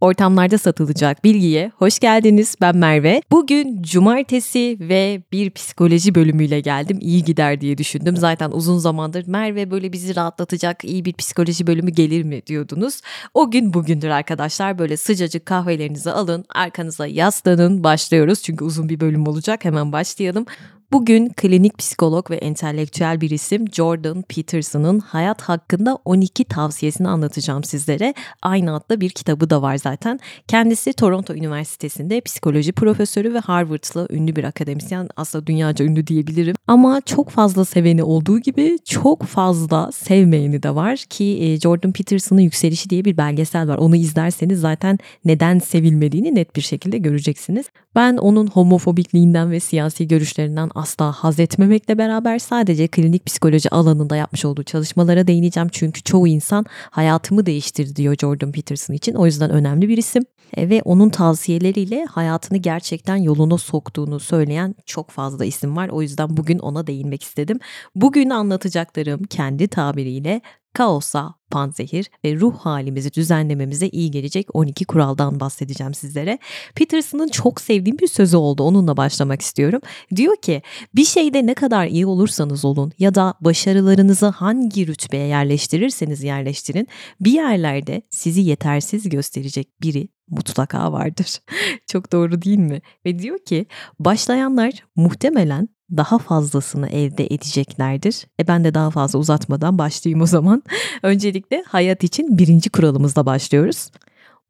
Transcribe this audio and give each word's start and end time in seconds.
Ortamlarda 0.00 0.58
satılacak 0.58 1.24
bilgiye 1.24 1.72
hoş 1.76 1.98
geldiniz. 1.98 2.56
Ben 2.60 2.76
Merve. 2.76 3.22
Bugün 3.30 3.82
cumartesi 3.82 4.76
ve 4.80 5.22
bir 5.32 5.50
psikoloji 5.50 6.14
bölümüyle 6.14 6.60
geldim. 6.60 6.98
İyi 7.00 7.24
gider 7.24 7.60
diye 7.60 7.78
düşündüm. 7.78 8.16
Zaten 8.16 8.50
uzun 8.50 8.78
zamandır 8.78 9.26
Merve 9.26 9.70
böyle 9.70 9.92
bizi 9.92 10.16
rahatlatacak 10.16 10.84
iyi 10.84 11.04
bir 11.04 11.12
psikoloji 11.12 11.66
bölümü 11.66 11.90
gelir 11.90 12.22
mi 12.22 12.46
diyordunuz. 12.46 13.00
O 13.34 13.50
gün 13.50 13.74
bugündür 13.74 14.08
arkadaşlar. 14.08 14.78
Böyle 14.78 14.96
sıcacık 14.96 15.46
kahvelerinizi 15.46 16.10
alın, 16.10 16.44
arkanıza 16.54 17.06
yaslanın. 17.06 17.84
Başlıyoruz 17.84 18.42
çünkü 18.42 18.64
uzun 18.64 18.88
bir 18.88 19.00
bölüm 19.00 19.26
olacak. 19.26 19.64
Hemen 19.64 19.92
başlayalım. 19.92 20.46
Bugün 20.92 21.28
klinik 21.28 21.78
psikolog 21.78 22.30
ve 22.30 22.36
entelektüel 22.36 23.20
bir 23.20 23.30
isim 23.30 23.64
Jordan 23.72 24.22
Peterson'ın 24.22 24.98
hayat 24.98 25.42
hakkında 25.42 25.98
12 26.04 26.44
tavsiyesini 26.44 27.08
anlatacağım 27.08 27.64
sizlere. 27.64 28.14
Aynı 28.42 28.74
adlı 28.74 29.00
bir 29.00 29.10
kitabı 29.10 29.50
da 29.50 29.62
var 29.62 29.76
zaten. 29.76 30.20
Kendisi 30.48 30.92
Toronto 30.92 31.34
Üniversitesi'nde 31.34 32.20
psikoloji 32.20 32.72
profesörü 32.72 33.34
ve 33.34 33.38
Harvard'lı 33.38 34.08
ünlü 34.10 34.36
bir 34.36 34.44
akademisyen. 34.44 35.08
Aslında 35.16 35.46
dünyaca 35.46 35.84
ünlü 35.84 36.06
diyebilirim. 36.06 36.54
Ama 36.66 37.00
çok 37.00 37.30
fazla 37.30 37.64
seveni 37.64 38.02
olduğu 38.02 38.38
gibi 38.38 38.78
çok 38.84 39.22
fazla 39.22 39.92
sevmeyeni 39.92 40.62
de 40.62 40.74
var 40.74 40.96
ki 40.96 41.24
e, 41.24 41.60
Jordan 41.60 41.92
Peterson'ın 41.92 42.40
Yükselişi 42.40 42.90
diye 42.90 43.04
bir 43.04 43.16
belgesel 43.16 43.68
var. 43.68 43.76
Onu 43.78 43.96
izlerseniz 43.96 44.60
zaten 44.60 44.98
neden 45.24 45.58
sevilmediğini 45.58 46.34
net 46.34 46.56
bir 46.56 46.60
şekilde 46.60 46.98
göreceksiniz. 46.98 47.66
Ben 47.94 48.16
onun 48.16 48.46
homofobikliğinden 48.46 49.50
ve 49.50 49.60
siyasi 49.60 50.08
görüşlerinden 50.08 50.70
asla 50.76 51.12
haz 51.12 51.40
etmemekle 51.40 51.98
beraber 51.98 52.38
sadece 52.38 52.88
klinik 52.88 53.26
psikoloji 53.26 53.70
alanında 53.70 54.16
yapmış 54.16 54.44
olduğu 54.44 54.62
çalışmalara 54.62 55.26
değineceğim. 55.26 55.68
Çünkü 55.72 56.02
çoğu 56.02 56.28
insan 56.28 56.64
hayatımı 56.90 57.46
değiştirdi 57.46 57.96
diyor 57.96 58.16
Jordan 58.20 58.52
Peterson 58.52 58.94
için. 58.94 59.14
O 59.14 59.26
yüzden 59.26 59.50
önemli 59.50 59.88
bir 59.88 59.98
isim. 59.98 60.22
E, 60.56 60.70
ve 60.70 60.82
onun 60.84 61.08
tavsiyeleriyle 61.08 62.04
hayatını 62.04 62.58
gerçekten 62.58 63.16
yoluna 63.16 63.58
soktuğunu 63.58 64.20
söyleyen 64.20 64.74
çok 64.86 65.10
fazla 65.10 65.44
isim 65.44 65.76
var. 65.76 65.88
O 65.88 66.02
yüzden 66.02 66.36
bugün 66.36 66.58
ona 66.58 66.86
değinmek 66.86 67.22
istedim. 67.22 67.58
Bugün 67.94 68.30
anlatacaklarım 68.30 69.22
kendi 69.24 69.68
tabiriyle 69.68 70.40
kaosa, 70.76 71.34
panzehir 71.50 72.10
ve 72.24 72.36
ruh 72.36 72.56
halimizi 72.56 73.12
düzenlememize 73.12 73.88
iyi 73.88 74.10
gelecek 74.10 74.46
12 74.54 74.84
kuraldan 74.84 75.40
bahsedeceğim 75.40 75.94
sizlere. 75.94 76.38
Peterson'ın 76.74 77.28
çok 77.28 77.60
sevdiğim 77.60 77.98
bir 77.98 78.06
sözü 78.06 78.36
oldu. 78.36 78.62
Onunla 78.62 78.96
başlamak 78.96 79.42
istiyorum. 79.42 79.80
Diyor 80.16 80.36
ki 80.36 80.62
bir 80.94 81.04
şeyde 81.04 81.46
ne 81.46 81.54
kadar 81.54 81.86
iyi 81.86 82.06
olursanız 82.06 82.64
olun 82.64 82.92
ya 82.98 83.14
da 83.14 83.34
başarılarınızı 83.40 84.26
hangi 84.26 84.86
rütbeye 84.86 85.26
yerleştirirseniz 85.26 86.22
yerleştirin 86.22 86.88
bir 87.20 87.32
yerlerde 87.32 88.02
sizi 88.10 88.40
yetersiz 88.40 89.08
gösterecek 89.08 89.82
biri 89.82 90.08
mutlaka 90.30 90.92
vardır. 90.92 91.38
Çok 91.86 92.12
doğru 92.12 92.42
değil 92.42 92.58
mi? 92.58 92.80
Ve 93.06 93.18
diyor 93.18 93.38
ki 93.38 93.66
başlayanlar 93.98 94.72
muhtemelen 94.96 95.68
daha 95.90 96.18
fazlasını 96.18 96.88
elde 96.88 97.26
edeceklerdir. 97.26 98.26
E 98.40 98.48
ben 98.48 98.64
de 98.64 98.74
daha 98.74 98.90
fazla 98.90 99.18
uzatmadan 99.18 99.78
başlayayım 99.78 100.20
o 100.20 100.26
zaman. 100.26 100.62
Öncelikle 101.02 101.64
hayat 101.68 102.04
için 102.04 102.38
birinci 102.38 102.70
kuralımızla 102.70 103.26
başlıyoruz. 103.26 103.90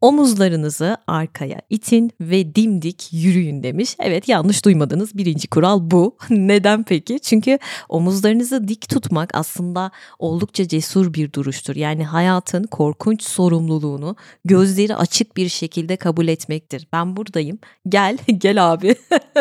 Omuzlarınızı 0.01 0.97
arkaya 1.07 1.61
itin 1.71 2.11
ve 2.21 2.55
dimdik 2.55 3.09
yürüyün 3.13 3.63
demiş. 3.63 3.97
Evet 3.99 4.29
yanlış 4.29 4.65
duymadınız. 4.65 5.19
Birinci 5.19 5.49
kural 5.49 5.91
bu. 5.91 6.17
Neden 6.31 6.83
peki? 6.83 7.21
Çünkü 7.21 7.59
omuzlarınızı 7.89 8.69
dik 8.69 8.89
tutmak 8.89 9.31
aslında 9.35 9.91
oldukça 10.19 10.69
cesur 10.69 11.15
bir 11.15 11.33
duruştur. 11.33 11.77
Yani 11.77 12.05
hayatın 12.05 12.65
korkunç 12.65 13.23
sorumluluğunu 13.23 14.17
gözleri 14.45 14.97
açık 14.97 15.37
bir 15.37 15.49
şekilde 15.49 15.97
kabul 15.97 16.29
etmektir. 16.29 16.89
Ben 16.93 17.17
buradayım. 17.17 17.59
Gel, 17.89 18.19
gel 18.39 18.73
abi. 18.73 18.97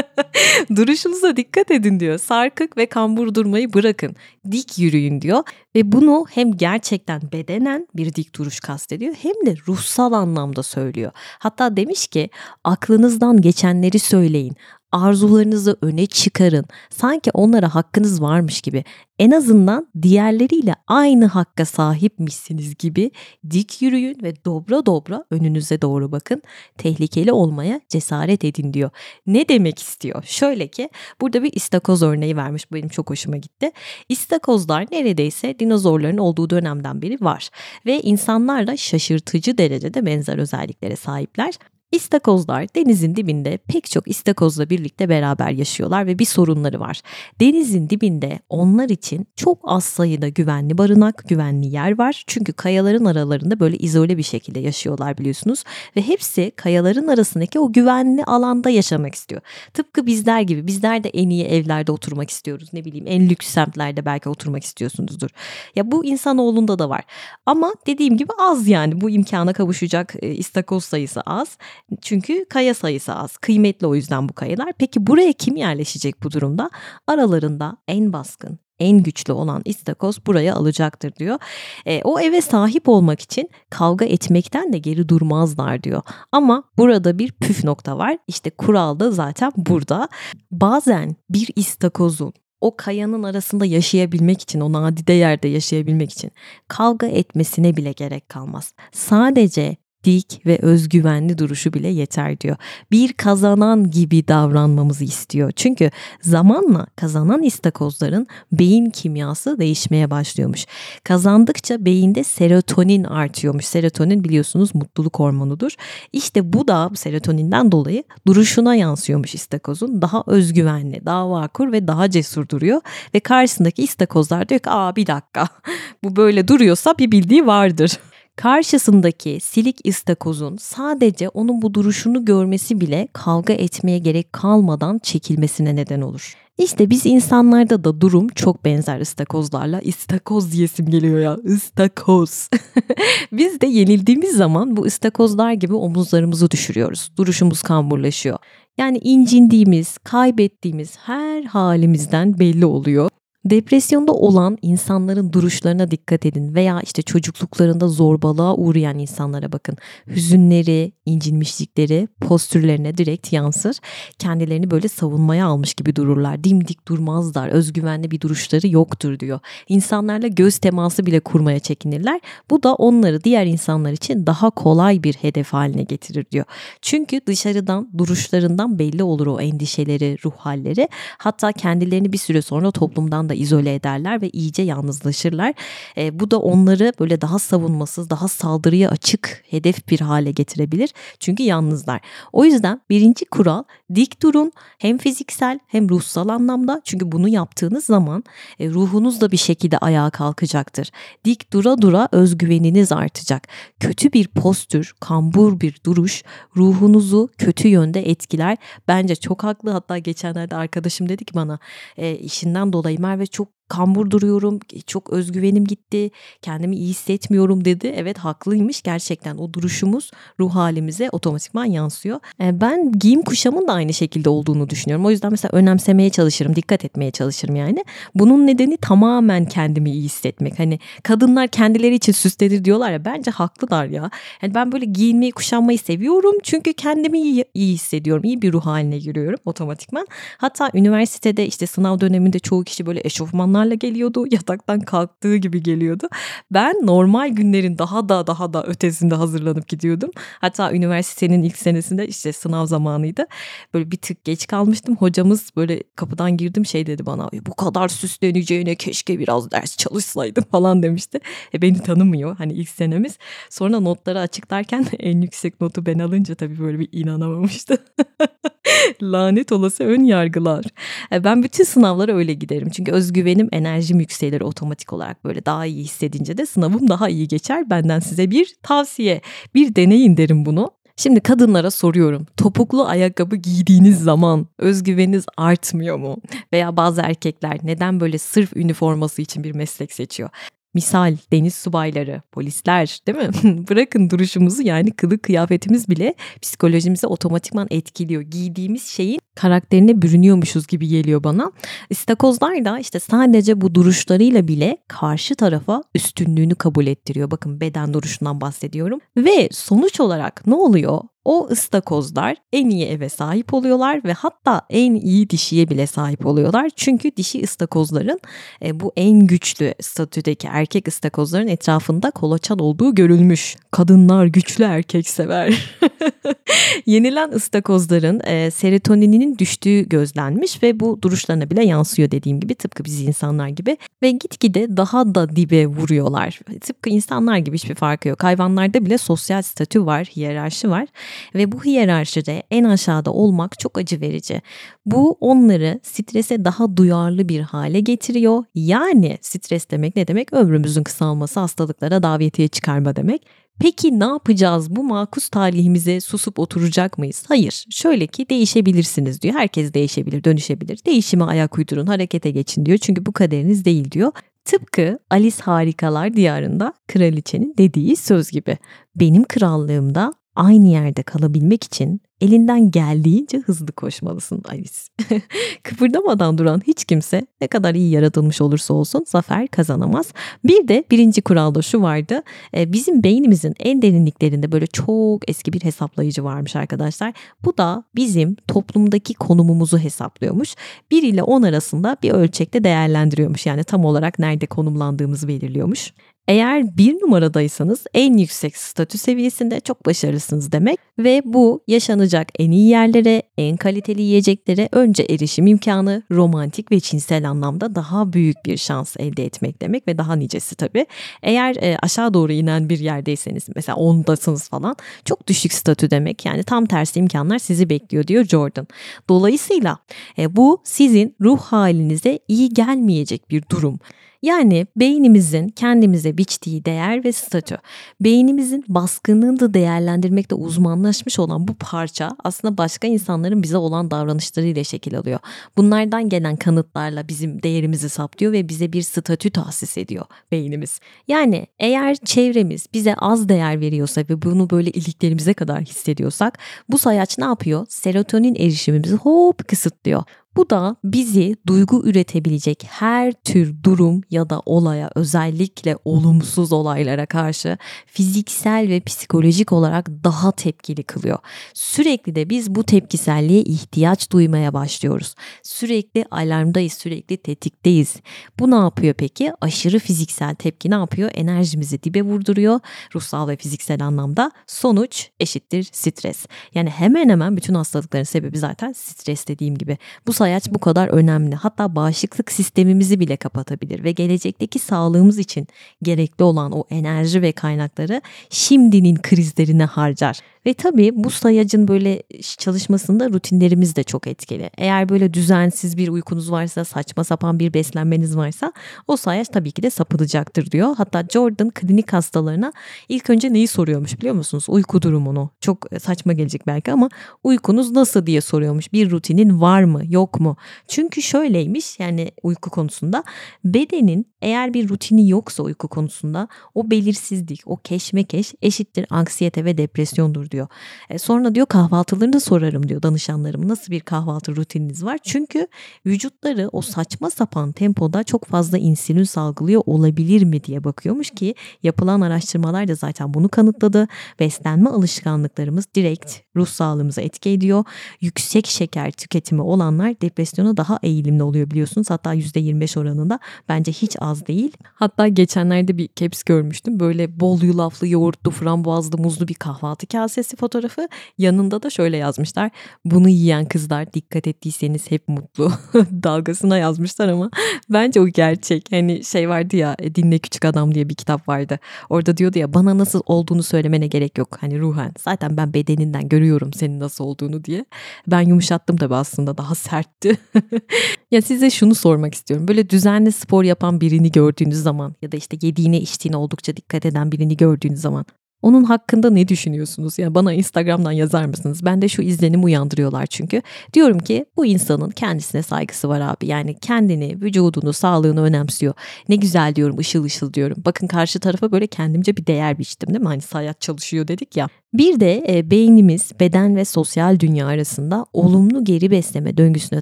Duruşunuza 0.76 1.38
dikkat 1.38 1.72
edin 1.72 2.00
diyor. 2.00 2.18
Sarkık 2.18 2.78
ve 2.78 2.86
kambur 2.86 3.34
durmayı 3.34 3.74
bırakın. 3.74 4.16
Dik 4.52 4.80
yürüyün 4.80 5.22
diyor. 5.22 5.44
Ve 5.76 5.92
bunu 5.92 6.26
hem 6.30 6.58
gerçekten 6.58 7.22
bedenen 7.34 7.88
bir 7.96 8.14
dik 8.16 8.36
duruş 8.36 8.60
kastediyor 8.60 9.16
hem 9.22 9.34
de 9.46 9.56
ruhsal 9.68 10.14
anlamda 10.14 10.64
söylüyor. 10.64 11.12
Hatta 11.40 11.78
demiş 11.78 12.08
ki 12.08 12.30
aklınızdan 12.64 13.42
geçenleri 13.42 14.00
söyleyin 14.00 14.56
arzularınızı 14.92 15.78
öne 15.82 16.06
çıkarın. 16.06 16.66
Sanki 16.90 17.32
onlara 17.34 17.76
hakkınız 17.76 18.22
varmış 18.22 18.62
gibi. 18.62 18.84
En 19.20 19.32
azından 19.32 19.88
diğerleriyle 20.02 20.76
aynı 20.88 21.26
hakka 21.26 21.66
sahipmişsiniz 21.66 22.76
gibi 22.76 23.12
dik 23.52 23.82
yürüyün 23.82 24.18
ve 24.24 24.34
dobra 24.46 24.86
dobra 24.86 25.26
önünüze 25.32 25.82
doğru 25.82 26.12
bakın. 26.12 26.42
Tehlikeli 26.78 27.32
olmaya 27.32 27.82
cesaret 27.90 28.44
edin 28.44 28.74
diyor. 28.74 28.90
Ne 29.28 29.48
demek 29.50 29.80
istiyor? 29.80 30.24
Şöyle 30.26 30.68
ki 30.68 30.90
burada 31.22 31.44
bir 31.44 31.54
istakoz 31.54 32.04
örneği 32.04 32.38
vermiş. 32.38 32.72
Benim 32.72 32.90
çok 32.90 33.10
hoşuma 33.10 33.38
gitti. 33.38 33.72
İstakozlar 34.10 34.88
neredeyse 34.92 35.60
dinozorların 35.60 36.18
olduğu 36.18 36.50
dönemden 36.50 37.02
beri 37.02 37.18
var 37.22 37.50
ve 37.86 38.02
insanlarla 38.02 38.78
şaşırtıcı 38.78 39.58
derecede 39.58 40.06
benzer 40.06 40.38
özelliklere 40.38 40.96
sahipler. 40.96 41.54
İstakozlar 41.96 42.76
denizin 42.76 43.16
dibinde 43.16 43.58
pek 43.58 43.92
çok 43.92 44.08
istakozla 44.08 44.70
birlikte 44.70 45.10
beraber 45.10 45.50
yaşıyorlar 45.50 46.08
ve 46.08 46.20
bir 46.20 46.26
sorunları 46.26 46.80
var. 46.80 47.02
Denizin 47.40 47.90
dibinde 47.90 48.40
onlar 48.50 48.90
için 48.90 49.28
çok 49.36 49.60
az 49.64 49.84
sayıda 49.84 50.30
güvenli 50.30 50.78
barınak, 50.78 51.24
güvenli 51.28 51.68
yer 51.68 51.98
var. 51.98 52.24
Çünkü 52.28 52.54
kayaların 52.54 53.06
aralarında 53.06 53.60
böyle 53.60 53.78
izole 53.78 54.18
bir 54.18 54.24
şekilde 54.24 54.60
yaşıyorlar 54.60 55.18
biliyorsunuz. 55.18 55.64
Ve 55.96 56.02
hepsi 56.02 56.52
kayaların 56.56 57.08
arasındaki 57.08 57.60
o 57.60 57.74
güvenli 57.74 58.24
alanda 58.24 58.70
yaşamak 58.70 59.16
istiyor. 59.16 59.42
Tıpkı 59.74 60.06
bizler 60.06 60.42
gibi 60.42 60.68
bizler 60.68 61.04
de 61.04 61.10
en 61.10 61.30
iyi 61.30 61.46
evlerde 61.46 61.92
oturmak 61.92 62.30
istiyoruz. 62.30 62.70
Ne 62.74 62.86
bileyim 62.86 63.06
en 63.08 63.30
lüks 63.30 63.48
semtlerde 63.48 64.06
belki 64.06 64.30
oturmak 64.30 64.64
istiyorsunuzdur. 64.64 65.30
Ya 65.76 65.92
bu 65.92 66.06
insanoğlunda 66.06 66.80
da 66.80 66.90
var. 66.90 67.02
Ama 67.46 67.74
dediğim 67.88 68.18
gibi 68.18 68.32
az 68.40 68.68
yani 68.68 69.02
bu 69.02 69.10
imkana 69.10 69.54
kavuşacak 69.54 70.16
e, 70.22 70.28
istakoz 70.28 70.86
sayısı 70.86 71.22
az. 71.22 71.58
Çünkü 72.02 72.46
kaya 72.50 72.74
sayısı 72.74 73.16
az. 73.16 73.38
Kıymetli 73.38 73.88
o 73.88 73.96
yüzden 73.96 74.30
bu 74.30 74.34
kayalar. 74.34 74.74
Peki 74.78 75.08
buraya 75.08 75.34
kim 75.34 75.56
yerleşecek 75.56 76.24
bu 76.24 76.32
durumda? 76.32 76.70
Aralarında 77.08 77.78
en 77.88 78.14
baskın, 78.14 78.60
en 78.80 79.04
güçlü 79.04 79.34
olan 79.34 79.62
istakoz 79.66 80.26
buraya 80.26 80.56
alacaktır 80.56 81.16
diyor. 81.16 81.40
E, 81.86 82.02
o 82.04 82.20
eve 82.20 82.42
sahip 82.42 82.90
olmak 82.90 83.22
için 83.22 83.50
kavga 83.70 84.06
etmekten 84.06 84.74
de 84.74 84.78
geri 84.78 85.10
durmazlar 85.10 85.84
diyor. 85.84 86.02
Ama 86.32 86.64
burada 86.78 87.20
bir 87.20 87.32
püf 87.32 87.64
nokta 87.64 87.98
var. 87.98 88.18
İşte 88.28 88.50
kural 88.50 89.00
da 89.00 89.12
zaten 89.12 89.52
burada. 89.58 90.10
Bazen 90.52 91.16
bir 91.30 91.50
istakozun 91.56 92.34
o 92.62 92.78
kayanın 92.78 93.24
arasında 93.24 93.66
yaşayabilmek 93.66 94.42
için, 94.42 94.60
o 94.60 94.74
nadide 94.74 95.14
yerde 95.14 95.48
yaşayabilmek 95.48 96.12
için 96.12 96.32
kavga 96.68 97.08
etmesine 97.08 97.78
bile 97.78 97.92
gerek 97.92 98.30
kalmaz. 98.30 98.74
Sadece 98.92 99.78
dik 100.06 100.46
ve 100.46 100.60
özgüvenli 100.62 101.38
duruşu 101.38 101.74
bile 101.74 101.88
yeter 101.88 102.40
diyor. 102.40 102.56
Bir 102.92 103.14
kazanan 103.14 103.92
gibi 103.92 104.28
davranmamızı 104.28 105.04
istiyor. 105.04 105.52
Çünkü 105.56 105.92
zamanla 106.22 106.88
kazanan 106.96 107.44
istakozların 107.44 108.28
beyin 108.52 108.90
kimyası 108.90 109.60
değişmeye 109.60 110.12
başlıyormuş. 110.12 110.66
Kazandıkça 111.04 111.86
beyinde 111.86 112.24
serotonin 112.24 113.04
artıyormuş. 113.04 113.66
Serotonin 113.66 114.24
biliyorsunuz 114.24 114.76
mutluluk 114.76 115.20
hormonudur. 115.20 115.72
İşte 116.14 116.54
bu 116.54 116.68
da 116.68 116.92
serotoninden 116.96 117.72
dolayı 117.72 118.04
duruşuna 118.28 118.76
yansıyormuş 118.76 119.36
istakozun. 119.36 120.02
Daha 120.02 120.24
özgüvenli, 120.28 121.06
daha 121.06 121.30
vakur 121.32 121.72
ve 121.72 121.88
daha 121.88 122.10
cesur 122.10 122.50
duruyor. 122.50 122.82
Ve 123.14 123.20
karşısındaki 123.20 123.84
istakozlar 123.84 124.50
diyor 124.50 124.60
ki 124.60 124.70
aa 124.70 124.96
bir 124.96 125.08
dakika 125.08 125.48
bu 126.04 126.16
böyle 126.16 126.48
duruyorsa 126.48 126.98
bir 126.98 127.12
bildiği 127.12 127.48
vardır. 127.48 128.00
Karşısındaki 128.36 129.40
silik 129.42 129.78
istakozun 129.84 130.58
sadece 130.60 131.30
onun 131.30 131.62
bu 131.62 131.74
duruşunu 131.74 132.26
görmesi 132.26 132.82
bile 132.82 133.08
kavga 133.14 133.54
etmeye 133.54 134.00
gerek 134.00 134.34
kalmadan 134.34 135.00
çekilmesine 135.00 135.76
neden 135.76 136.02
olur. 136.02 136.36
İşte 136.58 136.90
biz 136.90 137.06
insanlarda 137.06 137.84
da 137.84 138.02
durum 138.02 138.28
çok 138.28 138.66
benzer 138.66 139.00
istakozlarla. 139.00 139.82
İstakoz 139.82 140.52
diyesim 140.52 140.90
geliyor 140.90 141.20
ya. 141.20 141.38
İstakoz. 141.44 142.50
biz 143.32 143.62
de 143.62 143.68
yenildiğimiz 143.68 144.36
zaman 144.36 144.78
bu 144.78 144.88
istakozlar 144.88 145.54
gibi 145.54 145.74
omuzlarımızı 145.74 146.52
düşürüyoruz. 146.52 147.12
Duruşumuz 147.18 147.62
kamburlaşıyor. 147.62 148.38
Yani 148.78 148.98
incindiğimiz, 148.98 149.98
kaybettiğimiz 149.98 150.98
her 150.98 151.44
halimizden 151.44 152.40
belli 152.40 152.66
oluyor. 152.66 153.10
Depresyonda 153.46 154.12
olan 154.12 154.58
insanların 154.62 155.34
duruşlarına 155.34 155.92
dikkat 155.92 156.26
edin 156.26 156.56
veya 156.56 156.82
işte 156.84 157.02
çocukluklarında 157.02 157.88
zorbalığa 157.88 158.56
uğrayan 158.56 159.00
insanlara 159.00 159.52
bakın. 159.52 159.78
Hüzünleri, 160.08 160.92
incinmişlikleri 161.06 162.08
postürlerine 162.22 162.98
direkt 162.98 163.34
yansır. 163.34 163.78
Kendilerini 164.20 164.72
böyle 164.72 164.88
savunmaya 164.88 165.46
almış 165.46 165.74
gibi 165.74 165.96
dururlar. 165.96 166.44
Dimdik 166.44 166.88
durmazlar. 166.88 167.48
Özgüvenli 167.48 168.12
bir 168.12 168.22
duruşları 168.22 168.68
yoktur 168.68 169.20
diyor. 169.20 169.40
İnsanlarla 169.70 170.28
göz 170.28 170.58
teması 170.58 171.06
bile 171.06 171.20
kurmaya 171.20 171.60
çekinirler. 171.60 172.20
Bu 172.50 172.64
da 172.64 172.76
onları 172.76 173.24
diğer 173.24 173.46
insanlar 173.46 173.92
için 173.92 174.26
daha 174.26 174.50
kolay 174.50 175.04
bir 175.04 175.14
hedef 175.14 175.54
haline 175.54 175.84
getirir 175.84 176.26
diyor. 176.32 176.46
Çünkü 176.82 177.22
dışarıdan 177.28 177.90
duruşlarından 177.98 178.80
belli 178.80 179.04
olur 179.04 179.28
o 179.28 179.40
endişeleri, 179.40 180.18
ruh 180.26 180.36
halleri. 180.38 180.90
Hatta 181.18 181.52
kendilerini 181.52 182.14
bir 182.14 182.18
süre 182.18 182.42
sonra 182.42 182.72
toplumdan 182.72 183.30
da 183.30 183.35
izole 183.36 183.76
ederler 183.76 184.22
ve 184.22 184.30
iyice 184.30 184.62
yalnızlaşırlar. 184.62 185.54
E, 185.98 186.20
bu 186.20 186.32
da 186.32 186.40
onları 186.40 186.94
böyle 187.00 187.22
daha 187.22 187.40
savunmasız, 187.40 188.10
daha 188.10 188.28
saldırıya 188.28 188.90
açık 188.90 189.44
hedef 189.50 189.90
bir 189.90 190.00
hale 190.00 190.32
getirebilir. 190.32 190.90
Çünkü 191.20 191.44
yalnızlar. 191.44 192.02
O 192.34 192.46
yüzden 192.46 192.82
birinci 192.90 193.26
kural 193.26 193.64
dik 193.96 194.22
durun 194.22 194.52
hem 194.78 194.98
fiziksel 194.98 195.60
hem 195.68 195.90
ruhsal 195.90 196.30
anlamda. 196.30 196.82
Çünkü 196.84 197.12
bunu 197.12 197.30
yaptığınız 197.30 197.86
zaman 197.86 198.24
e, 198.60 198.70
ruhunuz 198.70 199.22
da 199.22 199.32
bir 199.32 199.38
şekilde 199.38 199.78
ayağa 199.78 200.10
kalkacaktır. 200.10 200.92
Dik 201.26 201.54
dura 201.54 201.82
dura 201.82 202.10
özgüveniniz 202.12 202.92
artacak. 202.92 203.48
Kötü 203.80 204.14
bir 204.14 204.28
postür, 204.28 204.94
kambur 205.00 205.60
bir 205.60 205.76
duruş 205.86 206.24
ruhunuzu 206.58 207.30
kötü 207.38 207.68
yönde 207.68 208.10
etkiler. 208.10 208.58
Bence 208.88 209.16
çok 209.16 209.44
haklı. 209.44 209.72
Hatta 209.72 209.98
geçenlerde 209.98 210.56
arkadaşım 210.56 211.10
dedi 211.10 211.26
ki 211.26 211.34
bana 211.34 211.60
e, 211.98 212.16
işinden 212.16 212.74
dolayı 212.74 213.02
Merve 213.02 213.25
çok 213.28 213.55
kambur 213.70 214.12
duruyorum, 214.12 214.60
çok 214.88 215.10
özgüvenim 215.10 215.66
gitti, 215.66 216.12
kendimi 216.42 216.76
iyi 216.76 216.90
hissetmiyorum 216.90 217.66
dedi. 217.66 217.94
Evet 217.96 218.18
haklıymış 218.18 218.82
gerçekten 218.82 219.38
o 219.38 219.54
duruşumuz 219.54 220.12
ruh 220.40 220.56
halimize 220.56 221.10
otomatikman 221.12 221.66
yansıyor. 221.66 222.20
E, 222.42 222.62
ben 222.62 222.92
giyim 222.92 223.22
kuşamın 223.22 223.68
da 223.68 223.74
aynı 223.74 223.94
şekilde 223.94 224.30
olduğunu 224.30 224.70
düşünüyorum. 224.70 225.06
O 225.06 225.12
yüzden 225.12 225.32
mesela 225.32 225.50
önemsemeye 225.54 226.10
çalışırım, 226.10 226.56
dikkat 226.56 226.86
etmeye 226.86 227.12
çalışırım 227.12 227.56
yani. 227.56 227.86
Bunun 228.16 228.48
nedeni 228.48 228.78
tamamen 228.78 229.46
kendimi 229.46 229.92
iyi 229.92 230.04
hissetmek. 230.04 230.60
Hani 230.60 230.80
kadınlar 231.04 231.48
kendileri 231.48 231.96
için 231.96 232.14
süslenir 232.14 232.66
diyorlar 232.66 232.92
ya 232.92 233.06
bence 233.06 233.32
haklılar 233.32 233.86
ya. 233.86 234.10
Yani 234.42 234.56
ben 234.56 234.72
böyle 234.72 234.86
giyinmeyi, 234.86 235.32
kuşanmayı 235.32 235.80
seviyorum 235.80 236.36
çünkü 236.44 236.74
kendimi 236.74 237.22
iyi, 237.22 237.46
iyi 237.54 237.74
hissediyorum. 237.74 238.24
İyi 238.24 238.42
bir 238.42 238.54
ruh 238.54 238.66
haline 238.66 238.98
giriyorum 238.98 239.40
otomatikman. 239.46 240.08
Hatta 240.38 240.72
üniversitede 240.74 241.48
işte 241.48 241.68
sınav 241.68 242.00
döneminde 242.00 242.40
çoğu 242.40 242.64
kişi 242.64 242.86
böyle 242.86 243.02
eşofman 243.04 243.55
onlarla 243.56 243.74
geliyordu. 243.74 244.26
Yataktan 244.32 244.80
kalktığı 244.80 245.36
gibi 245.36 245.64
geliyordu. 245.64 246.08
Ben 246.52 246.76
normal 246.84 247.30
günlerin 247.30 247.78
daha 247.78 248.10
da 248.10 248.28
daha 248.28 248.54
da 248.54 248.64
ötesinde 248.64 249.16
hazırlanıp 249.16 249.68
gidiyordum. 249.68 250.12
Hatta 250.42 250.72
üniversitenin 250.74 251.44
ilk 251.44 251.58
senesinde 251.58 252.08
işte 252.08 252.34
sınav 252.34 252.66
zamanıydı. 252.66 253.26
Böyle 253.74 253.92
bir 253.92 253.98
tık 253.98 254.24
geç 254.24 254.48
kalmıştım. 254.48 254.96
Hocamız 254.96 255.50
böyle 255.56 255.84
kapıdan 255.96 256.38
girdim 256.38 256.66
şey 256.66 256.86
dedi 256.86 257.06
bana. 257.06 257.30
Bu 257.48 257.56
kadar 257.56 257.88
süsleneceğine 257.88 258.76
keşke 258.76 259.20
biraz 259.20 259.52
ders 259.52 259.78
çalışsaydım 259.78 260.44
falan 260.52 260.84
demişti. 260.84 261.20
E 261.54 261.62
beni 261.62 261.80
tanımıyor 261.80 262.38
hani 262.38 262.54
ilk 262.54 262.70
senemiz. 262.70 263.18
Sonra 263.50 263.80
notları 263.80 264.20
açıklarken 264.20 264.86
en 265.00 265.22
yüksek 265.22 265.62
notu 265.62 265.86
ben 265.86 266.00
alınca 266.00 266.36
tabii 266.36 266.60
böyle 266.60 266.80
bir 266.80 266.90
inanamamıştı. 266.92 267.78
Lanet 269.02 269.52
olası 269.52 269.84
ön 269.84 270.04
yargılar. 270.04 270.66
E 271.12 271.24
ben 271.24 271.44
bütün 271.44 271.64
sınavlara 271.64 272.16
öyle 272.16 272.34
giderim. 272.34 272.70
Çünkü 272.70 272.92
özgüvenim 272.92 273.45
enerjim 273.52 274.00
yükselir 274.00 274.42
otomatik 274.42 274.94
olarak 274.94 275.26
böyle 275.26 275.46
daha 275.46 275.66
iyi 275.66 275.84
hissedince 275.84 276.38
de 276.38 276.46
sınavım 276.46 276.90
daha 276.90 277.10
iyi 277.10 277.28
geçer. 277.28 277.70
Benden 277.70 278.00
size 278.00 278.32
bir 278.32 278.56
tavsiye, 278.64 279.22
bir 279.56 279.76
deneyin 279.76 280.18
derim 280.18 280.46
bunu. 280.46 280.72
Şimdi 280.98 281.20
kadınlara 281.20 281.72
soruyorum. 281.72 282.26
Topuklu 282.38 282.86
ayakkabı 282.86 283.36
giydiğiniz 283.36 284.00
zaman 284.00 284.48
özgüveniniz 284.58 285.26
artmıyor 285.38 285.98
mu? 285.98 286.18
Veya 286.54 286.78
bazı 286.78 287.02
erkekler 287.02 287.60
neden 287.64 288.00
böyle 288.00 288.18
sırf 288.18 288.58
üniforması 288.58 289.22
için 289.22 289.44
bir 289.44 289.56
meslek 289.56 289.94
seçiyor? 289.94 290.30
Misal 290.76 291.18
deniz 291.32 291.56
subayları, 291.56 292.22
polisler 292.32 293.00
değil 293.08 293.18
mi? 293.18 293.30
Bırakın 293.70 294.10
duruşumuzu 294.10 294.62
yani 294.62 294.92
kılık 294.92 295.24
kıyafetimiz 295.24 295.90
bile 295.90 296.16
psikolojimizi 296.42 297.08
otomatikman 297.08 297.68
etkiliyor. 297.70 298.22
Giydiğimiz 298.22 298.84
şeyin 298.84 299.20
karakterine 299.36 300.02
bürünüyormuşuz 300.02 300.68
gibi 300.68 300.88
geliyor 300.88 301.24
bana. 301.24 301.52
İstakozlar 301.90 302.66
da 302.66 302.80
işte 302.80 303.00
sadece 303.00 303.62
bu 303.62 303.76
duruşlarıyla 303.76 304.48
bile 304.48 304.78
karşı 304.88 305.36
tarafa 305.36 305.84
üstünlüğünü 305.96 306.56
kabul 306.56 306.88
ettiriyor. 306.88 307.32
Bakın 307.32 307.62
beden 307.62 307.94
duruşundan 307.94 308.42
bahsediyorum. 308.42 309.00
Ve 309.18 309.50
sonuç 309.52 310.00
olarak 310.00 310.48
ne 310.48 310.56
oluyor? 310.56 311.02
O 311.26 311.48
ıstakozlar 311.52 312.36
en 312.54 312.70
iyi 312.70 312.86
eve 312.86 313.10
sahip 313.10 313.54
oluyorlar 313.54 314.04
ve 314.04 314.14
hatta 314.14 314.62
en 314.70 314.94
iyi 314.94 315.30
dişiye 315.30 315.70
bile 315.70 315.88
sahip 315.88 316.26
oluyorlar. 316.26 316.70
Çünkü 316.76 317.16
dişi 317.18 317.44
ıstakozların 317.44 318.20
e, 318.66 318.80
bu 318.80 318.94
en 318.96 319.20
güçlü 319.20 319.74
statüdeki 319.82 320.48
erkek 320.48 320.88
ıstakozların 320.88 321.48
etrafında 321.48 322.12
kolaçan 322.12 322.60
olduğu 322.60 322.96
görülmüş. 322.96 323.56
Kadınlar 323.72 324.26
güçlü 324.26 324.64
erkek 324.64 325.10
sever. 325.10 325.78
Yenilen 326.86 327.32
ıstakozların 327.32 328.22
e, 328.26 328.52
serotoninin 328.52 329.38
düştüğü 329.38 329.90
gözlenmiş 329.90 330.64
ve 330.64 330.80
bu 330.80 331.02
duruşlarına 331.02 331.50
bile 331.50 331.66
yansıyor 331.66 332.12
dediğim 332.12 332.40
gibi 332.40 332.56
tıpkı 332.56 332.86
biz 332.86 333.02
insanlar 333.02 333.48
gibi 333.48 333.78
ve 334.04 334.12
gitgide 334.12 334.78
daha 334.78 335.16
da 335.16 335.36
dibe 335.36 335.68
vuruyorlar. 335.68 336.40
Tıpkı 336.62 336.90
insanlar 336.90 337.38
gibi 337.38 337.56
hiçbir 337.58 337.76
farkı 337.76 338.08
yok. 338.08 338.24
Hayvanlarda 338.24 338.86
bile 338.86 338.98
sosyal 338.98 339.42
statü 339.42 339.86
var, 339.86 340.06
hiyerarşi 340.06 340.70
var 340.70 340.88
ve 341.36 341.52
bu 341.52 341.64
hiyerarşide 341.64 342.44
en 342.52 342.64
aşağıda 342.64 343.12
olmak 343.14 343.60
çok 343.60 343.78
acı 343.78 344.02
verici. 344.02 344.42
Bu 344.86 345.18
onları 345.20 345.80
strese 345.84 346.46
daha 346.46 346.78
duyarlı 346.78 347.30
bir 347.30 347.40
hale 347.40 347.80
getiriyor. 347.80 348.44
Yani 348.56 349.18
stres 349.22 349.72
demek 349.72 349.96
ne 349.96 350.08
demek? 350.08 350.34
Ömrümüzün 350.34 350.84
kısalması, 350.84 351.40
hastalıklara 351.40 352.04
davetiye 352.04 352.48
çıkarma 352.48 352.96
demek. 352.96 353.28
Peki 353.60 354.00
ne 354.00 354.04
yapacağız? 354.04 354.76
Bu 354.76 354.84
makus 354.84 355.30
talihimize 355.30 356.02
susup 356.02 356.40
oturacak 356.40 356.98
mıyız? 356.98 357.24
Hayır. 357.28 357.66
Şöyle 357.70 358.08
ki 358.08 358.30
değişebilirsiniz 358.30 359.22
diyor. 359.22 359.36
Herkes 359.36 359.74
değişebilir, 359.74 360.24
dönüşebilir. 360.24 360.80
Değişime 360.86 361.24
ayak 361.24 361.58
uydurun, 361.58 361.88
harekete 361.88 362.32
geçin 362.32 362.66
diyor. 362.66 362.78
Çünkü 362.78 363.06
bu 363.06 363.12
kaderiniz 363.12 363.66
değil 363.66 363.92
diyor. 363.92 364.12
Tıpkı 364.46 365.00
Alice 365.10 365.38
Harikalar 365.44 366.14
Diyarında 366.14 366.74
kraliçenin 366.88 367.56
dediği 367.58 367.96
söz 367.96 368.32
gibi. 368.32 368.58
Benim 368.96 369.24
krallığımda 369.24 370.14
aynı 370.36 370.68
yerde 370.68 371.04
kalabilmek 371.04 371.64
için 371.64 372.02
elinden 372.22 372.72
geldiğince 372.72 373.38
hızlı 373.38 373.72
koşmalısın 373.72 374.42
Alice. 374.50 374.80
Kıpırdamadan 375.64 376.38
duran 376.38 376.62
hiç 376.68 376.86
kimse 376.86 377.28
ne 377.42 377.48
kadar 377.48 377.76
iyi 377.76 377.92
yaratılmış 377.92 378.42
olursa 378.42 378.74
olsun 378.74 379.06
zafer 379.08 379.48
kazanamaz. 379.48 380.14
Bir 380.44 380.68
de 380.68 380.84
birinci 380.92 381.22
kuralda 381.22 381.62
şu 381.62 381.82
vardı. 381.82 382.24
E, 382.58 382.74
bizim 382.74 383.04
beynimizin 383.04 383.56
en 383.60 383.82
derinliklerinde 383.82 384.52
böyle 384.52 384.68
çok 384.68 385.30
eski 385.30 385.54
bir 385.54 385.62
hesaplayıcı 385.62 386.24
varmış 386.24 386.56
arkadaşlar. 386.56 387.14
Bu 387.46 387.58
da 387.58 387.84
bizim 387.96 388.36
toplumdaki 388.48 389.14
konumumuzu 389.14 389.78
hesaplıyormuş. 389.78 390.56
1 390.92 391.04
ile 391.04 391.24
10 391.24 391.44
arasında 391.44 391.98
bir 392.04 392.12
ölçekte 392.12 392.64
değerlendiriyormuş. 392.64 393.46
Yani 393.46 393.64
tam 393.64 393.86
olarak 393.86 394.20
nerede 394.20 394.46
konumlandığımızı 394.46 395.28
belirliyormuş. 395.28 395.94
Eğer 396.28 396.78
bir 396.78 396.94
numaradaysanız 396.94 397.84
en 397.94 398.18
yüksek 398.18 398.58
statü 398.58 398.98
seviyesinde 398.98 399.60
çok 399.60 399.86
başarılısınız 399.86 400.52
demek 400.52 400.80
ve 401.00 401.22
bu 401.26 401.64
yaşanacak 401.68 402.05
en 402.40 402.52
iyi 402.52 402.70
yerlere, 402.70 403.22
en 403.38 403.58
kaliteli 403.58 404.02
yiyeceklere 404.02 404.70
önce 404.72 405.04
erişim 405.04 405.48
imkanı, 405.48 406.04
romantik 406.12 406.72
ve 406.72 406.80
cinsel 406.80 407.30
anlamda 407.30 407.76
daha 407.76 408.14
büyük 408.14 408.46
bir 408.46 408.58
şans 408.58 408.96
elde 409.00 409.26
etmek 409.26 409.62
demek 409.62 409.88
ve 409.88 409.98
daha 409.98 410.16
nicesi 410.16 410.56
tabii. 410.56 410.86
Eğer 411.24 411.56
e, 411.56 411.78
aşağı 411.82 412.14
doğru 412.14 412.32
inen 412.32 412.70
bir 412.70 412.80
yerdeyseniz 412.80 413.44
mesela 413.56 413.76
ondasınız 413.76 414.50
falan 414.50 414.76
çok 415.06 415.28
düşük 415.28 415.54
statü 415.54 415.92
demek. 415.92 416.26
Yani 416.26 416.44
tam 416.44 416.66
tersi 416.66 417.00
imkanlar 417.00 417.40
sizi 417.40 417.70
bekliyor 417.70 418.08
diyor 418.08 418.26
Jordan. 418.26 418.68
Dolayısıyla 419.10 419.78
e, 420.18 420.36
bu 420.36 420.62
sizin 420.64 421.16
ruh 421.22 421.40
halinize 421.40 422.20
iyi 422.28 422.50
gelmeyecek 422.50 423.30
bir 423.30 423.44
durum. 423.52 423.80
Yani 424.26 424.68
beynimizin 424.76 425.50
kendimize 425.50 426.18
biçtiği 426.18 426.66
değer 426.66 427.04
ve 427.04 427.12
statü. 427.12 427.58
Beynimizin 428.02 428.66
baskınlığını 428.68 429.40
da 429.40 429.54
değerlendirmekte 429.54 430.36
uzmanlaşmış 430.36 431.20
olan 431.20 431.48
bu 431.48 431.54
parça 431.54 432.10
aslında 432.24 432.58
başka 432.58 432.88
insanların 432.88 433.44
bize 433.44 433.58
olan 433.58 433.92
davranışlarıyla 433.92 434.64
şekil 434.64 434.98
alıyor. 434.98 435.20
Bunlardan 435.58 436.10
gelen 436.10 436.36
kanıtlarla 436.36 437.08
bizim 437.08 437.44
değerimizi 437.44 437.90
saptıyor 437.90 438.32
ve 438.32 438.50
bize 438.50 438.74
bir 438.74 438.82
statü 438.82 439.30
tahsis 439.30 439.78
ediyor 439.78 440.06
beynimiz. 440.32 440.80
Yani 441.08 441.48
eğer 441.60 441.96
çevremiz 441.96 442.68
bize 442.74 442.96
az 442.96 443.30
değer 443.30 443.60
veriyorsa 443.60 444.02
ve 444.02 444.22
bunu 444.22 444.50
böyle 444.50 444.70
iliklerimize 444.70 445.34
kadar 445.34 445.62
hissediyorsak 445.62 446.38
bu 446.70 446.78
sayaç 446.78 447.18
ne 447.18 447.26
yapıyor? 447.26 447.66
Serotonin 447.70 448.36
erişimimizi 448.36 448.96
hop 448.96 449.48
kısıtlıyor. 449.48 450.04
Bu 450.36 450.50
da 450.50 450.76
bizi 450.84 451.36
duygu 451.48 451.88
üretebilecek 451.88 452.66
her 452.70 453.14
tür 453.14 453.64
durum 453.64 454.02
ya 454.12 454.30
da 454.30 454.42
olaya 454.46 454.90
özellikle 454.96 455.78
olumsuz 455.86 456.54
olaylara 456.54 457.06
karşı 457.06 457.58
fiziksel 457.86 458.70
ve 458.70 458.80
psikolojik 458.80 459.52
olarak 459.52 459.90
daha 460.04 460.32
tepkili 460.32 460.84
kılıyor. 460.84 461.18
Sürekli 461.54 462.16
de 462.16 462.30
biz 462.30 462.56
bu 462.56 462.64
tepkiselliğe 462.64 463.42
ihtiyaç 463.42 464.12
duymaya 464.12 464.54
başlıyoruz. 464.54 465.16
Sürekli 465.44 466.06
alarmdayız, 466.12 466.74
sürekli 466.74 467.18
tetikteyiz. 467.18 467.96
Bu 468.40 468.52
ne 468.52 468.56
yapıyor 468.56 468.94
peki? 468.94 469.32
Aşırı 469.42 469.80
fiziksel 469.80 470.36
tepki 470.36 470.72
ne 470.72 470.76
yapıyor? 470.76 471.12
Enerjimizi 471.14 471.84
dibe 471.84 472.02
vurduruyor 472.02 472.60
ruhsal 472.96 473.28
ve 473.28 473.38
fiziksel 473.38 473.86
anlamda. 473.86 474.32
Sonuç 474.48 475.10
eşittir 475.20 475.70
stres. 475.72 476.26
Yani 476.54 476.70
hemen 476.70 477.10
hemen 477.10 477.38
bütün 477.38 477.54
hastalıkların 477.54 478.04
sebebi 478.04 478.38
zaten 478.38 478.74
stres 478.74 479.28
dediğim 479.28 479.58
gibi. 479.58 479.78
Bu 480.08 480.14
sayaç 480.26 480.50
bu 480.52 480.60
kadar 480.60 480.88
önemli. 480.88 481.36
Hatta 481.36 481.76
bağışıklık 481.76 482.32
sistemimizi 482.32 483.00
bile 483.00 483.18
kapatabilir 483.18 483.84
ve 483.84 483.92
gelecekteki 483.92 484.60
sağlığımız 484.60 485.20
için 485.20 485.48
gerekli 485.84 486.24
olan 486.24 486.52
o 486.52 486.64
enerji 486.70 487.22
ve 487.22 487.32
kaynakları 487.32 488.02
şimdinin 488.30 488.96
krizlerine 488.96 489.66
harcar. 489.66 490.20
Ve 490.46 490.54
tabii 490.54 490.92
bu 490.96 491.10
sayacın 491.10 491.68
böyle 491.68 492.04
çalışmasında 492.38 493.10
rutinlerimiz 493.10 493.76
de 493.76 493.84
çok 493.84 494.08
etkili. 494.08 494.50
Eğer 494.58 494.90
böyle 494.90 495.14
düzensiz 495.14 495.78
bir 495.78 495.88
uykunuz 495.88 496.32
varsa, 496.32 496.66
saçma 496.66 497.04
sapan 497.04 497.40
bir 497.40 497.54
beslenmeniz 497.54 498.18
varsa 498.18 498.54
o 498.88 498.98
sayaç 498.98 499.28
tabii 499.28 499.52
ki 499.52 499.64
de 499.64 499.70
sapılacaktır 499.70 500.52
diyor. 500.52 500.76
Hatta 500.78 501.04
Jordan 501.14 501.50
klinik 501.50 501.94
hastalarına 501.94 502.54
ilk 502.90 503.10
önce 503.10 503.34
neyi 503.34 503.48
soruyormuş 503.48 504.00
biliyor 504.00 504.16
musunuz? 504.16 504.46
Uyku 504.48 504.82
durumunu. 504.82 505.30
Çok 505.40 505.66
saçma 505.82 506.14
gelecek 506.14 506.48
belki 506.48 506.72
ama 506.72 506.90
uykunuz 507.24 507.72
nasıl 507.72 508.06
diye 508.06 508.22
soruyormuş. 508.22 508.74
Bir 508.74 508.92
rutinin 508.92 509.42
var 509.42 509.64
mı, 509.64 509.82
yok 509.90 510.15
mu? 510.20 510.38
Çünkü 510.68 511.02
şöyleymiş 511.02 511.80
yani 511.80 512.12
uyku 512.24 512.50
konusunda 512.50 513.04
bedenin 513.46 514.08
eğer 514.22 514.54
bir 514.54 514.70
rutini 514.70 515.10
yoksa 515.10 515.44
uyku 515.44 515.68
konusunda 515.68 516.28
o 516.56 516.72
belirsizlik, 516.72 517.42
o 517.46 517.58
keşmekeş 517.58 518.34
eşittir 518.42 518.86
anksiyete 518.90 519.46
ve 519.46 519.58
depresyondur 519.58 520.30
diyor. 520.30 520.48
E 520.90 520.98
sonra 520.98 521.36
diyor 521.36 521.46
kahvaltılarını 521.46 522.20
sorarım 522.20 522.70
diyor 522.70 522.82
danışanlarım. 522.84 523.48
Nasıl 523.48 523.72
bir 523.72 523.80
kahvaltı 523.80 524.36
rutininiz 524.36 524.86
var? 524.86 525.00
Çünkü 525.04 525.48
vücutları 525.86 526.50
o 526.52 526.62
saçma 526.62 527.10
sapan 527.10 527.52
tempoda 527.52 528.04
çok 528.04 528.26
fazla 528.26 528.58
insülin 528.58 529.04
salgılıyor 529.04 529.62
olabilir 529.66 530.24
mi 530.24 530.44
diye 530.44 530.64
bakıyormuş 530.64 531.10
ki 531.10 531.36
yapılan 531.64 532.02
araştırmalar 532.02 532.68
da 532.68 532.76
zaten 532.76 533.14
bunu 533.14 533.30
kanıtladı. 533.30 533.88
Beslenme 534.20 534.70
alışkanlıklarımız 534.70 535.66
direkt 535.76 536.20
ruh 536.36 536.48
sağlığımıza 536.48 537.02
etki 537.02 537.30
ediyor. 537.30 537.64
Yüksek 538.02 538.48
şeker 538.48 538.92
tüketimi 538.92 539.42
olanlar 539.42 540.02
depresyona 540.06 540.58
daha 540.58 540.80
eğilimli 540.84 541.24
oluyor 541.24 541.52
biliyorsunuz. 541.52 541.90
Hatta 541.90 542.16
%25 542.16 542.80
oranında 542.80 543.20
bence 543.50 543.72
hiç 543.72 543.96
az 544.00 544.28
değil. 544.28 544.58
Hatta 544.74 545.08
geçenlerde 545.08 545.78
bir 545.78 545.90
caps 545.96 546.24
görmüştüm. 546.24 546.80
Böyle 546.80 547.20
bol 547.20 547.42
yulaflı, 547.42 547.88
yoğurtlu, 547.88 548.32
frambuazlı, 548.32 548.98
muzlu 548.98 549.28
bir 549.28 549.34
kahvaltı 549.34 549.88
kasesi 549.88 550.36
fotoğrafı. 550.38 550.88
Yanında 551.18 551.64
da 551.64 551.70
şöyle 551.70 551.98
yazmışlar. 551.98 552.52
Bunu 552.86 553.10
yiyen 553.10 553.46
kızlar 553.46 553.94
dikkat 553.94 554.28
ettiyseniz 554.28 554.92
hep 554.92 555.08
mutlu. 555.08 555.52
Dalgasına 556.04 556.58
yazmışlar 556.58 557.08
ama 557.08 557.30
bence 557.70 558.02
o 558.02 558.08
gerçek. 558.08 558.72
Hani 558.72 559.04
şey 559.04 559.30
vardı 559.30 559.56
ya 559.56 559.76
Dinle 559.96 560.20
Küçük 560.20 560.46
Adam 560.46 560.76
diye 560.76 560.90
bir 560.90 560.96
kitap 560.96 561.28
vardı. 561.28 561.60
Orada 561.90 562.18
diyordu 562.18 562.40
ya 562.40 562.54
bana 562.54 562.78
nasıl 562.78 563.02
olduğunu 563.06 563.44
söylemene 563.44 563.88
gerek 563.88 564.18
yok. 564.18 564.38
Hani 564.42 564.60
ruhen 564.60 564.92
zaten 565.00 565.38
ben 565.38 565.54
bedeninden 565.54 566.10
görüyorum 566.10 566.54
senin 566.54 566.80
nasıl 566.80 567.06
olduğunu 567.06 567.44
diye. 567.44 567.66
Ben 568.08 568.22
yumuşattım 568.22 568.78
tabii 568.78 568.96
aslında 568.96 569.38
daha 569.38 569.56
sertti. 569.86 570.18
ya 571.12 571.22
size 571.22 571.50
şunu 571.50 571.76
sormak 571.76 572.14
istiyorum. 572.14 572.48
Böyle 572.48 572.70
düzenli 572.70 573.12
spor 573.12 573.44
yapan 573.44 573.82
birini 573.82 574.12
gördüğünüz 574.12 574.58
zaman 574.58 574.96
ya 575.02 575.12
da 575.12 575.18
işte 575.18 575.38
yediğine 575.42 575.80
içtiğine 575.82 576.18
oldukça 576.18 576.58
dikkat 576.58 576.86
eden 576.86 577.12
birini 577.12 577.38
gördüğünüz 577.38 577.82
zaman 577.82 578.06
onun 578.42 578.64
hakkında 578.64 579.10
ne 579.10 579.28
düşünüyorsunuz? 579.28 580.00
Yani 580.00 580.16
bana 580.16 580.34
Instagram'dan 580.34 580.92
yazar 580.92 581.26
mısınız? 581.26 581.66
Ben 581.66 581.82
de 581.82 581.90
şu 581.90 582.02
izlenim 582.02 582.44
uyandırıyorlar 582.44 583.06
çünkü. 583.06 583.42
Diyorum 583.74 584.00
ki 584.00 584.26
bu 584.38 584.46
insanın 584.46 584.90
kendisine 584.90 585.44
saygısı 585.44 585.90
var 585.90 586.02
abi. 586.02 586.28
Yani 586.28 586.56
kendini, 586.60 587.22
vücudunu, 587.22 587.74
sağlığını 587.74 588.22
önemsiyor. 588.22 588.74
Ne 589.10 589.16
güzel 589.16 589.56
diyorum, 589.56 589.78
ışıl 589.78 590.04
ışıl 590.04 590.34
diyorum. 590.34 590.58
Bakın 590.66 590.88
karşı 590.88 591.20
tarafa 591.20 591.52
böyle 591.52 591.68
kendimce 591.68 592.18
bir 592.18 592.28
değer 592.28 592.60
biçtim 592.60 592.90
değil 592.90 593.02
mi? 593.02 593.08
Hani 593.08 593.22
sayat 593.22 593.62
çalışıyor 593.62 594.08
dedik 594.08 594.38
ya. 594.38 594.48
Bir 594.78 595.00
de 595.00 595.26
e, 595.28 595.52
beynimiz 595.52 596.12
beden 596.20 596.56
ve 596.56 596.66
sosyal 596.66 597.20
dünya 597.20 597.48
arasında 597.48 598.06
olumlu 598.14 598.64
geri 598.64 598.92
besleme 598.92 599.38
döngüsüne 599.38 599.82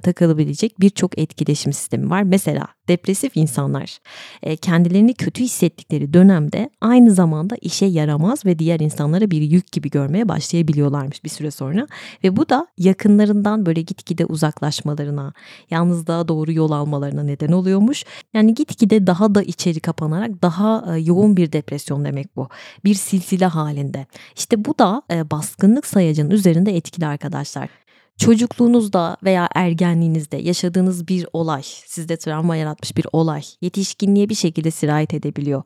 takılabilecek 0.00 0.80
birçok 0.80 1.18
etkileşim 1.18 1.72
sistemi 1.72 2.10
var. 2.10 2.22
Mesela 2.22 2.66
depresif 2.88 3.36
insanlar 3.36 3.98
e, 4.42 4.56
kendilerini 4.56 5.14
kötü 5.14 5.44
hissettikleri 5.44 6.12
dönemde 6.12 6.70
aynı 6.80 7.10
zamanda 7.10 7.56
işe 7.60 7.86
yaramaz 7.86 8.46
ve 8.46 8.58
diğer 8.58 8.80
insanlara 8.80 9.30
bir 9.30 9.42
yük 9.42 9.72
gibi 9.72 9.90
görmeye 9.90 10.28
başlayabiliyorlarmış 10.28 11.24
bir 11.24 11.28
süre 11.28 11.50
sonra. 11.50 11.86
Ve 12.24 12.36
bu 12.36 12.48
da 12.48 12.66
yakınlarından 12.78 13.66
böyle 13.66 13.82
gitgide 13.82 14.26
uzaklaşmalarına, 14.26 15.32
yalnızlığa 15.70 16.28
doğru 16.28 16.52
yol 16.52 16.70
almalarına 16.70 17.22
neden 17.22 17.52
oluyormuş. 17.52 18.04
Yani 18.34 18.54
gitgide 18.54 19.06
daha 19.06 19.34
da 19.34 19.42
içeri 19.42 19.80
kapanarak 19.80 20.42
daha 20.42 20.96
e, 20.96 21.00
yoğun 21.00 21.36
bir 21.36 21.52
depresyon 21.52 22.04
demek 22.04 22.36
bu. 22.36 22.48
Bir 22.84 22.94
silsile 22.94 23.46
halinde. 23.46 24.06
İşte 24.36 24.64
bu 24.64 24.78
da 24.78 24.83
da 24.84 25.02
e, 25.10 25.30
baskınlık 25.30 25.86
sayacının 25.86 26.30
üzerinde 26.30 26.76
etkili 26.76 27.06
arkadaşlar. 27.06 27.68
Çocukluğunuzda 28.18 29.16
veya 29.24 29.48
ergenliğinizde 29.54 30.36
yaşadığınız 30.36 31.08
bir 31.08 31.26
olay, 31.32 31.62
sizde 31.64 32.16
travma 32.16 32.56
yaratmış 32.56 32.96
bir 32.96 33.06
olay 33.12 33.42
yetişkinliğe 33.60 34.28
bir 34.28 34.34
şekilde 34.34 34.70
sirayet 34.70 35.14
edebiliyor. 35.14 35.62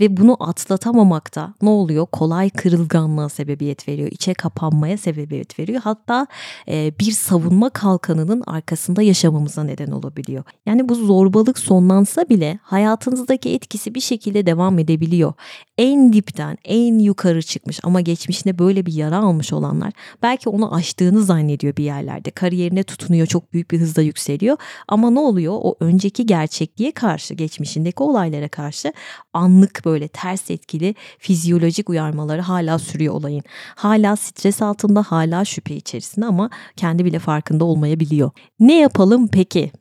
Ve 0.00 0.16
bunu 0.16 0.36
atlatamamakta 0.40 1.54
ne 1.62 1.68
oluyor? 1.68 2.06
Kolay 2.06 2.50
kırılganlığa 2.50 3.28
sebebiyet 3.28 3.88
veriyor, 3.88 4.08
içe 4.12 4.34
kapanmaya 4.34 4.98
sebebiyet 4.98 5.58
veriyor. 5.58 5.80
Hatta 5.84 6.26
e, 6.68 6.92
bir 7.00 7.12
savunma 7.12 7.70
kalkanının 7.70 8.42
arkasında 8.46 9.02
yaşamamıza 9.02 9.64
neden 9.64 9.90
olabiliyor. 9.90 10.44
Yani 10.66 10.88
bu 10.88 10.94
zorbalık 10.94 11.58
sonlansa 11.58 12.28
bile 12.28 12.58
hayatınızdaki 12.62 13.54
etkisi 13.54 13.94
bir 13.94 14.00
şekilde 14.00 14.46
devam 14.46 14.78
edebiliyor. 14.78 15.32
En 15.78 16.12
dipten, 16.12 16.58
en 16.64 16.98
yukarı 16.98 17.42
çıkmış 17.42 17.80
ama 17.82 18.00
geçmişinde 18.00 18.58
böyle 18.58 18.86
bir 18.86 18.92
yara 18.92 19.18
almış 19.18 19.52
olanlar 19.52 19.92
belki 20.22 20.48
onu 20.48 20.74
aştığını 20.74 21.22
zannediyor 21.22 21.76
bir 21.76 21.91
yerlerde. 21.92 22.30
Kariyerine 22.30 22.82
tutunuyor, 22.82 23.26
çok 23.26 23.52
büyük 23.52 23.70
bir 23.70 23.80
hızla 23.80 24.02
yükseliyor. 24.02 24.56
Ama 24.88 25.10
ne 25.10 25.18
oluyor? 25.18 25.54
O 25.56 25.76
önceki 25.80 26.26
gerçekliğe 26.26 26.92
karşı, 26.92 27.34
geçmişindeki 27.34 28.02
olaylara 28.02 28.48
karşı 28.48 28.92
anlık 29.32 29.82
böyle 29.84 30.08
ters 30.08 30.50
etkili 30.50 30.94
fizyolojik 31.18 31.90
uyarmaları 31.90 32.40
hala 32.40 32.78
sürüyor 32.78 33.14
olayın. 33.14 33.42
Hala 33.74 34.16
stres 34.16 34.62
altında, 34.62 35.02
hala 35.02 35.44
şüphe 35.44 35.76
içerisinde 35.76 36.26
ama 36.26 36.50
kendi 36.76 37.04
bile 37.04 37.18
farkında 37.18 37.64
olmayabiliyor. 37.64 38.30
Ne 38.60 38.78
yapalım 38.78 39.28
peki? 39.28 39.72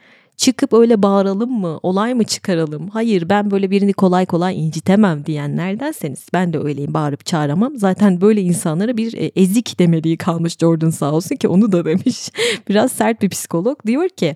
Çıkıp 0.41 0.73
öyle 0.73 1.03
bağıralım 1.03 1.51
mı, 1.51 1.79
olay 1.83 2.13
mı 2.13 2.23
çıkaralım? 2.23 2.89
Hayır 2.89 3.29
ben 3.29 3.51
böyle 3.51 3.71
birini 3.71 3.93
kolay 3.93 4.25
kolay 4.25 4.65
incitemem 4.65 5.25
diyenlerdenseniz 5.25 6.25
ben 6.33 6.53
de 6.53 6.59
öyleyim 6.59 6.93
bağırıp 6.93 7.25
çağıramam. 7.25 7.77
Zaten 7.77 8.21
böyle 8.21 8.41
insanlara 8.41 8.97
bir 8.97 9.13
e, 9.13 9.31
ezik 9.35 9.79
demeliği 9.79 10.17
kalmış 10.17 10.57
Jordan 10.57 10.89
sağ 10.89 11.11
olsun 11.11 11.35
ki 11.35 11.47
onu 11.47 11.71
da 11.71 11.85
demiş. 11.85 12.29
Biraz 12.69 12.91
sert 12.91 13.21
bir 13.21 13.29
psikolog 13.29 13.85
diyor 13.85 14.09
ki 14.09 14.35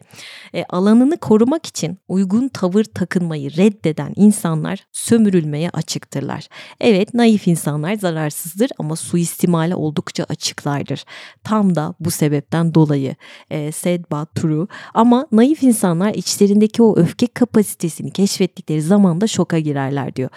e, 0.54 0.64
alanını 0.70 1.18
korumak 1.18 1.66
için 1.66 1.98
uygun 2.08 2.48
tavır 2.48 2.84
takınmayı 2.84 3.58
reddeden 3.58 4.14
insanlar 4.16 4.88
sömürülmeye 4.92 5.70
açıktırlar. 5.70 6.48
Evet 6.82 7.14
naif 7.14 7.48
insanlar 7.48 7.94
zararsızdır 7.96 8.70
ama 8.78 8.96
suistimale 8.96 9.76
oldukça 9.76 10.24
açıklardır. 10.24 11.06
Tam 11.44 11.76
da 11.76 11.94
bu 12.00 12.12
sebepten 12.12 12.74
dolayı 12.74 13.16
e, 13.50 13.72
said 13.72 14.06
but 14.12 14.36
true 14.36 14.68
ama 14.94 15.28
naif 15.32 15.64
insan 15.64 15.95
insanlar 15.96 16.14
içlerindeki 16.14 16.84
o 16.84 16.96
öfke 16.98 17.28
kapasitesini 17.28 18.12
keşfettikleri 18.12 18.82
zaman 18.82 19.22
da 19.22 19.28
şoka 19.28 19.60
girerler 19.60 20.16
diyor. 20.16 20.30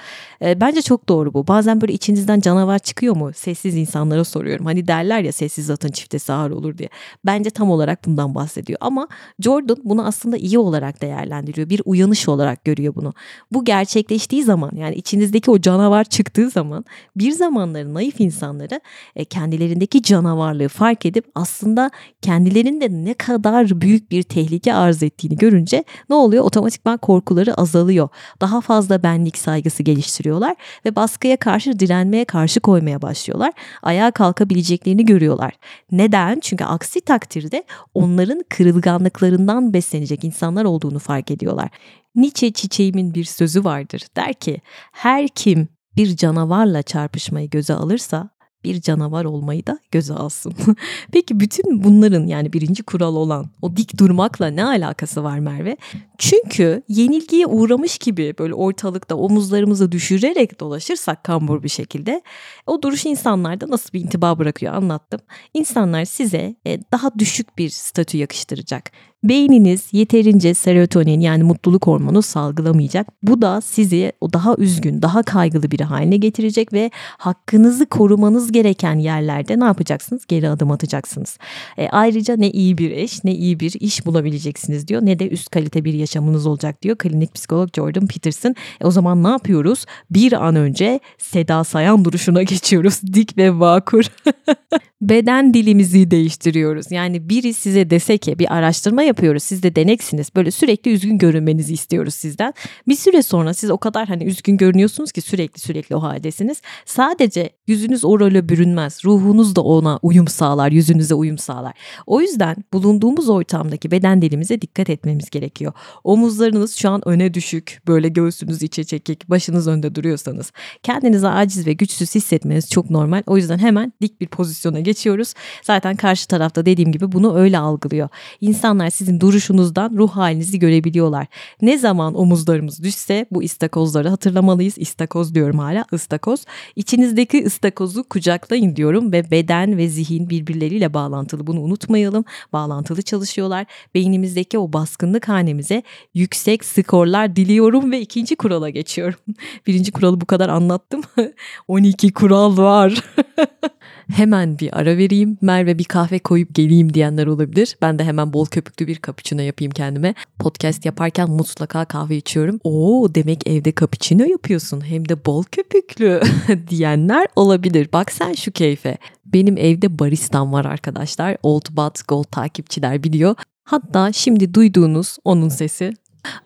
E, 0.43 0.61
bence 0.61 0.83
çok 0.83 1.09
doğru 1.09 1.35
bu. 1.35 1.47
Bazen 1.47 1.81
böyle 1.81 1.93
içinizden 1.93 2.41
canavar 2.41 2.79
çıkıyor 2.79 3.17
mu? 3.17 3.31
Sessiz 3.35 3.77
insanlara 3.77 4.25
soruyorum. 4.25 4.67
Hani 4.67 4.87
derler 4.87 5.21
ya 5.21 5.33
sessiz 5.33 5.71
atın 5.71 5.91
çiftesi 5.91 6.33
ağır 6.33 6.51
olur 6.51 6.79
diye. 6.79 6.89
Bence 7.27 7.51
tam 7.51 7.71
olarak 7.71 8.07
bundan 8.07 8.35
bahsediyor. 8.35 8.79
Ama 8.81 9.09
Jordan 9.41 9.77
bunu 9.85 10.07
aslında 10.07 10.37
iyi 10.37 10.59
olarak 10.59 11.03
değerlendiriyor. 11.03 11.69
Bir 11.69 11.83
uyanış 11.85 12.29
olarak 12.29 12.65
görüyor 12.65 12.95
bunu. 12.95 13.15
Bu 13.53 13.65
gerçekleştiği 13.65 14.43
zaman 14.43 14.71
yani 14.77 14.95
içinizdeki 14.95 15.51
o 15.51 15.61
canavar 15.61 16.05
çıktığı 16.05 16.51
zaman 16.51 16.85
bir 17.17 17.33
zamanların 17.33 17.95
naif 17.95 18.21
insanları 18.21 18.81
e, 19.17 19.25
kendilerindeki 19.25 20.03
canavarlığı 20.03 20.69
fark 20.69 21.07
edip 21.07 21.25
aslında 21.35 21.91
kendilerinde 22.23 22.89
ne 22.91 23.15
kadar 23.15 23.81
büyük 23.81 24.11
bir 24.11 24.23
tehlike 24.23 24.75
arz 24.75 25.03
ettiğini 25.03 25.37
görüyor 25.37 25.48
görünce 25.49 25.85
ne 26.11 26.15
oluyor? 26.15 26.45
Otomatikman 26.45 26.99
korkuları 26.99 27.55
azalıyor. 27.55 28.09
Daha 28.41 28.61
fazla 28.61 29.03
benlik 29.03 29.39
saygısı 29.39 29.83
geliştiriyorlar 29.83 30.57
ve 30.85 30.97
baskıya 30.97 31.37
karşı 31.37 31.79
direnmeye 31.79 32.25
karşı 32.25 32.61
koymaya 32.61 33.03
başlıyorlar. 33.03 33.53
Ayağa 33.83 34.11
kalkabileceklerini 34.11 35.05
görüyorlar. 35.05 35.53
Neden? 35.93 36.41
Çünkü 36.41 36.65
aksi 36.65 37.01
takdirde 37.01 37.65
onların 37.95 38.45
kırılganlıklarından 38.49 39.73
beslenecek 39.73 40.25
insanlar 40.25 40.65
olduğunu 40.65 40.99
fark 40.99 41.31
ediyorlar. 41.31 41.69
Nietzsche 42.15 42.53
çiçeğimin 42.53 43.15
bir 43.15 43.25
sözü 43.25 43.65
vardır. 43.65 44.03
Der 44.17 44.35
ki 44.35 44.61
her 44.93 45.29
kim 45.29 45.69
bir 45.97 46.17
canavarla 46.17 46.83
çarpışmayı 46.83 47.51
göze 47.51 47.75
alırsa 47.75 48.31
bir 48.65 48.81
canavar 48.81 49.25
olmayı 49.25 49.67
da 49.67 49.79
göze 49.91 50.15
alsın. 50.15 50.55
Peki 51.13 51.41
bütün 51.41 51.85
bunların 51.85 52.27
yani 52.27 52.53
birinci 52.53 52.83
kural 52.83 53.17
olan 53.17 53.51
o 53.63 53.77
dik 53.77 53.99
durmakla 53.99 54.47
ne 54.47 54.65
alakası 54.65 55.25
var 55.25 55.39
Merve? 55.39 55.77
Çünkü 56.19 56.83
yenilgiye 56.89 57.47
uğramış 57.47 57.99
gibi 57.99 58.35
böyle 58.39 58.55
ortalıkta 58.55 59.15
omuzlarımızı 59.15 59.93
düşürerek 59.93 60.61
dolaşırsak 60.61 61.25
kambur 61.25 61.63
bir 61.63 61.69
şekilde 61.69 62.23
o 62.67 62.83
duruş 62.83 63.07
insanlarda 63.07 63.69
nasıl 63.69 63.93
bir 63.93 64.01
intiba 64.01 64.39
bırakıyor 64.39 64.75
anlattım. 64.75 65.21
İnsanlar 65.55 66.05
size 66.05 66.57
e, 66.67 66.79
daha 66.93 67.19
düşük 67.19 67.59
bir 67.59 67.71
statü 67.71 68.19
yakıştıracak. 68.19 68.93
Beyniniz 69.25 69.89
yeterince 69.93 70.55
serotonin 70.55 71.21
yani 71.21 71.43
mutluluk 71.43 71.87
hormonu 71.87 72.23
salgılamayacak. 72.23 73.07
Bu 73.23 73.43
da 73.43 73.61
sizi 73.61 74.13
o 74.21 74.33
daha 74.33 74.55
üzgün, 74.59 75.03
daha 75.03 75.23
kaygılı 75.23 75.71
biri 75.71 75.85
haline 75.85 76.17
getirecek 76.17 76.73
ve 76.73 76.91
hakkınızı 77.19 77.87
korumanız 77.87 78.53
gereken 78.53 78.99
yerlerde 78.99 79.61
ne 79.61 79.65
yapacaksınız? 79.65 80.27
Geri 80.27 80.49
adım 80.49 80.71
atacaksınız. 80.71 81.39
E, 81.79 81.89
ayrıca 81.89 82.37
ne 82.37 82.51
iyi 82.51 82.79
bir 82.79 82.91
eş, 82.91 83.25
ne 83.25 83.35
iyi 83.35 83.61
bir 83.61 83.73
iş 83.81 84.07
bulabileceksiniz 84.07 84.89
diyor. 84.89 85.03
Ne 85.07 85.19
de 85.19 85.29
üst 85.29 85.51
kalite 85.51 85.85
bir 85.85 85.95
yaşamınız 85.95 86.47
olacak 86.47 86.83
diyor. 86.83 86.99
Klinik 86.99 87.35
psikolog 87.35 87.69
Jordan 87.77 88.07
Peterson. 88.07 88.55
E, 88.81 88.87
o 88.87 88.91
zaman 88.91 89.25
ne 89.25 89.29
yapıyoruz? 89.29 89.85
Bir 90.11 90.33
an 90.47 90.57
önce 90.57 91.01
Seda 91.19 91.65
Sayan 91.65 92.05
duruşuna 92.05 92.43
geçiyoruz. 92.43 93.01
Dik 93.15 93.39
ve 93.39 93.59
vakur. 93.59 94.05
Beden 95.01 95.55
dilimizi 95.55 96.11
değiştiriyoruz. 96.11 96.91
Yani 96.91 97.29
biri 97.29 97.55
size 97.55 97.91
dese 97.91 98.19
ki 98.19 98.39
bir 98.39 98.55
araştırma 98.55 99.08
yapıyoruz. 99.09 99.43
Siz 99.43 99.63
de 99.63 99.77
deneksiniz. 99.77 100.35
Böyle 100.37 100.51
sürekli 100.51 100.93
üzgün 100.93 101.19
görünmenizi 101.19 101.75
istiyoruz 101.75 102.15
sizden. 102.15 102.55
Bir 102.89 102.97
süre 102.97 103.23
sonra 103.23 103.55
siz 103.55 103.71
o 103.71 103.79
kadar 103.79 104.09
hani 104.09 104.25
üzgün 104.25 104.57
görünüyorsunuz 104.57 105.13
ki 105.13 105.21
sürekli 105.21 105.61
sürekli 105.61 105.97
o 105.97 106.03
haldesiniz. 106.03 106.63
Sadece 106.85 107.51
yüzünüz 107.69 108.05
o 108.05 108.21
role 108.21 108.49
bürünmez. 108.49 109.05
Ruhunuz 109.05 109.57
da 109.57 109.61
ona 109.61 109.99
uyum 110.03 110.29
sağlar, 110.29 110.73
yüzünüze 110.73 111.15
uyum 111.15 111.39
sağlar. 111.39 111.73
O 112.07 112.21
yüzden 112.21 112.57
bulunduğumuz 112.73 113.29
ortamdaki 113.29 113.91
beden 113.91 114.23
dilimize 114.23 114.61
dikkat 114.61 114.91
etmemiz 114.91 115.31
gerekiyor. 115.31 115.73
Omuzlarınız 116.05 116.77
şu 116.77 116.91
an 116.91 117.09
öne 117.09 117.35
düşük, 117.35 117.83
böyle 117.87 118.09
göğsünüz 118.09 118.63
içe 118.63 118.85
çekik, 118.85 119.31
başınız 119.31 119.69
önde 119.69 119.95
duruyorsanız 119.95 120.53
kendinizi 120.83 121.29
aciz 121.29 121.67
ve 121.67 121.73
güçsüz 121.73 122.15
hissetmeniz 122.15 122.71
çok 122.71 122.91
normal. 122.91 123.23
O 123.27 123.37
yüzden 123.37 123.59
hemen 123.59 123.93
dik 124.03 124.21
bir 124.21 124.27
pozisyona 124.27 124.81
geçiyoruz. 124.81 125.35
Zaten 125.63 125.97
karşı 125.97 126.29
tarafta 126.29 126.67
dediğim 126.67 126.93
gibi 126.93 127.13
bunu 127.13 127.39
öyle 127.39 127.59
algılıyor. 127.59 128.09
İnsanlar 128.41 128.91
sizin 128.91 129.21
duruşunuzdan 129.21 129.97
ruh 129.97 130.11
halinizi 130.11 130.59
görebiliyorlar. 130.59 131.27
Ne 131.63 131.79
zaman 131.79 132.15
omuzlarımız 132.15 132.83
düşse 132.83 133.27
bu 133.31 133.43
istakozları 133.43 134.09
hatırlamalıyız. 134.09 134.79
İstakoz 134.79 135.35
diyorum 135.35 135.59
hala 135.59 135.85
ıstakoz. 135.93 136.45
İçinizdeki 136.77 137.43
ıstakozu 137.59 138.05
kucaklayın 138.05 138.77
diyorum 138.77 139.13
ve 139.13 139.31
beden 139.31 139.77
ve 139.77 139.89
zihin 139.89 140.31
birbirleriyle 140.31 140.95
bağlantılı. 140.95 141.47
Bunu 141.47 141.61
unutmayalım. 141.61 142.25
Bağlantılı 142.53 143.03
çalışıyorlar. 143.03 143.67
Beynimizdeki 143.95 144.59
o 144.59 144.73
baskınlık 144.73 145.29
hanemize 145.29 145.83
yüksek 146.15 146.65
skorlar 146.65 147.37
diliyorum 147.37 147.93
ve 147.93 148.01
ikinci 148.01 148.37
kurala 148.37 148.71
geçiyorum. 148.71 149.19
Birinci 149.67 149.93
kuralı 149.93 150.21
bu 150.21 150.27
kadar 150.27 150.49
anlattım. 150.49 151.03
12 151.69 152.13
kural 152.13 152.57
var. 152.57 152.95
hemen 154.13 154.59
bir 154.59 154.79
ara 154.79 154.97
vereyim. 154.97 155.39
Merve 155.41 155.79
bir 155.79 155.85
kahve 155.85 156.19
koyup 156.19 156.55
geleyim 156.55 156.95
diyenler 156.95 157.27
olabilir. 157.27 157.77
Ben 157.83 157.99
de 157.99 158.05
hemen 158.05 158.33
bol 158.33 158.47
köpüklü 158.47 158.87
bir 158.87 159.01
cappuccino 159.07 159.41
yapayım 159.41 159.73
kendime. 159.73 160.15
Podcast 160.39 160.85
yaparken 160.85 161.31
mutlaka 161.31 161.85
kahve 161.85 162.17
içiyorum. 162.17 162.61
Oo 162.65 163.15
demek 163.15 163.47
evde 163.47 163.73
cappuccino 163.81 164.25
yapıyorsun 164.25 164.81
hem 164.91 165.09
de 165.09 165.25
bol 165.25 165.43
köpüklü 165.43 166.21
diyenler 166.69 167.27
olabilir. 167.37 167.89
Bak 167.93 168.13
sen 168.13 168.33
şu 168.33 168.53
keyfe. 168.53 168.99
Benim 169.27 169.57
evde 169.57 169.99
baristam 169.99 170.53
var 170.53 170.65
arkadaşlar. 170.65 171.37
Old 171.43 171.67
But 171.77 172.09
Gold 172.09 172.25
takipçiler 172.25 173.03
biliyor. 173.03 173.35
Hatta 173.65 174.13
şimdi 174.13 174.55
duyduğunuz 174.55 175.17
onun 175.25 175.49
sesi 175.49 175.93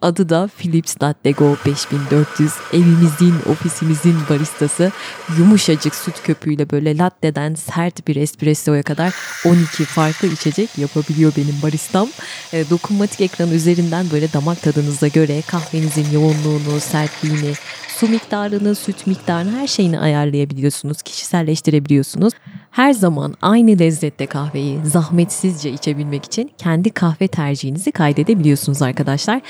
Adı 0.02 0.28
da 0.28 0.48
Philips 0.58 1.02
Latte 1.02 1.30
Go 1.30 1.56
5400. 1.66 2.52
Evimizin, 2.72 3.34
ofisimizin 3.50 4.16
baristası. 4.30 4.92
Yumuşacık 5.38 5.94
süt 5.94 6.22
köpüğüyle 6.22 6.70
böyle 6.70 6.98
latte'den 6.98 7.54
sert 7.54 8.08
bir 8.08 8.16
espressoya 8.16 8.82
kadar 8.82 9.14
12 9.46 9.84
farklı 9.84 10.28
içecek 10.28 10.78
yapabiliyor 10.78 11.32
benim 11.36 11.62
baristam. 11.62 12.08
E, 12.52 12.70
dokunmatik 12.70 13.20
ekran 13.20 13.50
üzerinden 13.50 14.06
böyle 14.12 14.32
damak 14.32 14.62
tadınıza 14.62 15.08
göre 15.08 15.42
kahvenizin 15.42 16.10
yoğunluğunu, 16.12 16.80
sertliğini, 16.80 17.52
su 17.88 18.08
miktarını, 18.08 18.74
süt 18.74 19.06
miktarını 19.06 19.50
her 19.58 19.66
şeyini 19.66 20.00
ayarlayabiliyorsunuz, 20.00 21.02
kişiselleştirebiliyorsunuz. 21.02 22.32
Her 22.70 22.92
zaman 22.92 23.34
aynı 23.42 23.78
lezzette 23.78 24.26
kahveyi 24.26 24.80
zahmetsizce 24.84 25.70
içebilmek 25.70 26.24
için 26.24 26.50
kendi 26.58 26.90
kahve 26.90 27.28
tercihinizi 27.28 27.92
kaydedebiliyorsunuz 27.92 28.82
arkadaşlar. 28.82 29.40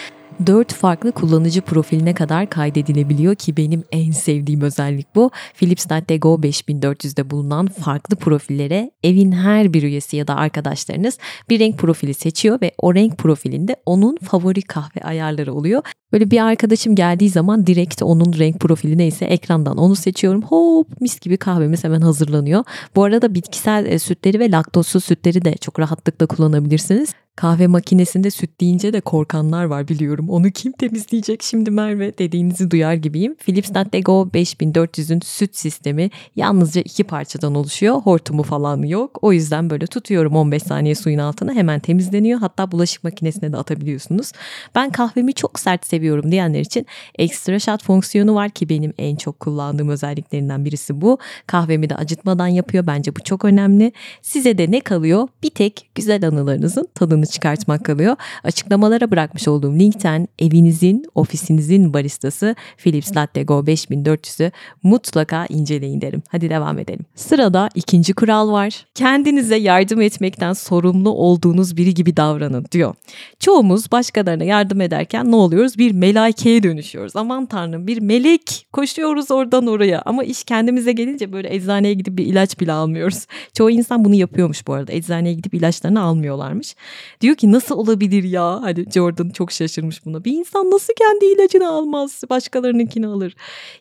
4 0.47 0.73
farklı 0.73 1.13
kullanıcı 1.13 1.61
profiline 1.61 2.15
kadar 2.15 2.51
kaydedilebiliyor 2.51 3.35
ki 3.35 3.57
benim 3.57 3.85
en 3.93 4.11
sevdiğim 4.11 4.61
özellik 4.61 5.15
bu. 5.15 5.31
Philips 5.55 5.91
Latte 5.91 6.17
Go 6.17 6.41
5400'de 6.43 7.31
bulunan 7.31 7.67
farklı 7.67 8.17
profillere 8.17 8.91
evin 9.05 9.33
her 9.33 9.73
bir 9.73 9.83
üyesi 9.83 10.17
ya 10.17 10.27
da 10.27 10.37
arkadaşlarınız 10.37 11.19
bir 11.51 11.61
renk 11.61 11.79
profili 11.79 12.15
seçiyor 12.15 12.61
ve 12.63 12.73
o 12.79 12.95
renk 12.95 13.19
profilinde 13.19 13.77
onun 13.87 14.17
favori 14.17 14.63
kahve 14.63 15.01
ayarları 15.01 15.55
oluyor. 15.55 15.83
Böyle 16.13 16.31
bir 16.31 16.41
arkadaşım 16.45 16.95
geldiği 16.95 17.31
zaman 17.31 17.67
direkt 17.67 18.03
onun 18.03 18.33
renk 18.39 18.61
profili 18.61 18.99
neyse 18.99 19.25
ekrandan 19.25 19.77
onu 19.77 19.97
seçiyorum. 19.97 20.43
Hop 20.43 21.01
mis 21.01 21.21
gibi 21.21 21.37
kahvemiz 21.37 21.85
hemen 21.85 22.01
hazırlanıyor. 22.01 22.65
Bu 22.97 23.05
arada 23.05 23.35
bitkisel 23.35 23.87
e, 23.87 23.99
sütleri 23.99 24.41
ve 24.41 24.51
laktozsuz 24.51 25.05
sütleri 25.05 25.45
de 25.45 25.55
çok 25.57 25.79
rahatlıkla 25.81 26.27
kullanabilirsiniz. 26.27 27.15
Kahve 27.37 27.67
makinesinde 27.67 28.31
süt 28.31 28.61
deyince 28.61 28.93
de 28.93 29.01
korkanlar 29.01 29.65
var 29.65 29.89
biliyorum. 29.89 30.31
Onu 30.31 30.51
kim 30.51 30.73
temizleyecek 30.73 31.43
şimdi 31.43 31.71
Merve 31.71 32.19
dediğinizi 32.19 32.71
duyar 32.71 32.95
gibiyim. 32.95 33.35
Philips 33.35 33.77
Latte 33.77 34.01
Go 34.01 34.29
5400'ün 34.35 35.21
süt 35.21 35.57
sistemi 35.57 36.11
yalnızca 36.37 36.81
iki 36.81 37.05
parçadan 37.05 37.55
oluşuyor. 37.55 37.95
Hortumu 37.95 38.43
falan 38.43 38.83
yok. 38.83 39.19
O 39.23 39.33
yüzden 39.33 39.71
böyle 39.71 39.87
tutuyorum 39.87 40.37
15 40.37 40.63
saniye 40.63 40.95
suyun 40.95 41.19
altına 41.19 41.53
hemen 41.53 41.81
temizleniyor. 41.81 42.41
Hatta 42.41 42.73
bulaşık 42.73 43.05
makinesine 43.05 43.53
de 43.53 43.57
atabiliyorsunuz. 43.57 44.33
Ben 44.75 44.91
kahvemi 44.91 45.35
çok 45.35 45.61
sert 45.61 45.87
seviyorum 45.87 46.33
diyenler 46.33 46.61
için 46.61 46.87
extra 47.19 47.59
shot 47.59 47.85
fonksiyonu 47.85 48.35
var 48.35 48.51
ki 48.51 48.69
benim 48.69 48.93
en 48.99 49.17
çok 49.17 49.41
kullandığım 49.41 49.89
özelliklerinden 49.89 50.65
birisi 50.65 51.01
bu. 51.01 51.19
Kahvemi 51.47 51.91
de 51.91 51.97
acıtmadan 51.97 52.47
yapıyor. 52.47 52.87
Bence 52.87 53.17
bu 53.17 53.21
çok 53.21 53.45
önemli. 53.45 53.93
Size 54.23 54.59
de 54.59 54.71
ne 54.71 54.81
kalıyor? 54.81 55.29
Bir 55.43 55.51
tek 55.51 55.91
güzel 55.95 56.27
anılarınızın 56.29 56.89
tadını 56.95 57.22
tadını 57.23 57.27
çıkartmak 57.27 57.85
kalıyor. 57.85 58.17
Açıklamalara 58.45 59.11
bırakmış 59.11 59.49
olduğum 59.49 59.79
linkten 59.79 60.29
evinizin, 60.39 61.05
ofisinizin 61.15 61.93
baristası 61.93 62.55
Philips 62.77 63.17
Latte 63.17 63.43
Go 63.43 63.65
5400'ü 63.67 64.53
mutlaka 64.83 65.47
inceleyin 65.47 66.01
derim. 66.01 66.23
Hadi 66.29 66.51
devam 66.51 66.79
edelim. 66.79 67.05
Sırada 67.15 67.69
ikinci 67.75 68.13
kural 68.13 68.53
var. 68.53 68.87
Kendinize 68.95 69.57
yardım 69.57 70.01
etmekten 70.01 70.53
sorumlu 70.53 71.11
olduğunuz 71.11 71.77
biri 71.77 71.95
gibi 71.95 72.17
davranın 72.17 72.67
diyor. 72.73 72.95
Çoğumuz 73.41 73.93
başkalarına 73.93 74.45
yardım 74.45 74.81
ederken 74.81 75.31
ne 75.31 75.37
oluyoruz? 75.37 75.79
Bir 75.79 75.93
melaikeye 75.93 76.63
dönüşüyoruz. 76.63 77.17
Aman 77.17 77.47
tanrım 77.47 77.87
bir 77.87 78.01
melek 78.01 78.67
koşuyoruz 78.73 79.31
oradan 79.31 79.67
oraya. 79.67 80.03
Ama 80.05 80.25
iş 80.25 80.45
kendimize 80.45 80.93
gelince 80.93 81.33
böyle 81.33 81.55
eczaneye 81.55 81.95
gidip 81.95 82.19
bir 82.19 82.27
ilaç 82.27 82.61
bile 82.61 82.73
almıyoruz. 82.73 83.27
Çoğu 83.55 83.71
insan 83.71 84.05
bunu 84.05 84.15
yapıyormuş 84.15 84.67
bu 84.67 84.73
arada. 84.73 84.93
Eczaneye 84.93 85.35
gidip 85.35 85.55
ilaçlarını 85.55 86.01
almıyorlarmış. 86.01 86.75
Diyor 87.23 87.37
ki 87.37 87.53
nasıl 87.53 87.77
olabilir 87.77 88.25
ya? 88.25 88.63
Hani 88.63 88.87
Jordan 88.95 89.31
çok 89.31 89.53
şaşırmış 89.53 90.07
buna. 90.07 90.25
Bir 90.25 90.33
insan 90.33 90.71
nasıl 90.71 90.93
kendi 90.99 91.25
ilacını 91.27 91.71
almaz, 91.71 92.23
başkalarınınkini 92.31 93.07
alır? 93.07 93.35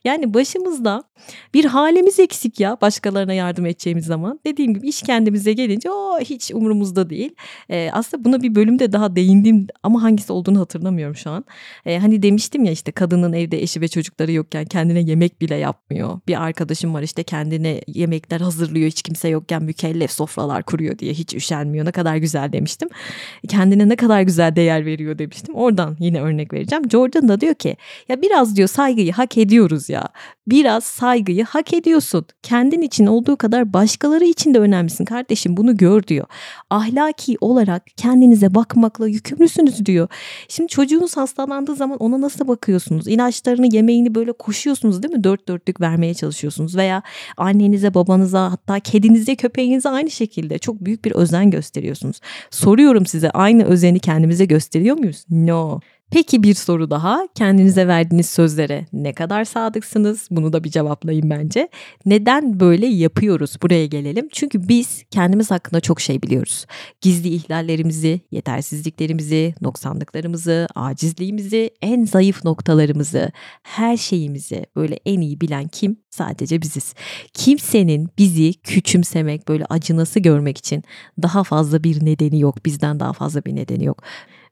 Yani 0.03 0.33
başımızda 0.33 1.03
bir 1.53 1.65
halimiz 1.65 2.19
eksik 2.19 2.59
ya 2.59 2.77
başkalarına 2.81 3.33
yardım 3.33 3.65
edeceğimiz 3.65 4.05
zaman. 4.05 4.39
Dediğim 4.45 4.73
gibi 4.73 4.87
iş 4.87 5.01
kendimize 5.01 5.53
gelince 5.53 5.91
o 5.91 6.19
hiç 6.19 6.51
umurumuzda 6.51 7.09
değil. 7.09 7.35
Ee, 7.69 7.89
aslında 7.93 8.25
buna 8.25 8.43
bir 8.43 8.55
bölümde 8.55 8.91
daha 8.91 9.15
değindim 9.15 9.67
ama 9.83 10.03
hangisi 10.03 10.33
olduğunu 10.33 10.59
hatırlamıyorum 10.59 11.15
şu 11.15 11.29
an. 11.29 11.45
Ee, 11.85 11.97
hani 11.99 12.23
demiştim 12.23 12.63
ya 12.65 12.71
işte 12.71 12.91
kadının 12.91 13.33
evde 13.33 13.61
eşi 13.61 13.81
ve 13.81 13.87
çocukları 13.87 14.31
yokken 14.31 14.65
kendine 14.65 15.01
yemek 15.01 15.41
bile 15.41 15.55
yapmıyor. 15.55 16.19
Bir 16.27 16.43
arkadaşım 16.43 16.93
var 16.93 17.01
işte 17.01 17.23
kendine 17.23 17.81
yemekler 17.87 18.41
hazırlıyor 18.41 18.87
hiç 18.87 19.01
kimse 19.01 19.27
yokken 19.29 19.63
mükellef 19.63 20.11
sofralar 20.11 20.63
kuruyor 20.63 20.97
diye 20.99 21.13
hiç 21.13 21.33
üşenmiyor. 21.33 21.85
Ne 21.85 21.91
kadar 21.91 22.15
güzel 22.15 22.53
demiştim. 22.53 22.89
Kendine 23.47 23.89
ne 23.89 23.95
kadar 23.95 24.21
güzel 24.21 24.55
değer 24.55 24.85
veriyor 24.85 25.17
demiştim. 25.17 25.55
Oradan 25.55 25.97
yine 25.99 26.21
örnek 26.21 26.53
vereceğim. 26.53 26.89
Jordan 26.89 27.27
da 27.27 27.41
diyor 27.41 27.53
ki 27.53 27.77
ya 28.09 28.21
biraz 28.21 28.55
diyor 28.55 28.67
saygıyı 28.67 29.11
hak 29.11 29.37
ediyoruz 29.37 29.89
ya. 29.89 30.07
Biraz 30.47 30.83
saygıyı 30.83 31.43
hak 31.43 31.73
ediyorsun. 31.73 32.25
Kendin 32.43 32.81
için 32.81 33.05
olduğu 33.05 33.35
kadar 33.35 33.73
başkaları 33.73 34.25
için 34.25 34.53
de 34.53 34.59
önemlisin 34.59 35.05
kardeşim 35.05 35.57
bunu 35.57 35.77
gör 35.77 36.03
diyor. 36.03 36.25
Ahlaki 36.69 37.37
olarak 37.41 37.83
kendinize 37.97 38.55
bakmakla 38.55 39.07
yükümlüsünüz 39.07 39.85
diyor. 39.85 40.07
Şimdi 40.47 40.67
çocuğunuz 40.67 41.17
hastalandığı 41.17 41.75
zaman 41.75 41.97
ona 41.97 42.21
nasıl 42.21 42.47
bakıyorsunuz? 42.47 43.07
İlaçlarını 43.07 43.75
yemeğini 43.75 44.15
böyle 44.15 44.31
koşuyorsunuz 44.31 45.03
değil 45.03 45.13
mi? 45.13 45.23
Dört 45.23 45.47
dörtlük 45.47 45.81
vermeye 45.81 46.13
çalışıyorsunuz. 46.13 46.75
Veya 46.75 47.01
annenize 47.37 47.93
babanıza 47.93 48.51
hatta 48.51 48.79
kedinize 48.79 49.35
köpeğinize 49.35 49.89
aynı 49.89 50.11
şekilde 50.11 50.57
çok 50.57 50.85
büyük 50.85 51.05
bir 51.05 51.11
özen 51.11 51.51
gösteriyorsunuz. 51.51 52.19
Soruyorum 52.49 53.05
size 53.11 53.31
aynı 53.31 53.63
özeni 53.63 53.99
kendimize 53.99 54.45
gösteriyor 54.45 54.97
muyuz? 54.97 55.25
No. 55.29 55.79
Peki 56.11 56.43
bir 56.43 56.53
soru 56.53 56.89
daha. 56.89 57.27
Kendinize 57.35 57.87
verdiğiniz 57.87 58.29
sözlere 58.29 58.85
ne 58.93 59.13
kadar 59.13 59.45
sadıksınız? 59.45 60.27
Bunu 60.31 60.53
da 60.53 60.63
bir 60.63 60.69
cevaplayın 60.69 61.29
bence. 61.29 61.69
Neden 62.05 62.59
böyle 62.59 62.87
yapıyoruz? 62.87 63.55
Buraya 63.61 63.85
gelelim. 63.85 64.27
Çünkü 64.31 64.67
biz 64.67 65.03
kendimiz 65.11 65.51
hakkında 65.51 65.79
çok 65.79 66.01
şey 66.01 66.21
biliyoruz. 66.21 66.65
Gizli 67.01 67.29
ihlallerimizi, 67.29 68.21
yetersizliklerimizi, 68.31 69.55
noksanlıklarımızı, 69.61 70.67
acizliğimizi, 70.75 71.69
en 71.81 72.05
zayıf 72.05 72.45
noktalarımızı, 72.45 73.31
her 73.63 73.97
şeyimizi 73.97 74.65
böyle 74.75 74.99
en 75.05 75.21
iyi 75.21 75.41
bilen 75.41 75.67
kim? 75.67 75.97
Sadece 76.09 76.61
biziz. 76.61 76.93
Kimsenin 77.33 78.09
bizi 78.17 78.53
küçümsemek, 78.53 79.47
böyle 79.47 79.65
acınası 79.65 80.19
görmek 80.19 80.57
için 80.57 80.83
daha 81.21 81.43
fazla 81.43 81.83
bir 81.83 82.05
nedeni 82.05 82.39
yok. 82.39 82.65
Bizden 82.65 82.99
daha 82.99 83.13
fazla 83.13 83.45
bir 83.45 83.55
nedeni 83.55 83.85
yok. 83.85 84.03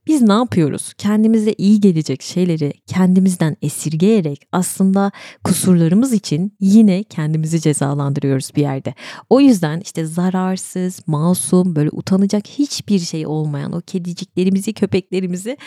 Biz 0.09 0.21
ne 0.21 0.33
yapıyoruz? 0.33 0.93
Kendimize 0.97 1.53
iyi 1.57 1.79
gelecek 1.79 2.21
şeyleri 2.21 2.73
kendimizden 2.87 3.57
esirgeyerek 3.61 4.47
aslında 4.51 5.11
kusurlarımız 5.43 6.13
için 6.13 6.57
yine 6.59 7.03
kendimizi 7.03 7.61
cezalandırıyoruz 7.61 8.51
bir 8.55 8.61
yerde. 8.61 8.93
O 9.29 9.39
yüzden 9.41 9.79
işte 9.79 10.05
zararsız, 10.05 11.07
masum, 11.07 11.75
böyle 11.75 11.89
utanacak 11.91 12.47
hiçbir 12.47 12.99
şey 12.99 13.27
olmayan 13.27 13.71
o 13.71 13.81
kediciklerimizi, 13.81 14.73
köpeklerimizi 14.73 15.57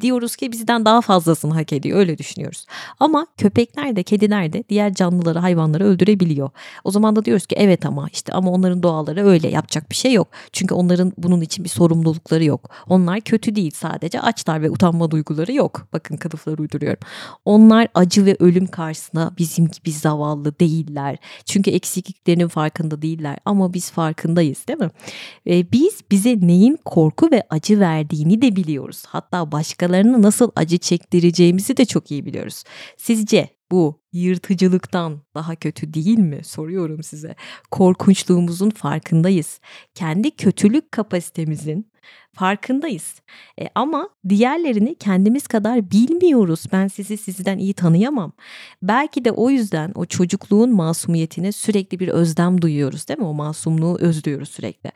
diyoruz 0.00 0.36
ki 0.36 0.52
bizden 0.52 0.84
daha 0.84 1.00
fazlasını 1.00 1.54
hak 1.54 1.72
ediyor 1.72 1.98
öyle 1.98 2.18
düşünüyoruz. 2.18 2.66
Ama 3.00 3.26
köpekler 3.36 3.96
de 3.96 4.02
kediler 4.02 4.52
de 4.52 4.64
diğer 4.68 4.94
canlıları 4.94 5.38
hayvanları 5.38 5.84
öldürebiliyor. 5.84 6.50
O 6.84 6.90
zaman 6.90 7.16
da 7.16 7.24
diyoruz 7.24 7.46
ki 7.46 7.56
evet 7.58 7.86
ama 7.86 8.08
işte 8.12 8.32
ama 8.32 8.50
onların 8.50 8.82
doğaları 8.82 9.26
öyle 9.26 9.48
yapacak 9.48 9.90
bir 9.90 9.96
şey 9.96 10.12
yok. 10.12 10.28
Çünkü 10.52 10.74
onların 10.74 11.12
bunun 11.18 11.40
için 11.40 11.64
bir 11.64 11.68
sorumlulukları 11.68 12.44
yok. 12.44 12.70
Onlar 12.88 13.20
kötü 13.20 13.56
değil 13.56 13.70
sadece 13.74 14.20
açlar 14.20 14.62
ve 14.62 14.70
utanma 14.70 15.10
duyguları 15.10 15.52
yok. 15.52 15.86
Bakın 15.92 16.16
kılıflar 16.16 16.58
uyduruyorum. 16.58 17.00
Onlar 17.44 17.88
acı 17.94 18.26
ve 18.26 18.36
ölüm 18.38 18.66
karşısında 18.66 19.32
bizim 19.38 19.68
gibi 19.68 19.92
zavallı 19.92 20.58
değiller. 20.60 21.16
Çünkü 21.44 21.70
eksikliklerinin 21.70 22.48
farkında 22.48 23.02
değiller 23.02 23.36
ama 23.44 23.74
biz 23.74 23.90
farkındayız 23.90 24.68
değil 24.68 24.78
mi? 24.78 24.90
Ve 25.46 25.72
biz 25.72 26.00
bize 26.10 26.38
neyin 26.40 26.78
korku 26.84 27.30
ve 27.30 27.42
acı 27.50 27.80
verdiğini 27.80 28.42
de 28.42 28.56
biliyoruz. 28.56 29.02
Hatta 29.06 29.52
başka 29.52 29.79
başkalarını 29.80 30.22
nasıl 30.22 30.50
acı 30.56 30.78
çektireceğimizi 30.78 31.76
de 31.76 31.84
çok 31.84 32.10
iyi 32.10 32.26
biliyoruz. 32.26 32.64
Sizce 32.96 33.48
bu 33.70 34.00
yırtıcılıktan 34.12 35.22
daha 35.34 35.54
kötü 35.54 35.94
değil 35.94 36.18
mi? 36.18 36.44
Soruyorum 36.44 37.02
size. 37.02 37.36
Korkunçluğumuzun 37.70 38.70
farkındayız. 38.70 39.60
Kendi 39.94 40.30
kötülük 40.30 40.92
kapasitemizin 40.92 41.90
farkındayız. 42.32 43.20
E, 43.60 43.68
ama 43.74 44.08
diğerlerini 44.28 44.94
kendimiz 44.94 45.46
kadar 45.46 45.90
bilmiyoruz. 45.90 46.64
Ben 46.72 46.88
sizi 46.88 47.16
sizden 47.16 47.58
iyi 47.58 47.74
tanıyamam. 47.74 48.32
Belki 48.82 49.24
de 49.24 49.30
o 49.30 49.50
yüzden 49.50 49.92
o 49.94 50.06
çocukluğun 50.06 50.74
masumiyetine 50.74 51.52
sürekli 51.52 51.98
bir 52.00 52.08
özlem 52.08 52.62
duyuyoruz 52.62 53.08
değil 53.08 53.18
mi? 53.18 53.26
O 53.26 53.34
masumluğu 53.34 53.98
özlüyoruz 54.00 54.48
sürekli. 54.48 54.90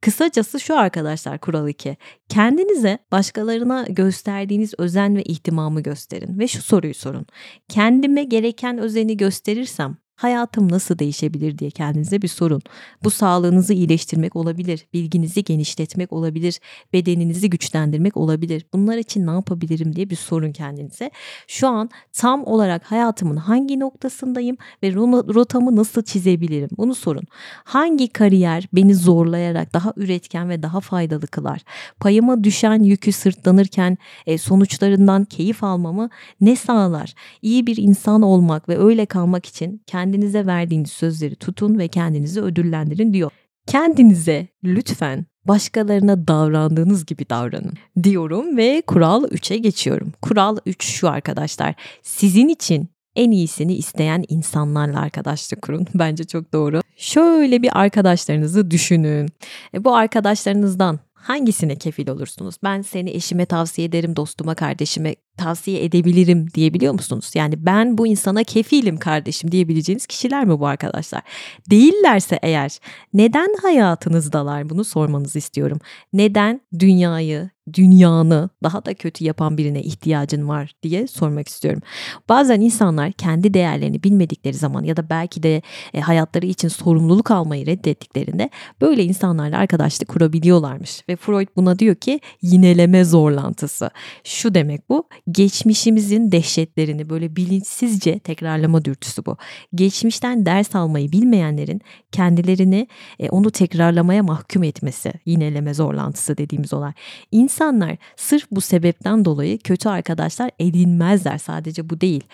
Kısacası 0.00 0.60
şu 0.60 0.78
arkadaşlar 0.78 1.38
kural 1.38 1.68
2. 1.68 1.96
Kendinize 2.28 2.98
başkalarına 3.12 3.86
gösterdiğiniz 3.88 4.74
özen 4.78 5.16
ve 5.16 5.22
ihtimamı 5.22 5.80
gösterin 5.80 6.38
ve 6.38 6.48
şu 6.48 6.62
soruyu 6.62 6.94
sorun. 6.94 7.26
Kendime 7.68 8.24
gereken 8.60 8.78
özeni 8.78 9.16
gösterirsem 9.16 9.96
hayatım 10.20 10.72
nasıl 10.72 10.98
değişebilir 10.98 11.58
diye 11.58 11.70
kendinize 11.70 12.22
bir 12.22 12.28
sorun. 12.28 12.62
Bu 13.04 13.10
sağlığınızı 13.10 13.74
iyileştirmek 13.74 14.36
olabilir, 14.36 14.86
bilginizi 14.92 15.44
genişletmek 15.44 16.12
olabilir, 16.12 16.60
bedeninizi 16.92 17.50
güçlendirmek 17.50 18.16
olabilir. 18.16 18.66
Bunlar 18.72 18.96
için 18.96 19.26
ne 19.26 19.30
yapabilirim 19.30 19.96
diye 19.96 20.10
bir 20.10 20.16
sorun 20.16 20.52
kendinize. 20.52 21.10
Şu 21.46 21.68
an 21.68 21.90
tam 22.12 22.44
olarak 22.44 22.84
hayatımın 22.84 23.36
hangi 23.36 23.80
noktasındayım 23.80 24.56
ve 24.82 24.94
rotamı 25.34 25.76
nasıl 25.76 26.02
çizebilirim? 26.02 26.68
Bunu 26.78 26.94
sorun. 26.94 27.24
Hangi 27.64 28.08
kariyer 28.08 28.68
beni 28.72 28.94
zorlayarak 28.94 29.74
daha 29.74 29.92
üretken 29.96 30.48
ve 30.48 30.62
daha 30.62 30.80
faydalı 30.80 31.26
kılar? 31.26 31.60
Payıma 32.00 32.44
düşen 32.44 32.82
yükü 32.82 33.12
sırtlanırken 33.12 33.98
e, 34.26 34.38
sonuçlarından 34.38 35.24
keyif 35.24 35.64
almamı 35.64 36.10
ne 36.40 36.56
sağlar? 36.56 37.14
İyi 37.42 37.66
bir 37.66 37.76
insan 37.76 38.22
olmak 38.22 38.68
ve 38.68 38.78
öyle 38.78 39.06
kalmak 39.06 39.46
için 39.46 39.82
kendi 39.86 40.09
kendinize 40.10 40.46
verdiğiniz 40.46 40.90
sözleri 40.90 41.36
tutun 41.36 41.78
ve 41.78 41.88
kendinizi 41.88 42.40
ödüllendirin 42.40 43.12
diyor. 43.12 43.30
Kendinize 43.66 44.48
lütfen 44.64 45.26
başkalarına 45.44 46.28
davrandığınız 46.28 47.06
gibi 47.06 47.30
davranın 47.30 47.72
diyorum 48.02 48.56
ve 48.56 48.82
kural 48.86 49.24
3'e 49.24 49.58
geçiyorum. 49.58 50.12
Kural 50.22 50.56
3 50.66 50.84
şu 50.84 51.08
arkadaşlar. 51.08 51.74
Sizin 52.02 52.48
için 52.48 52.88
en 53.16 53.30
iyisini 53.30 53.74
isteyen 53.74 54.24
insanlarla 54.28 55.00
arkadaşlık 55.00 55.62
kurun. 55.62 55.86
Bence 55.94 56.24
çok 56.24 56.52
doğru. 56.52 56.80
Şöyle 56.96 57.62
bir 57.62 57.80
arkadaşlarınızı 57.80 58.70
düşünün. 58.70 59.28
E, 59.74 59.84
bu 59.84 59.96
arkadaşlarınızdan 59.96 60.98
hangisine 61.14 61.76
kefil 61.76 62.08
olursunuz? 62.08 62.54
Ben 62.64 62.82
seni 62.82 63.10
eşime 63.10 63.46
tavsiye 63.46 63.88
ederim, 63.88 64.16
dostuma, 64.16 64.54
kardeşime 64.54 65.14
tavsiye 65.40 65.84
edebilirim 65.84 66.46
diyebiliyor 66.54 66.92
musunuz? 66.92 67.30
Yani 67.34 67.66
ben 67.66 67.98
bu 67.98 68.06
insana 68.06 68.44
kefilim 68.44 68.96
kardeşim 68.96 69.52
diyebileceğiniz 69.52 70.06
kişiler 70.06 70.44
mi 70.44 70.60
bu 70.60 70.66
arkadaşlar? 70.66 71.22
Değillerse 71.70 72.38
eğer 72.42 72.78
neden 73.14 73.54
hayatınızdalar 73.62 74.70
bunu 74.70 74.84
sormanızı 74.84 75.38
istiyorum. 75.38 75.78
Neden 76.12 76.60
dünyayı, 76.78 77.50
dünyanı 77.74 78.50
daha 78.62 78.84
da 78.84 78.94
kötü 78.94 79.24
yapan 79.24 79.58
birine 79.58 79.82
ihtiyacın 79.82 80.48
var 80.48 80.72
diye 80.82 81.06
sormak 81.06 81.48
istiyorum. 81.48 81.82
Bazen 82.28 82.60
insanlar 82.60 83.12
kendi 83.12 83.54
değerlerini 83.54 84.02
bilmedikleri 84.02 84.54
zaman 84.54 84.84
ya 84.84 84.96
da 84.96 85.10
belki 85.10 85.42
de 85.42 85.62
e, 85.94 86.00
hayatları 86.00 86.46
için 86.46 86.68
sorumluluk 86.68 87.30
almayı 87.30 87.66
reddettiklerinde 87.66 88.50
böyle 88.80 89.04
insanlarla 89.04 89.58
arkadaşlık 89.58 90.08
kurabiliyorlarmış 90.08 91.04
ve 91.08 91.16
Freud 91.16 91.48
buna 91.56 91.78
diyor 91.78 91.94
ki 91.94 92.20
yineleme 92.42 93.04
zorlantısı. 93.04 93.90
Şu 94.24 94.54
demek 94.54 94.88
bu 94.88 95.08
geçmişimizin 95.32 96.32
dehşetlerini 96.32 97.10
böyle 97.10 97.36
bilinçsizce 97.36 98.18
tekrarlama 98.18 98.84
dürtüsü 98.84 99.26
bu. 99.26 99.36
Geçmişten 99.74 100.46
ders 100.46 100.74
almayı 100.74 101.12
bilmeyenlerin 101.12 101.80
kendilerini 102.12 102.88
e, 103.18 103.28
onu 103.28 103.50
tekrarlamaya 103.50 104.22
mahkum 104.22 104.62
etmesi 104.62 105.12
yineleme 105.26 105.74
zorlantısı 105.74 106.38
dediğimiz 106.38 106.72
olay. 106.72 106.92
İnsanlar 107.30 107.96
sırf 108.16 108.46
bu 108.50 108.60
sebepten 108.60 109.24
dolayı 109.24 109.58
kötü 109.58 109.88
arkadaşlar 109.88 110.50
edinmezler 110.58 111.38
sadece 111.38 111.90
bu 111.90 112.00
değil. 112.00 112.24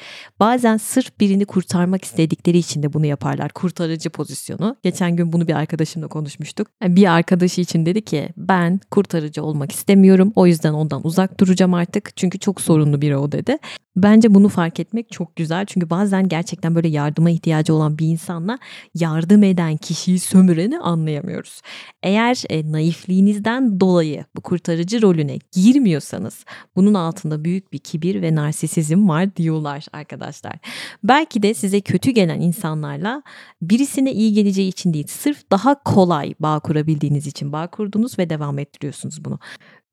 Bazen 0.41 0.77
sırf 0.77 1.21
birini 1.21 1.45
kurtarmak 1.45 2.05
istedikleri 2.05 2.59
için 2.59 2.83
de 2.83 2.93
bunu 2.93 3.07
yaparlar. 3.07 3.53
Kurtarıcı 3.53 4.11
pozisyonu. 4.11 4.77
Geçen 4.83 5.17
gün 5.17 5.33
bunu 5.33 5.49
bir 5.49 5.55
arkadaşımla 5.55 6.09
konuşmuştuk. 6.09 6.69
Yani 6.83 6.97
bir 6.97 7.13
arkadaşı 7.13 7.61
için 7.61 7.87
dedi 7.87 8.05
ki 8.05 8.29
ben 8.37 8.81
kurtarıcı 8.91 9.43
olmak 9.43 9.73
istemiyorum. 9.73 10.33
O 10.37 10.47
yüzden 10.47 10.73
ondan 10.73 11.07
uzak 11.07 11.41
duracağım 11.41 11.75
artık. 11.75 12.17
Çünkü 12.17 12.39
çok 12.39 12.61
sorunlu 12.77 13.01
biri 13.01 13.17
o 13.17 13.33
dedi. 13.33 13.59
Bence 13.97 14.35
bunu 14.35 14.49
fark 14.49 14.81
etmek 14.81 15.11
çok 15.11 15.37
güzel. 15.37 15.67
Çünkü 15.67 15.91
bazen 15.91 16.29
gerçekten 16.29 16.75
böyle 16.75 16.89
yardıma 16.89 17.31
ihtiyacı 17.31 17.75
olan 17.75 17.99
bir 17.99 18.07
insanla 18.07 18.59
yardım 18.95 19.43
eden 19.43 19.77
kişiyi 19.77 20.19
sömüreni 20.19 20.79
anlayamıyoruz. 20.79 21.63
Eğer 22.03 22.43
e, 22.51 22.73
naifliğinizden 22.73 23.81
dolayı 23.81 24.25
bu 24.37 24.41
kurtarıcı 24.41 25.03
rolüne 25.03 25.39
girmiyorsanız 25.53 26.45
bunun 26.77 26.95
altında 26.95 27.45
büyük 27.45 27.73
bir 27.73 27.79
kibir 27.79 28.23
ve 28.23 28.35
narsisizm 28.35 29.09
var 29.09 29.37
diyorlar 29.37 29.87
arkadaşlar. 29.93 30.55
Belki 31.05 31.43
de 31.43 31.55
size 31.55 31.81
kötü 31.81 32.11
gelen 32.11 32.41
insanlarla 32.41 33.23
birisine 33.63 34.13
iyi 34.13 34.33
geleceği 34.33 34.69
için 34.69 34.95
değil 34.95 35.07
sırf 35.07 35.51
daha 35.51 35.83
kolay 35.83 36.35
bağ 36.41 36.61
kurabildiğiniz 36.61 37.27
için 37.27 37.53
bağ 37.53 37.67
kurdunuz 37.67 38.19
ve 38.19 38.31
devam 38.31 38.59
ettiriyorsunuz 38.59 39.25
bunu. 39.25 39.39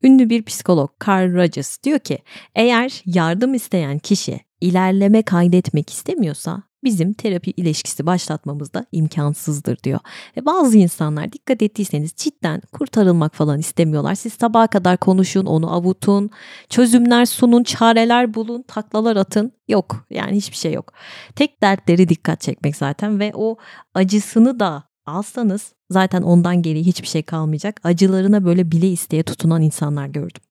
Ünlü 0.04 0.30
bir 0.30 0.44
psikolog 0.44 0.90
Carl 1.08 1.34
Rogers 1.34 1.84
diyor 1.84 2.00
ki 2.00 2.20
eğer 2.56 3.02
yardım 3.06 3.54
isteyen 3.54 4.00
kişi 4.00 4.40
ilerleme 4.62 5.22
kaydetmek 5.24 5.90
istemiyorsa 5.90 6.64
bizim 6.84 7.14
terapi 7.14 7.52
ilişkisi 7.52 8.06
başlatmamız 8.06 8.74
da 8.74 8.86
imkansızdır 8.92 9.78
diyor. 9.84 10.00
Ve 10.38 10.46
bazı 10.46 10.78
insanlar 10.78 11.32
dikkat 11.32 11.62
ettiyseniz 11.62 12.12
cidden 12.16 12.62
kurtarılmak 12.72 13.36
falan 13.36 13.60
istemiyorlar. 13.60 14.16
Siz 14.16 14.34
sabaha 14.34 14.68
kadar 14.68 14.98
konuşun, 14.98 15.46
onu 15.46 15.74
avutun, 15.74 16.30
çözümler 16.70 17.26
sunun, 17.26 17.64
çareler 17.64 18.34
bulun, 18.34 18.62
taklalar 18.68 19.16
atın. 19.16 19.52
Yok 19.68 20.06
yani 20.10 20.36
hiçbir 20.36 20.58
şey 20.58 20.74
yok. 20.74 20.94
Tek 21.36 21.62
dertleri 21.62 22.10
dikkat 22.10 22.42
çekmek 22.42 22.76
zaten 22.76 23.20
ve 23.20 23.32
o 23.36 23.58
acısını 23.94 24.60
da 24.60 24.84
alsanız 25.06 25.74
zaten 25.90 26.22
ondan 26.22 26.62
geri 26.62 26.86
hiçbir 26.86 27.08
şey 27.08 27.24
kalmayacak. 27.24 27.82
Acılarına 27.84 28.46
böyle 28.46 28.72
bile 28.72 28.90
isteye 28.90 29.24
tutunan 29.24 29.62
insanlar 29.62 30.08
gördüm. 30.08 30.42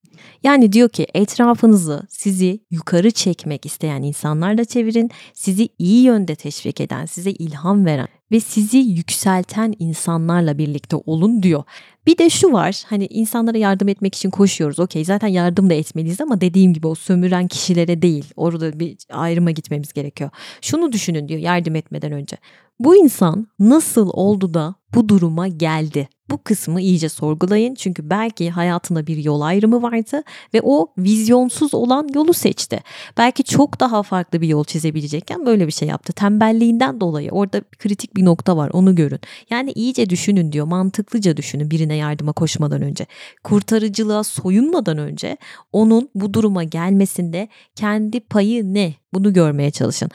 Yani 0.43 0.73
diyor 0.73 0.89
ki 0.89 1.07
etrafınızı 1.13 2.01
sizi 2.09 2.59
yukarı 2.71 3.11
çekmek 3.11 3.65
isteyen 3.65 4.01
insanlarla 4.01 4.65
çevirin. 4.65 5.11
Sizi 5.33 5.69
iyi 5.79 6.03
yönde 6.03 6.35
teşvik 6.35 6.81
eden, 6.81 7.05
size 7.05 7.31
ilham 7.31 7.85
veren 7.85 8.07
ve 8.31 8.39
sizi 8.39 8.77
yükselten 8.77 9.73
insanlarla 9.79 10.57
birlikte 10.57 10.95
olun 10.95 11.43
diyor. 11.43 11.63
Bir 12.07 12.17
de 12.17 12.29
şu 12.29 12.51
var 12.51 12.83
hani 12.87 13.05
insanlara 13.05 13.57
yardım 13.57 13.87
etmek 13.87 14.15
için 14.15 14.29
koşuyoruz. 14.29 14.79
Okey 14.79 15.05
zaten 15.05 15.27
yardım 15.27 15.69
da 15.69 15.73
etmeliyiz 15.73 16.21
ama 16.21 16.41
dediğim 16.41 16.73
gibi 16.73 16.87
o 16.87 16.95
sömüren 16.95 17.47
kişilere 17.47 18.01
değil. 18.01 18.25
Orada 18.35 18.79
bir 18.79 18.97
ayrıma 19.09 19.51
gitmemiz 19.51 19.93
gerekiyor. 19.93 20.29
Şunu 20.61 20.91
düşünün 20.91 21.27
diyor 21.27 21.39
yardım 21.39 21.75
etmeden 21.75 22.11
önce. 22.11 22.37
Bu 22.79 22.95
insan 22.95 23.47
nasıl 23.59 24.09
oldu 24.13 24.53
da 24.53 24.75
bu 24.95 25.09
duruma 25.09 25.47
geldi? 25.47 26.07
Bu 26.29 26.43
kısmı 26.43 26.81
iyice 26.81 27.09
sorgulayın 27.09 27.75
çünkü 27.75 28.09
belki 28.09 28.49
hayatında 28.49 29.07
bir 29.07 29.17
yol 29.17 29.41
ayrımı 29.41 29.81
vardı 29.81 30.23
ve 30.53 30.61
o 30.63 30.87
vizyonsuz 30.97 31.73
olan 31.73 32.09
yolu 32.15 32.33
seçti. 32.33 32.79
Belki 33.17 33.43
çok 33.43 33.79
daha 33.79 34.03
farklı 34.03 34.41
bir 34.41 34.47
yol 34.47 34.63
çizebilecekken 34.63 35.45
böyle 35.45 35.67
bir 35.67 35.71
şey 35.71 35.87
yaptı. 35.87 36.13
Tembelliğinden 36.13 37.01
dolayı 37.01 37.31
orada 37.31 37.61
kritik 37.61 38.15
bir 38.15 38.25
nokta 38.25 38.57
var 38.57 38.69
onu 38.73 38.95
görün. 38.95 39.19
Yani 39.49 39.71
iyice 39.71 40.09
düşünün 40.09 40.51
diyor 40.51 40.65
mantıklıca 40.65 41.37
düşünün 41.37 41.71
birine 41.71 41.95
yardıma 41.95 42.33
koşmadan 42.33 42.81
önce. 42.81 43.05
Kurtarıcılığa 43.43 44.23
soyunmadan 44.23 44.97
önce 44.97 45.37
onun 45.71 46.09
bu 46.15 46.33
duruma 46.33 46.63
gelmesinde 46.63 47.47
kendi 47.75 48.19
payı 48.19 48.73
ne 48.73 48.93
bunu 49.13 49.33
görmeye 49.33 49.71
çalışın. 49.71 50.09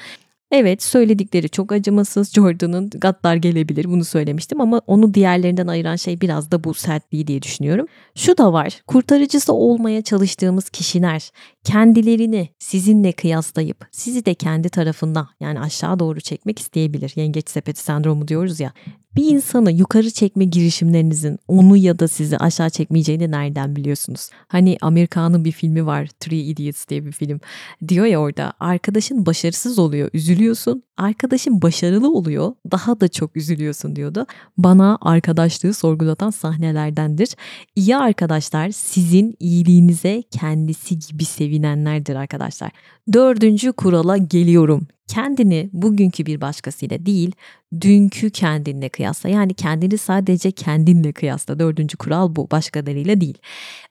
Evet 0.50 0.82
söyledikleri 0.82 1.48
çok 1.48 1.72
acımasız. 1.72 2.32
Jordan'ın 2.32 2.90
gaddar 2.90 3.37
gelebilir 3.37 3.84
bunu 3.84 4.04
söylemiştim 4.04 4.61
ama 4.61 4.82
onu 4.87 5.14
diğerlerinden 5.14 5.66
ayıran 5.66 5.96
şey 5.96 6.20
biraz 6.20 6.50
da 6.50 6.64
bu 6.64 6.74
sertliği 6.74 7.26
diye 7.26 7.42
düşünüyorum. 7.42 7.87
Şu 8.14 8.38
da 8.38 8.52
var 8.52 8.82
kurtarıcısı 8.87 9.52
olmaya 9.52 10.02
çalıştığımız 10.02 10.70
kişiler 10.70 11.30
kendilerini 11.64 12.48
sizinle 12.58 13.12
kıyaslayıp 13.12 13.87
sizi 13.92 14.24
de 14.24 14.34
kendi 14.34 14.68
tarafından 14.68 15.28
yani 15.40 15.61
aşağı 15.61 15.98
doğru 15.98 16.20
çekmek 16.20 16.58
isteyebilir. 16.58 17.12
Yengeç 17.16 17.50
sepeti 17.50 17.80
sendromu 17.80 18.28
diyoruz 18.28 18.61
ya. 18.61 18.72
Bir 19.16 19.25
insanı 19.25 19.73
yukarı 19.73 20.11
çekme 20.11 20.44
girişimlerinizin 20.44 21.38
onu 21.49 21.77
ya 21.77 21.99
da 21.99 22.09
sizi 22.09 22.38
aşağı 22.38 22.71
çekmeyeceğini 22.71 23.31
nereden 23.31 23.77
biliyorsunuz? 23.77 24.31
Hani 24.49 24.77
Amerikan'ın 24.81 25.44
bir 25.44 25.53
filmi 25.53 25.87
var 25.87 26.09
Three 26.21 26.40
Idiots 26.40 26.88
diye 26.88 27.07
bir 27.07 27.12
film. 27.12 27.40
Diyor 27.88 28.07
ya 28.07 28.21
orada 28.21 28.53
arkadaşın 28.61 29.27
başarısız 29.27 29.79
oluyor 29.79 30.11
üzülüyorsun. 30.12 30.83
Arkadaşın 30.97 31.62
başarılı 31.62 32.12
oluyor 32.12 32.53
daha 32.71 33.01
da 33.01 33.09
çok 33.09 33.37
üzülüyorsun 33.37 33.97
diyordu. 33.97 34.27
Bana 34.59 34.99
arkadaşlığı 35.01 35.75
sorgulatan 35.75 36.31
sahnelerdendir. 36.31 37.29
İyi 37.77 37.97
arkadaşlar 37.97 38.71
sizin 38.71 39.37
iyiliğinize 39.40 40.23
kendisi 40.31 40.99
gibi 40.99 41.25
sevinenlerdir 41.25 42.16
arkadaşlar. 42.16 42.71
Dördüncü 43.12 43.73
kurala 43.73 44.16
geliyorum 44.16 44.88
kendini 45.09 45.71
bugünkü 45.73 46.27
bir 46.27 46.40
başkasıyla 46.40 47.07
değil, 47.07 47.33
dünkü 47.81 48.31
kendinle 48.31 48.88
kıyasla. 48.88 49.29
Yani 49.29 49.55
kendini 49.55 49.99
sadece 49.99 50.51
kendinle 50.51 51.12
kıyasla. 51.12 51.59
Dördüncü 51.59 51.97
kural 51.97 52.37
bu, 52.37 52.51
başkalarıyla 52.51 53.21
değil. 53.21 53.38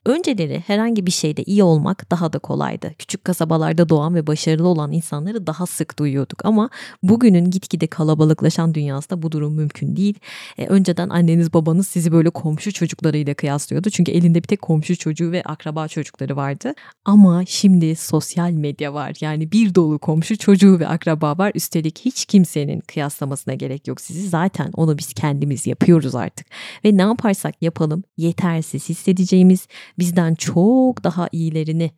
Önceleri 0.06 0.64
herhangi 0.68 1.06
bir 1.06 1.12
şeyde 1.12 1.44
iyi 1.44 1.64
olmak 1.64 2.12
daha 2.12 2.34
da 2.34 2.40
kolaydı. 2.40 2.92
Küçük 3.00 3.24
kasabalarda 3.24 3.90
doğan 3.90 4.16
ve 4.16 4.28
başarılı 4.28 4.68
olan 4.68 4.92
insanları 4.92 5.48
daha 5.48 5.66
sık 5.66 6.00
duyuyorduk 6.00 6.46
ama 6.46 6.70
bugünün 7.04 7.52
gitgide 7.52 7.88
kalabalıklaşan 7.88 8.74
dünyasında 8.74 9.22
bu 9.22 9.32
durum 9.32 9.54
mümkün 9.54 9.96
değil. 9.96 10.20
E, 10.58 10.68
önceden 10.68 11.10
anneniz 11.10 11.54
babanız 11.54 11.88
sizi 11.88 12.12
böyle 12.12 12.30
komşu 12.30 12.72
çocuklarıyla 12.72 13.34
kıyaslıyordu. 13.34 13.90
Çünkü 13.90 14.12
elinde 14.12 14.44
bir 14.44 14.48
tek 14.48 14.62
komşu 14.62 14.98
çocuğu 14.98 15.32
ve 15.32 15.44
akraba 15.44 15.88
çocukları 15.88 16.36
vardı. 16.36 16.74
Ama 17.06 17.46
şimdi 17.46 17.96
sosyal 17.96 18.52
medya 18.52 18.94
var. 18.94 19.14
Yani 19.22 19.52
bir 19.52 19.76
dolu 19.76 20.00
komşu 20.00 20.38
çocuğu 20.38 20.80
ve 20.80 20.88
akraba 20.88 21.07
var. 21.12 21.52
Üstelik 21.56 22.00
hiç 22.00 22.26
kimsenin 22.26 22.80
kıyaslamasına 22.80 23.54
gerek 23.54 23.88
yok 23.88 24.02
sizi. 24.02 24.28
Zaten 24.30 24.72
onu 24.74 24.98
biz 24.98 25.14
kendimiz 25.14 25.68
yapıyoruz 25.68 26.16
artık. 26.16 26.48
Ve 26.86 26.98
ne 26.98 27.02
yaparsak 27.02 27.62
yapalım 27.62 28.04
yetersiz 28.18 28.90
hissedeceğimiz 28.90 29.68
bizden 30.00 30.36
çok 30.36 31.04
daha 31.04 31.30
iyilerini 31.32 31.92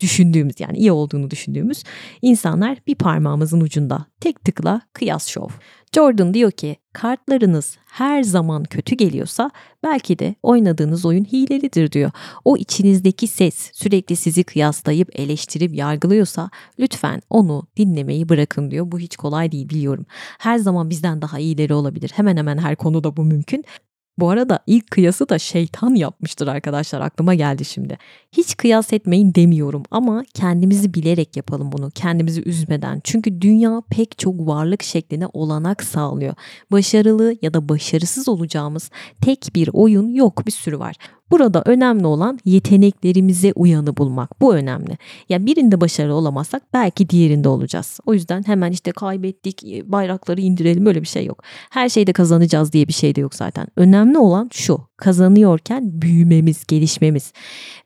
düşündüğümüz 0.00 0.60
yani 0.60 0.78
iyi 0.78 0.92
olduğunu 0.92 1.30
düşündüğümüz 1.30 1.84
insanlar 2.22 2.78
bir 2.86 2.94
parmağımızın 2.94 3.60
ucunda 3.60 4.06
tek 4.20 4.44
tıkla 4.44 4.80
kıyas 4.92 5.28
şov. 5.28 5.48
Jordan 5.94 6.34
diyor 6.34 6.50
ki 6.50 6.76
kartlarınız 6.92 7.76
her 7.86 8.22
zaman 8.22 8.64
kötü 8.64 8.96
geliyorsa 8.96 9.50
belki 9.82 10.18
de 10.18 10.34
oynadığınız 10.42 11.04
oyun 11.06 11.24
hilelidir 11.24 11.92
diyor. 11.92 12.10
O 12.44 12.56
içinizdeki 12.56 13.26
ses 13.26 13.70
sürekli 13.74 14.16
sizi 14.16 14.44
kıyaslayıp 14.44 15.20
eleştirip 15.20 15.74
yargılıyorsa 15.74 16.50
lütfen 16.78 17.22
onu 17.30 17.66
dinlemeyi 17.76 18.28
bırakın 18.28 18.70
diyor. 18.70 18.92
Bu 18.92 18.98
hiç 18.98 19.16
kolay 19.16 19.52
değil 19.52 19.68
biliyorum. 19.68 20.06
Her 20.38 20.58
zaman 20.58 20.90
bizden 20.90 21.22
daha 21.22 21.38
iyileri 21.38 21.74
olabilir. 21.74 22.12
Hemen 22.14 22.36
hemen 22.36 22.58
her 22.58 22.76
konuda 22.76 23.16
bu 23.16 23.24
mümkün. 23.24 23.64
Bu 24.18 24.30
arada 24.30 24.58
ilk 24.66 24.90
kıyası 24.90 25.28
da 25.28 25.38
şeytan 25.38 25.94
yapmıştır 25.94 26.46
arkadaşlar 26.46 27.00
aklıma 27.00 27.34
geldi 27.34 27.64
şimdi. 27.64 27.98
Hiç 28.32 28.56
kıyas 28.56 28.92
etmeyin 28.92 29.34
demiyorum 29.34 29.82
ama 29.90 30.24
kendimizi 30.34 30.94
bilerek 30.94 31.36
yapalım 31.36 31.72
bunu 31.72 31.90
kendimizi 31.90 32.42
üzmeden. 32.48 33.00
Çünkü 33.04 33.40
dünya 33.40 33.82
pek 33.90 34.18
çok 34.18 34.46
varlık 34.46 34.82
şekline 34.82 35.26
olanak 35.32 35.84
sağlıyor. 35.84 36.34
Başarılı 36.72 37.36
ya 37.42 37.54
da 37.54 37.68
başarısız 37.68 38.28
olacağımız 38.28 38.90
tek 39.20 39.50
bir 39.54 39.70
oyun 39.72 40.14
yok 40.14 40.46
bir 40.46 40.52
sürü 40.52 40.78
var. 40.78 40.96
Burada 41.30 41.62
önemli 41.66 42.06
olan 42.06 42.38
yeteneklerimize 42.44 43.52
uyanı 43.52 43.96
bulmak. 43.96 44.40
Bu 44.40 44.54
önemli. 44.54 44.98
Ya 45.28 45.46
birinde 45.46 45.80
başarılı 45.80 46.14
olamazsak 46.14 46.62
belki 46.72 47.08
diğerinde 47.08 47.48
olacağız. 47.48 48.00
O 48.06 48.14
yüzden 48.14 48.42
hemen 48.46 48.72
işte 48.72 48.92
kaybettik 48.92 49.64
e, 49.64 49.92
bayrakları 49.92 50.40
indirelim 50.40 50.86
öyle 50.86 51.02
bir 51.02 51.06
şey 51.06 51.26
yok. 51.26 51.42
Her 51.70 51.88
şeyde 51.88 52.12
kazanacağız 52.12 52.72
diye 52.72 52.88
bir 52.88 52.92
şey 52.92 53.14
de 53.14 53.20
yok 53.20 53.34
zaten. 53.34 53.66
Önemli 53.76 54.18
olan 54.18 54.50
şu 54.52 54.80
kazanıyorken 54.96 56.02
büyümemiz, 56.02 56.66
gelişmemiz. 56.66 57.32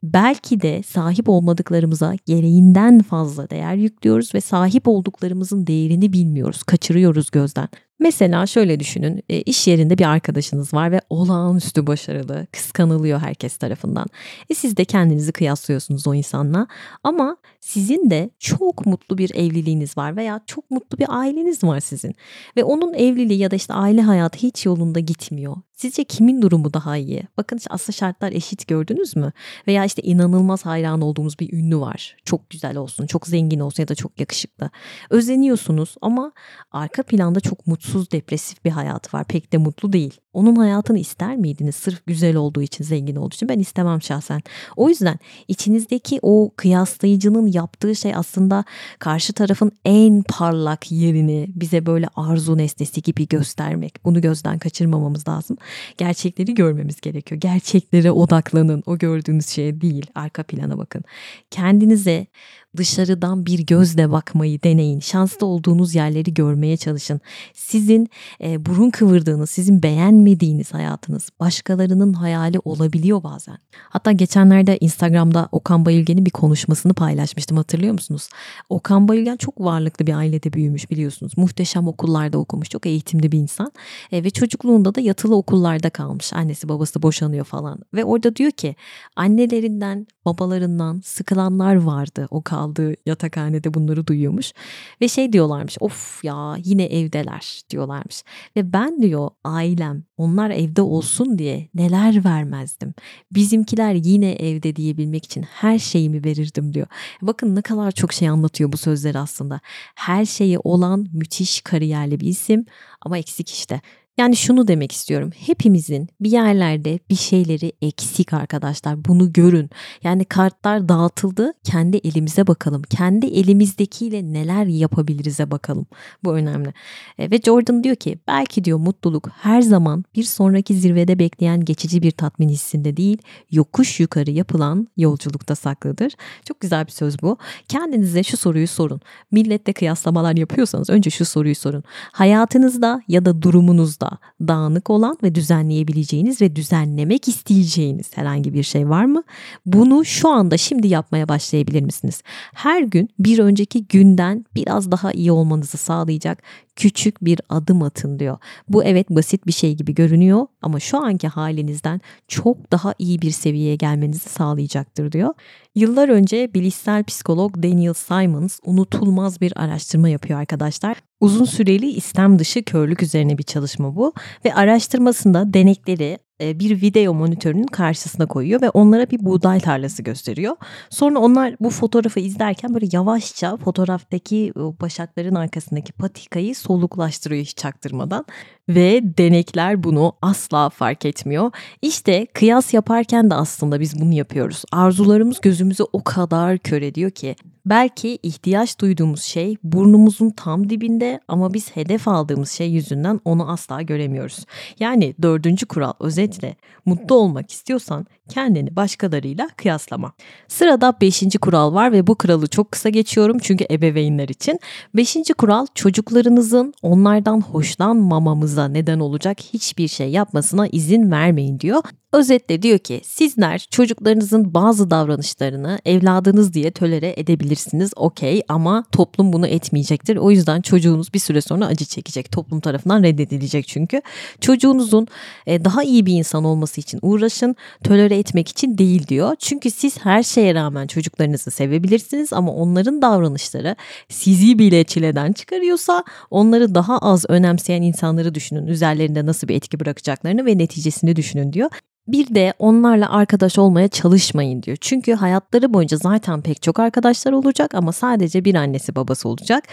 Belki 0.03 0.61
de 0.61 0.83
sahip 0.83 1.29
olmadıklarımıza 1.29 2.15
gereğinden 2.27 3.03
fazla 3.03 3.51
değer 3.51 3.75
yüklüyoruz 3.75 4.35
ve 4.35 4.41
sahip 4.41 4.89
olduklarımızın 4.89 5.67
değerini 5.67 6.13
bilmiyoruz, 6.13 6.63
kaçırıyoruz 6.63 7.31
gözden. 7.31 7.69
Mesela 8.03 8.47
şöyle 8.47 8.81
düşünün, 8.81 9.23
e, 9.29 9.43
iş 9.43 9.69
yerinde 9.69 9.99
bir 9.99 10.05
arkadaşınız 10.05 10.75
var 10.75 10.93
ve 10.93 11.01
olağanüstü 11.11 11.87
başarılı, 11.87 12.47
kıskanılıyor 12.53 13.21
herkes 13.21 13.57
tarafından. 13.57 14.07
E 14.51 14.55
siz 14.55 14.77
de 14.77 14.85
kendinizi 14.85 15.33
kıyaslıyorsunuz 15.33 16.07
o 16.07 16.15
insanla 16.15 16.67
ama 17.05 17.37
sizin 17.61 18.11
de 18.11 18.31
çok 18.39 18.87
mutlu 18.87 19.19
bir 19.19 19.35
evliliğiniz 19.35 19.97
var 19.97 20.17
veya 20.17 20.41
çok 20.47 20.71
mutlu 20.71 20.99
bir 20.99 21.07
aileniz 21.09 21.65
var 21.65 21.81
sizin. 21.81 22.15
Ve 22.57 22.65
onun 22.65 22.95
evliliği 22.95 23.39
ya 23.39 23.51
da 23.51 23.57
işte 23.57 23.75
aile 23.75 24.03
hayatı 24.03 24.39
hiç 24.39 24.67
yolunda 24.67 25.01
gitmiyor. 25.01 25.57
Sizce 25.83 26.05
kimin 26.05 26.43
durumu 26.43 26.75
daha 26.75 26.97
iyi? 26.97 27.23
Bakın 27.37 27.57
işte 27.57 27.71
aslında 27.71 27.97
şartlar 27.97 28.33
eşit 28.33 28.69
gördünüz 28.69 29.17
mü? 29.17 29.33
Veya 29.67 29.85
işte 29.85 30.03
inanılmaz 30.03 30.67
hayran 30.67 31.01
olduğumuz 31.01 31.39
bir 31.39 31.53
ünlü 31.53 31.81
var. 31.81 32.17
Çok 32.25 32.51
güzel 32.51 32.77
olsun, 32.77 33.07
çok 33.07 33.27
zengin 33.27 33.61
olsun 33.61 33.83
ya 33.83 33.89
da 33.89 33.95
çok 33.95 34.21
yakışıklı. 34.21 34.71
Özeniyorsunuz 35.11 35.95
ama 36.01 36.33
arka 36.73 37.03
planda 37.03 37.41
çok 37.41 37.67
mutsuz, 37.67 38.11
depresif 38.11 38.65
bir 38.65 38.71
hayatı 38.71 39.17
var. 39.17 39.25
Pek 39.25 39.53
de 39.53 39.59
mutlu 39.59 39.93
değil. 39.93 40.21
Onun 40.33 40.57
hayatını 40.57 40.99
ister 40.99 41.37
miydiniz? 41.37 41.75
Sırf 41.75 42.07
güzel 42.07 42.37
olduğu 42.37 42.63
için, 42.63 42.85
zengin 42.85 43.17
olduğu 43.17 43.35
için 43.35 43.49
ben 43.49 43.59
istemem 43.59 44.03
şahsen. 44.03 44.43
O 44.77 44.89
yüzden 44.89 45.19
içinizdeki 45.49 46.19
o 46.23 46.51
kıyaslayıcının 46.57 47.47
yaptığı 47.47 47.97
şey 47.97 48.15
aslında 48.15 48.65
karşı 48.99 49.33
tarafın 49.33 49.73
en 49.85 50.23
parlak 50.23 50.93
yerini 50.93 51.47
bize 51.55 51.87
böyle 51.87 52.09
arzu 52.17 52.59
nesnesi 52.59 53.03
gibi 53.03 53.29
göstermek. 53.29 54.05
Bunu 54.05 54.21
gözden 54.21 54.59
kaçırmamamız 54.59 55.29
lazım. 55.29 55.57
Gerçekleri 55.97 56.55
görmemiz 56.55 57.01
gerekiyor. 57.01 57.41
Gerçeklere 57.41 58.11
odaklanın. 58.11 58.83
O 58.87 58.99
gördüğünüz 58.99 59.49
şeye 59.49 59.81
değil, 59.81 60.07
arka 60.15 60.43
plana 60.43 60.79
bakın. 60.79 61.05
Kendinize 61.51 62.27
Dışarıdan 62.77 63.47
bir 63.47 63.59
gözle 63.59 64.11
bakmayı 64.11 64.63
deneyin. 64.63 65.01
Şanslı 65.01 65.47
olduğunuz 65.47 65.95
yerleri 65.95 66.35
görmeye 66.35 66.77
çalışın. 66.77 67.21
Sizin 67.55 68.09
e, 68.43 68.67
burun 68.67 68.91
kıvırdığınız, 68.91 69.51
sizin 69.51 69.83
beğenmediğiniz 69.83 70.75
hayatınız 70.75 71.29
başkalarının 71.41 72.13
hayali 72.13 72.59
olabiliyor 72.65 73.23
bazen. 73.23 73.59
Hatta 73.73 74.13
geçenlerde 74.13 74.79
Instagram'da 74.79 75.49
Okan 75.53 75.87
Bayülgen'in 75.87 76.27
bir 76.27 76.31
konuşmasını 76.31 76.95
paylaşmıştım 76.95 77.57
hatırlıyor 77.57 77.93
musunuz? 77.93 78.29
Okan 78.69 79.09
Bayülgen 79.09 79.37
çok 79.37 79.61
varlıklı 79.61 80.07
bir 80.07 80.13
ailede 80.13 80.53
büyümüş 80.53 80.91
biliyorsunuz. 80.91 81.33
Muhteşem 81.37 81.89
okullarda 81.89 82.39
okumuş, 82.39 82.69
çok 82.71 82.87
eğitimli 82.87 83.33
bir 83.33 83.39
insan. 83.39 83.73
E, 84.13 84.25
ve 84.25 84.31
çocukluğunda 84.31 84.95
da 84.95 85.01
yatılı 85.01 85.37
okullarda 85.37 85.91
kalmış. 85.91 86.33
Annesi 86.33 86.69
babası 86.69 87.03
boşanıyor 87.03 87.45
falan. 87.45 87.79
Ve 87.95 88.05
orada 88.05 88.37
diyor 88.37 88.51
ki 88.51 88.77
annelerinden, 89.17 90.07
babalarından 90.25 91.01
sıkılanlar 91.05 91.75
vardı. 91.75 92.29
O 92.31 92.43
kaldığı 92.63 92.95
yatakhanede 93.07 93.75
bunları 93.75 94.07
duyuyormuş. 94.07 94.53
Ve 95.01 95.09
şey 95.09 95.33
diyorlarmış 95.33 95.77
of 95.81 96.25
ya 96.25 96.57
yine 96.65 96.85
evdeler 96.85 97.63
diyorlarmış. 97.71 98.25
Ve 98.57 98.73
ben 98.73 99.03
diyor 99.03 99.31
ailem 99.45 100.05
onlar 100.17 100.51
evde 100.51 100.83
olsun 100.83 101.39
diye 101.39 101.69
neler 101.75 102.25
vermezdim. 102.25 102.95
Bizimkiler 103.33 103.95
yine 103.95 104.33
evde 104.33 104.77
diyebilmek 104.77 105.25
için 105.25 105.43
her 105.43 105.79
şeyimi 105.79 106.25
verirdim 106.25 106.75
diyor. 106.75 106.87
Bakın 107.23 107.57
ne 107.57 107.63
kadar 107.63 107.93
çok 107.93 108.13
şey 108.13 108.29
anlatıyor 108.29 108.73
bu 108.73 108.77
sözler 108.77 109.15
aslında. 109.15 109.61
Her 109.95 110.25
şeyi 110.25 110.59
olan 110.59 111.07
müthiş 111.13 111.61
kariyerli 111.61 112.21
bir 112.21 112.27
isim 112.27 112.67
ama 113.01 113.19
eksik 113.19 113.51
işte. 113.51 113.81
Yani 114.19 114.37
şunu 114.37 114.69
demek 114.69 114.93
istiyorum. 114.93 115.31
Hepimizin 115.37 116.09
bir 116.21 116.31
yerlerde 116.31 116.99
bir 117.11 117.15
şeyleri 117.15 117.73
eksik 117.83 118.33
arkadaşlar. 118.33 119.05
Bunu 119.05 119.33
görün. 119.33 119.71
Yani 120.03 120.25
kartlar 120.25 120.89
dağıtıldı. 120.89 121.53
Kendi 121.65 121.97
elimize 121.97 122.47
bakalım. 122.47 122.83
Kendi 122.83 123.27
elimizdekiyle 123.27 124.33
neler 124.33 124.67
yapabiliriz'e 124.67 125.51
bakalım. 125.51 125.87
Bu 126.25 126.35
önemli. 126.35 126.75
E, 127.19 127.31
ve 127.31 127.39
Jordan 127.39 127.85
diyor 127.85 127.97
ki 127.97 128.19
belki 128.29 128.65
diyor 128.65 128.79
mutluluk 128.79 129.29
her 129.29 129.63
zaman 129.63 130.05
bir 130.15 130.25
sonraki 130.25 130.75
zirvede 130.75 131.19
bekleyen 131.19 131.65
geçici 131.65 132.03
bir 132.03 132.11
tatmin 132.11 132.49
hissinde 132.49 132.97
değil, 132.97 133.19
yokuş 133.51 134.01
yukarı 134.01 134.31
yapılan 134.31 134.89
yolculukta 134.97 135.55
saklıdır. 135.55 136.13
Çok 136.45 136.61
güzel 136.61 136.87
bir 136.87 136.93
söz 136.93 137.23
bu. 137.23 137.39
Kendinize 137.69 138.23
şu 138.23 138.37
soruyu 138.37 138.69
sorun. 138.69 139.01
Milletle 139.31 139.73
kıyaslamalar 139.73 140.37
yapıyorsanız 140.37 140.91
önce 140.91 141.11
şu 141.11 141.25
soruyu 141.25 141.55
sorun. 141.55 141.85
Hayatınızda 142.13 143.03
ya 143.09 143.25
da 143.25 143.43
durumunuzda 143.43 144.02
kafanızda 144.03 144.19
dağınık 144.49 144.91
olan 144.91 145.19
ve 145.23 145.35
düzenleyebileceğiniz 145.35 146.41
ve 146.41 146.57
düzenlemek 146.57 147.29
isteyeceğiniz 147.29 148.17
herhangi 148.17 148.55
bir 148.55 148.63
şey 148.63 148.89
var 148.89 149.05
mı? 149.05 149.23
Bunu 149.67 150.05
şu 150.05 150.29
anda 150.29 150.57
şimdi 150.57 150.89
yapmaya 150.89 151.29
başlayabilir 151.29 151.83
misiniz? 151.83 152.23
Her 152.55 152.83
gün 152.83 153.09
bir 153.19 153.39
önceki 153.39 153.87
günden 153.87 154.45
biraz 154.55 154.91
daha 154.91 155.13
iyi 155.13 155.33
olmanızı 155.33 155.77
sağlayacak 155.77 156.43
küçük 156.77 157.25
bir 157.25 157.41
adım 157.49 157.83
atın 157.83 158.19
diyor. 158.19 158.39
Bu 158.69 158.85
evet 158.85 159.11
basit 159.11 159.47
bir 159.47 159.53
şey 159.53 159.75
gibi 159.75 159.95
görünüyor 159.95 160.47
ama 160.63 160.81
şu 160.81 160.99
anki 160.99 161.29
halinizden 161.29 162.01
çok 162.29 162.73
daha 162.73 162.95
iyi 162.99 163.23
bir 163.23 163.31
seviyeye 163.31 163.77
gelmenizi 163.77 164.29
sağlayacaktır 164.29 165.13
diyor. 165.13 165.35
Yıllar 165.75 166.09
önce 166.09 166.55
bilişsel 166.55 167.05
psikolog 167.05 167.57
Daniel 167.57 167.95
Simons 167.95 168.61
unutulmaz 168.65 169.41
bir 169.41 169.53
araştırma 169.57 170.09
yapıyor 170.09 170.41
arkadaşlar. 170.41 170.97
Uzun 171.21 171.45
süreli 171.45 171.91
istem 171.91 172.39
dışı 172.39 172.63
körlük 172.63 173.03
üzerine 173.03 173.39
bir 173.39 173.43
çalışma 173.43 173.97
bu 173.97 174.13
ve 174.45 174.55
araştırmasında 174.55 175.55
denekleri 175.55 176.19
bir 176.41 176.83
video 176.83 177.15
monitörünün 177.15 177.67
karşısına 177.67 178.27
koyuyor 178.27 178.63
ve 178.63 178.71
onlara 178.71 179.11
bir 179.11 179.25
buğday 179.25 179.61
tarlası 179.61 180.03
gösteriyor. 180.03 180.57
Sonra 180.91 181.19
onlar 181.19 181.57
bu 181.61 181.71
fotoğrafı 181.71 182.21
izlerken 182.21 182.75
böyle 182.75 182.87
yavaşça 182.93 183.57
fotoğraftaki 183.57 184.53
başakların 184.57 185.35
arkasındaki 185.35 185.93
patikayı 185.93 186.55
soluklaştırıyor 186.55 187.43
hiç 187.43 187.57
çaktırmadan 187.57 188.25
ve 188.69 189.01
denekler 189.19 189.83
bunu 189.83 190.13
asla 190.23 190.71
fark 190.71 191.07
etmiyor. 191.07 191.51
İşte 191.83 192.27
kıyas 192.27 192.75
yaparken 192.75 193.31
de 193.31 193.35
aslında 193.35 193.81
biz 193.81 194.01
bunu 194.01 194.13
yapıyoruz. 194.13 194.65
Arzularımız 194.73 195.41
gözümüzü 195.41 195.83
o 195.93 196.05
kadar 196.05 196.59
kör 196.59 196.83
ediyor 196.83 197.11
ki 197.11 197.37
belki 197.67 198.19
ihtiyaç 198.23 198.79
duyduğumuz 198.79 199.23
şey 199.23 199.57
burnumuzun 199.63 200.31
tam 200.31 200.71
dibinde 200.71 201.21
ama 201.29 201.55
biz 201.55 201.77
hedef 201.77 202.09
aldığımız 202.09 202.51
şey 202.51 202.71
yüzünden 202.71 203.21
onu 203.25 203.51
asla 203.51 203.83
göremiyoruz. 203.83 204.45
Yani 204.79 205.15
dördüncü 205.23 205.67
kural 205.67 205.93
özetle 206.01 206.57
mutlu 206.85 207.15
olmak 207.15 207.51
istiyorsan 207.51 208.07
kendini 208.33 208.77
başkalarıyla 208.77 209.49
kıyaslama. 209.57 210.13
Sırada 210.49 210.95
beşinci 211.01 211.39
kural 211.39 211.75
var 211.75 211.93
ve 211.93 212.07
bu 212.07 212.15
kuralı 212.15 212.47
çok 212.47 212.73
kısa 212.73 212.89
geçiyorum 212.89 213.39
çünkü 213.39 213.67
ebeveynler 213.71 214.29
için. 214.29 214.61
Beşinci 214.97 215.35
kural 215.35 215.67
çocuklarınızın 215.75 216.75
onlardan 216.83 217.41
hoşlanmamamıza 217.41 218.69
neden 218.69 219.01
olacak 219.01 219.41
hiçbir 219.41 219.89
şey 219.89 220.09
yapmasına 220.09 220.67
izin 220.67 221.11
vermeyin 221.11 221.61
diyor. 221.61 221.83
Özetle 222.13 222.63
diyor 222.63 222.79
ki 222.79 223.01
sizler 223.05 223.67
çocuklarınızın 223.71 224.55
bazı 224.55 224.91
davranışlarını 224.91 225.79
evladınız 225.85 226.53
diye 226.53 226.71
tölere 226.71 227.15
edebilirsiniz 227.17 227.91
okey 227.97 228.43
ama 228.49 228.85
toplum 228.93 229.33
bunu 229.33 229.47
etmeyecektir. 229.47 230.17
O 230.17 230.31
yüzden 230.31 230.61
çocuğunuz 230.61 231.15
bir 231.15 231.19
süre 231.19 231.41
sonra 231.41 231.67
acı 231.67 231.85
çekecek. 231.85 232.33
Toplum 232.33 232.61
tarafından 232.61 233.03
reddedilecek 233.03 233.69
çünkü. 233.69 234.03
Çocuğunuzun 234.41 235.07
e, 235.47 235.65
daha 235.65 235.83
iyi 235.83 236.07
bir 236.07 236.13
insan 236.13 236.45
olması 236.45 236.81
için 236.81 236.99
uğraşın. 237.03 237.57
Tölere 237.85 238.19
etmek 238.23 238.49
için 238.49 238.79
değil 238.79 239.07
diyor. 239.09 239.37
Çünkü 239.39 239.71
siz 239.71 239.99
her 239.99 240.23
şeye 240.23 240.55
rağmen 240.55 240.87
çocuklarınızı 240.87 241.51
sevebilirsiniz 241.51 242.33
ama 242.33 242.53
onların 242.55 243.03
davranışları 243.03 243.77
sizi 244.09 244.59
bile 244.59 244.85
çileden 244.85 245.33
çıkarıyorsa 245.33 246.05
onları 246.31 246.75
daha 246.75 246.99
az 246.99 247.25
önemseyen 247.29 247.83
insanları 247.83 248.35
düşünün. 248.35 248.67
Üzerlerinde 248.67 249.27
nasıl 249.27 249.49
bir 249.49 249.55
etki 249.55 249.81
bırakacaklarını 249.81 250.47
ve 250.47 250.59
neticesini 250.59 251.17
düşünün 251.17 251.53
diyor. 251.53 251.71
Bir 252.09 252.35
de 252.35 252.55
onlarla 252.59 253.13
arkadaş 253.13 253.59
olmaya 253.59 253.89
çalışmayın 253.89 254.63
diyor. 254.63 254.77
Çünkü 254.81 255.13
hayatları 255.13 255.75
boyunca 255.75 255.97
zaten 255.97 256.43
pek 256.43 256.63
çok 256.63 256.81
arkadaşlar 256.81 257.33
olacak 257.33 257.75
ama 257.75 257.93
sadece 257.93 258.45
bir 258.45 258.55
annesi 258.55 258.95
babası 258.95 259.29
olacak. 259.29 259.65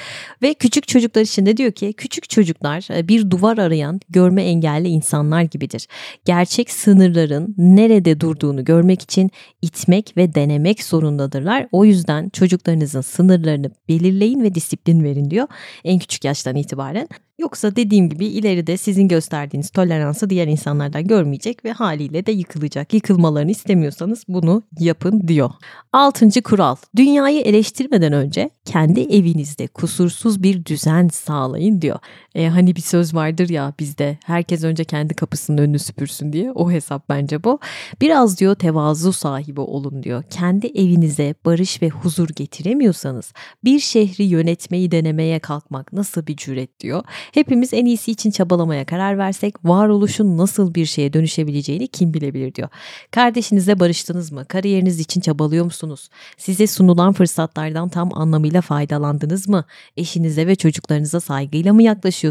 Ve 0.42 0.54
küçük 0.54 0.88
çocuklar 0.88 1.22
için 1.22 1.46
de 1.46 1.58
diyor 1.58 1.72
ki 1.72 1.94
küçük 1.94 2.30
çocuklar 2.30 2.98
e, 2.98 3.08
bir 3.08 3.32
duvar 3.32 3.58
arayan 3.58 4.00
görme 4.10 4.44
engelli 4.44 4.88
insanlar 4.88 5.42
gibidir. 5.42 5.88
Gerçek 6.26 6.72
sınırların 6.72 7.56
nerede 7.58 8.20
durduğunu 8.20 8.66
görmek 8.66 9.02
için 9.02 9.32
itmek 9.62 10.18
ve 10.18 10.36
denemek 10.36 10.84
zorundadırlar. 10.84 11.68
O 11.72 11.86
yüzden 11.86 12.30
çocuklarınızın 12.30 13.02
sınırlarını 13.02 13.72
belirleyin 13.90 14.44
ve 14.44 14.56
disiplin 14.56 15.04
verin 15.04 15.32
diyor 15.32 15.48
en 15.84 16.00
küçük 16.00 16.26
yaştan 16.26 16.56
itibaren. 16.56 17.08
Yoksa 17.40 17.76
dediğim 17.76 18.10
gibi 18.10 18.26
ileride 18.26 18.78
sizin 18.78 19.08
gösterdiğiniz 19.08 19.70
toleransı 19.70 20.30
diğer 20.30 20.48
insanlardan 20.48 21.08
görmeyecek 21.08 21.66
ve 21.66 21.72
haliyle 21.72 22.26
de 22.26 22.32
yıkılacak. 22.32 22.94
Yıkılmalarını 22.94 23.52
istemiyorsanız 23.52 24.24
bunu 24.28 24.64
yapın 24.80 25.28
diyor. 25.28 25.50
Altıncı 25.94 26.42
kural. 26.42 26.76
Dünyayı 26.96 27.42
eleştirmeden 27.42 28.14
önce 28.14 28.50
kendi 28.66 29.02
evinizde 29.02 29.68
kusursuz 29.68 30.44
bir 30.44 30.66
düzen 30.66 31.08
sağlayın 31.08 31.82
diyor. 31.82 32.00
E, 32.40 32.48
hani 32.48 32.76
bir 32.76 32.82
söz 32.82 33.16
vardır 33.16 33.50
ya 33.50 33.74
bizde 33.80 34.18
herkes 34.26 34.64
önce 34.64 34.84
kendi 34.84 35.14
kapısının 35.14 35.58
önünü 35.58 35.80
süpürsün 35.80 36.34
diye 36.34 36.52
o 36.52 36.72
hesap 36.72 37.10
bence 37.10 37.44
bu. 37.44 37.60
Biraz 38.02 38.40
diyor 38.40 38.56
tevazu 38.56 39.14
sahibi 39.14 39.62
olun 39.62 40.04
diyor. 40.04 40.24
Kendi 40.30 40.68
evinize 40.68 41.36
barış 41.46 41.82
ve 41.82 41.90
huzur 41.90 42.30
getiremiyorsanız 42.30 43.34
bir 43.64 43.80
şehri 43.80 44.24
yönetmeyi 44.24 44.92
denemeye 44.92 45.40
kalkmak 45.40 45.94
nasıl 45.94 46.28
bir 46.28 46.36
cüret 46.36 46.80
diyor. 46.80 47.04
Hepimiz 47.34 47.74
en 47.74 47.86
iyisi 47.86 48.12
için 48.12 48.32
çabalamaya 48.32 48.86
karar 48.86 49.18
versek 49.18 49.56
varoluşun 49.66 50.38
nasıl 50.38 50.76
bir 50.76 50.86
şeye 50.86 51.14
dönüşebileceğini 51.14 51.88
kim 51.88 52.14
bilebilir 52.14 52.56
diyor. 52.56 52.70
Kardeşinizle 53.12 53.80
barıştınız 53.80 54.32
mı? 54.32 54.46
Kariyeriniz 54.46 55.00
için 55.00 55.22
çabalıyor 55.22 55.66
musunuz? 55.66 56.10
Size 56.38 56.68
sunulan 56.68 57.14
fırsatlardan 57.14 57.90
tam 57.90 58.10
anlamıyla 58.14 58.62
faydalandınız 58.62 59.48
mı? 59.48 59.66
Eşinize 59.98 60.48
ve 60.48 60.56
çocuklarınıza 60.56 61.20
saygıyla 61.20 61.74
mı 61.74 61.84
yaklaşıyorsunuz? 61.84 62.29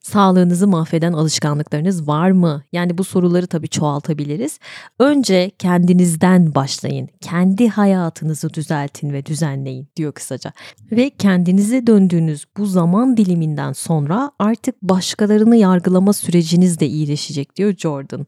Sağlığınızı 0.00 0.68
mahveden 0.68 1.12
alışkanlıklarınız 1.12 2.08
var 2.08 2.30
mı? 2.30 2.62
Yani 2.72 2.98
bu 2.98 3.04
soruları 3.04 3.46
tabii 3.46 3.68
çoğaltabiliriz. 3.68 4.58
Önce 4.98 5.50
kendinizden 5.58 6.54
başlayın. 6.54 7.08
Kendi 7.20 7.68
hayatınızı 7.68 8.54
düzeltin 8.54 9.12
ve 9.12 9.26
düzenleyin 9.26 9.88
diyor 9.96 10.12
kısaca. 10.12 10.52
Ve 10.92 11.10
kendinize 11.10 11.86
döndüğünüz 11.86 12.44
bu 12.56 12.66
zaman 12.66 13.16
diliminden 13.16 13.72
sonra 13.72 14.30
artık 14.38 14.82
başkalarını 14.82 15.56
yargılama 15.56 16.12
süreciniz 16.12 16.80
de 16.80 16.86
iyileşecek 16.86 17.56
diyor 17.56 17.74
Jordan. 17.76 18.26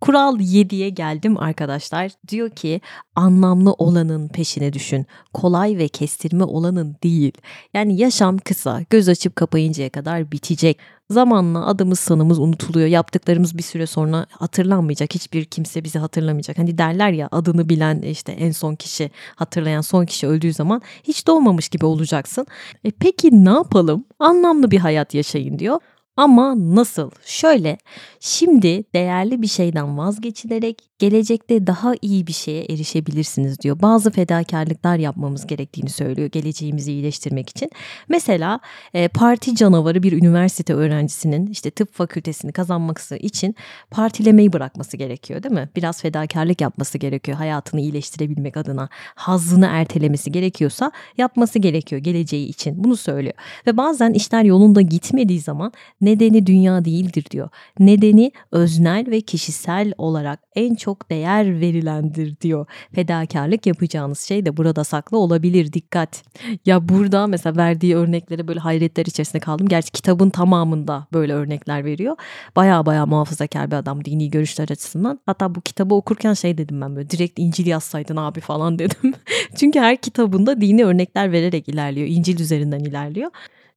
Kural 0.00 0.40
7'ye 0.40 0.88
geldim 0.88 1.38
arkadaşlar. 1.38 2.10
Diyor 2.28 2.50
ki 2.50 2.80
anlamlı 3.14 3.72
olanın 3.72 4.28
peşine 4.28 4.72
düşün. 4.72 5.06
Kolay 5.34 5.78
ve 5.78 5.88
kestirme 5.88 6.44
olanın 6.44 6.96
değil. 7.02 7.32
Yani 7.74 7.96
yaşam 8.00 8.38
kısa. 8.38 8.82
Göz 8.90 9.08
açıp 9.08 9.36
kapayıncaya 9.36 9.90
kadar 9.90 10.32
bitecek. 10.50 10.78
Zamanla 11.10 11.66
adımız 11.66 12.00
sanımız 12.00 12.38
unutuluyor. 12.38 12.86
Yaptıklarımız 12.86 13.58
bir 13.58 13.62
süre 13.62 13.86
sonra 13.86 14.26
hatırlanmayacak. 14.30 15.14
Hiçbir 15.14 15.44
kimse 15.44 15.84
bizi 15.84 15.98
hatırlamayacak. 15.98 16.58
Hani 16.58 16.78
derler 16.78 17.10
ya 17.10 17.28
adını 17.32 17.68
bilen 17.68 18.02
işte 18.02 18.32
en 18.32 18.50
son 18.50 18.74
kişi 18.74 19.10
hatırlayan 19.36 19.80
son 19.80 20.06
kişi 20.06 20.26
öldüğü 20.26 20.52
zaman 20.52 20.82
hiç 21.04 21.26
doğmamış 21.26 21.68
gibi 21.68 21.86
olacaksın. 21.86 22.46
E 22.84 22.90
peki 22.90 23.44
ne 23.44 23.50
yapalım? 23.50 24.04
Anlamlı 24.18 24.70
bir 24.70 24.78
hayat 24.78 25.14
yaşayın 25.14 25.58
diyor. 25.58 25.80
Ama 26.16 26.54
nasıl? 26.74 27.10
Şöyle, 27.24 27.78
şimdi 28.20 28.84
değerli 28.94 29.42
bir 29.42 29.46
şeyden 29.46 29.98
vazgeçilerek 29.98 30.90
gelecekte 30.98 31.66
daha 31.66 31.94
iyi 32.02 32.26
bir 32.26 32.32
şeye 32.32 32.64
erişebilirsiniz 32.64 33.60
diyor. 33.60 33.82
Bazı 33.82 34.10
fedakarlıklar 34.10 34.96
yapmamız 34.96 35.46
gerektiğini 35.46 35.90
söylüyor 35.90 36.28
geleceğimizi 36.28 36.92
iyileştirmek 36.92 37.48
için. 37.48 37.70
Mesela 38.08 38.60
e, 38.94 39.08
parti 39.08 39.56
canavarı 39.56 40.02
bir 40.02 40.12
üniversite 40.12 40.74
öğrencisinin 40.74 41.46
işte 41.46 41.70
tıp 41.70 41.94
fakültesini 41.94 42.52
kazanması 42.52 43.16
için 43.16 43.54
partilemeyi 43.90 44.52
bırakması 44.52 44.96
gerekiyor 44.96 45.42
değil 45.42 45.54
mi? 45.54 45.68
Biraz 45.76 46.02
fedakarlık 46.02 46.60
yapması 46.60 46.98
gerekiyor 46.98 47.38
hayatını 47.38 47.80
iyileştirebilmek 47.80 48.56
adına. 48.56 48.88
Hazzını 49.14 49.66
ertelemesi 49.66 50.32
gerekiyorsa 50.32 50.92
yapması 51.18 51.58
gerekiyor 51.58 52.02
geleceği 52.02 52.48
için. 52.48 52.84
Bunu 52.84 52.96
söylüyor. 52.96 53.34
Ve 53.66 53.76
bazen 53.76 54.12
işler 54.12 54.44
yolunda 54.44 54.80
gitmediği 54.80 55.40
zaman 55.40 55.72
nedeni 56.10 56.46
dünya 56.46 56.84
değildir 56.84 57.24
diyor. 57.30 57.48
Nedeni 57.78 58.32
öznel 58.52 59.10
ve 59.10 59.20
kişisel 59.20 59.92
olarak 59.98 60.40
en 60.54 60.74
çok 60.74 61.10
değer 61.10 61.60
verilendir 61.60 62.40
diyor. 62.40 62.66
Fedakarlık 62.94 63.66
yapacağınız 63.66 64.20
şey 64.20 64.46
de 64.46 64.56
burada 64.56 64.84
saklı 64.84 65.18
olabilir. 65.18 65.72
Dikkat. 65.72 66.22
Ya 66.66 66.88
burada 66.88 67.26
mesela 67.26 67.56
verdiği 67.56 67.96
örneklere 67.96 68.48
böyle 68.48 68.60
hayretler 68.60 69.06
içerisinde 69.06 69.40
kaldım. 69.40 69.68
Gerçi 69.68 69.92
kitabın 69.92 70.30
tamamında 70.30 71.06
böyle 71.12 71.32
örnekler 71.32 71.84
veriyor. 71.84 72.16
Baya 72.56 72.86
baya 72.86 73.06
muhafazakar 73.06 73.70
bir 73.70 73.76
adam 73.76 74.04
dini 74.04 74.30
görüşler 74.30 74.68
açısından. 74.68 75.20
Hatta 75.26 75.54
bu 75.54 75.60
kitabı 75.60 75.94
okurken 75.94 76.34
şey 76.34 76.58
dedim 76.58 76.80
ben 76.80 76.96
böyle 76.96 77.10
direkt 77.10 77.38
İncil 77.38 77.66
yazsaydın 77.66 78.16
abi 78.16 78.40
falan 78.40 78.78
dedim. 78.78 79.14
Çünkü 79.56 79.80
her 79.80 79.96
kitabında 79.96 80.60
dini 80.60 80.84
örnekler 80.84 81.32
vererek 81.32 81.68
ilerliyor. 81.68 82.08
İncil 82.08 82.40
üzerinden 82.40 82.80
ilerliyor 82.80 83.30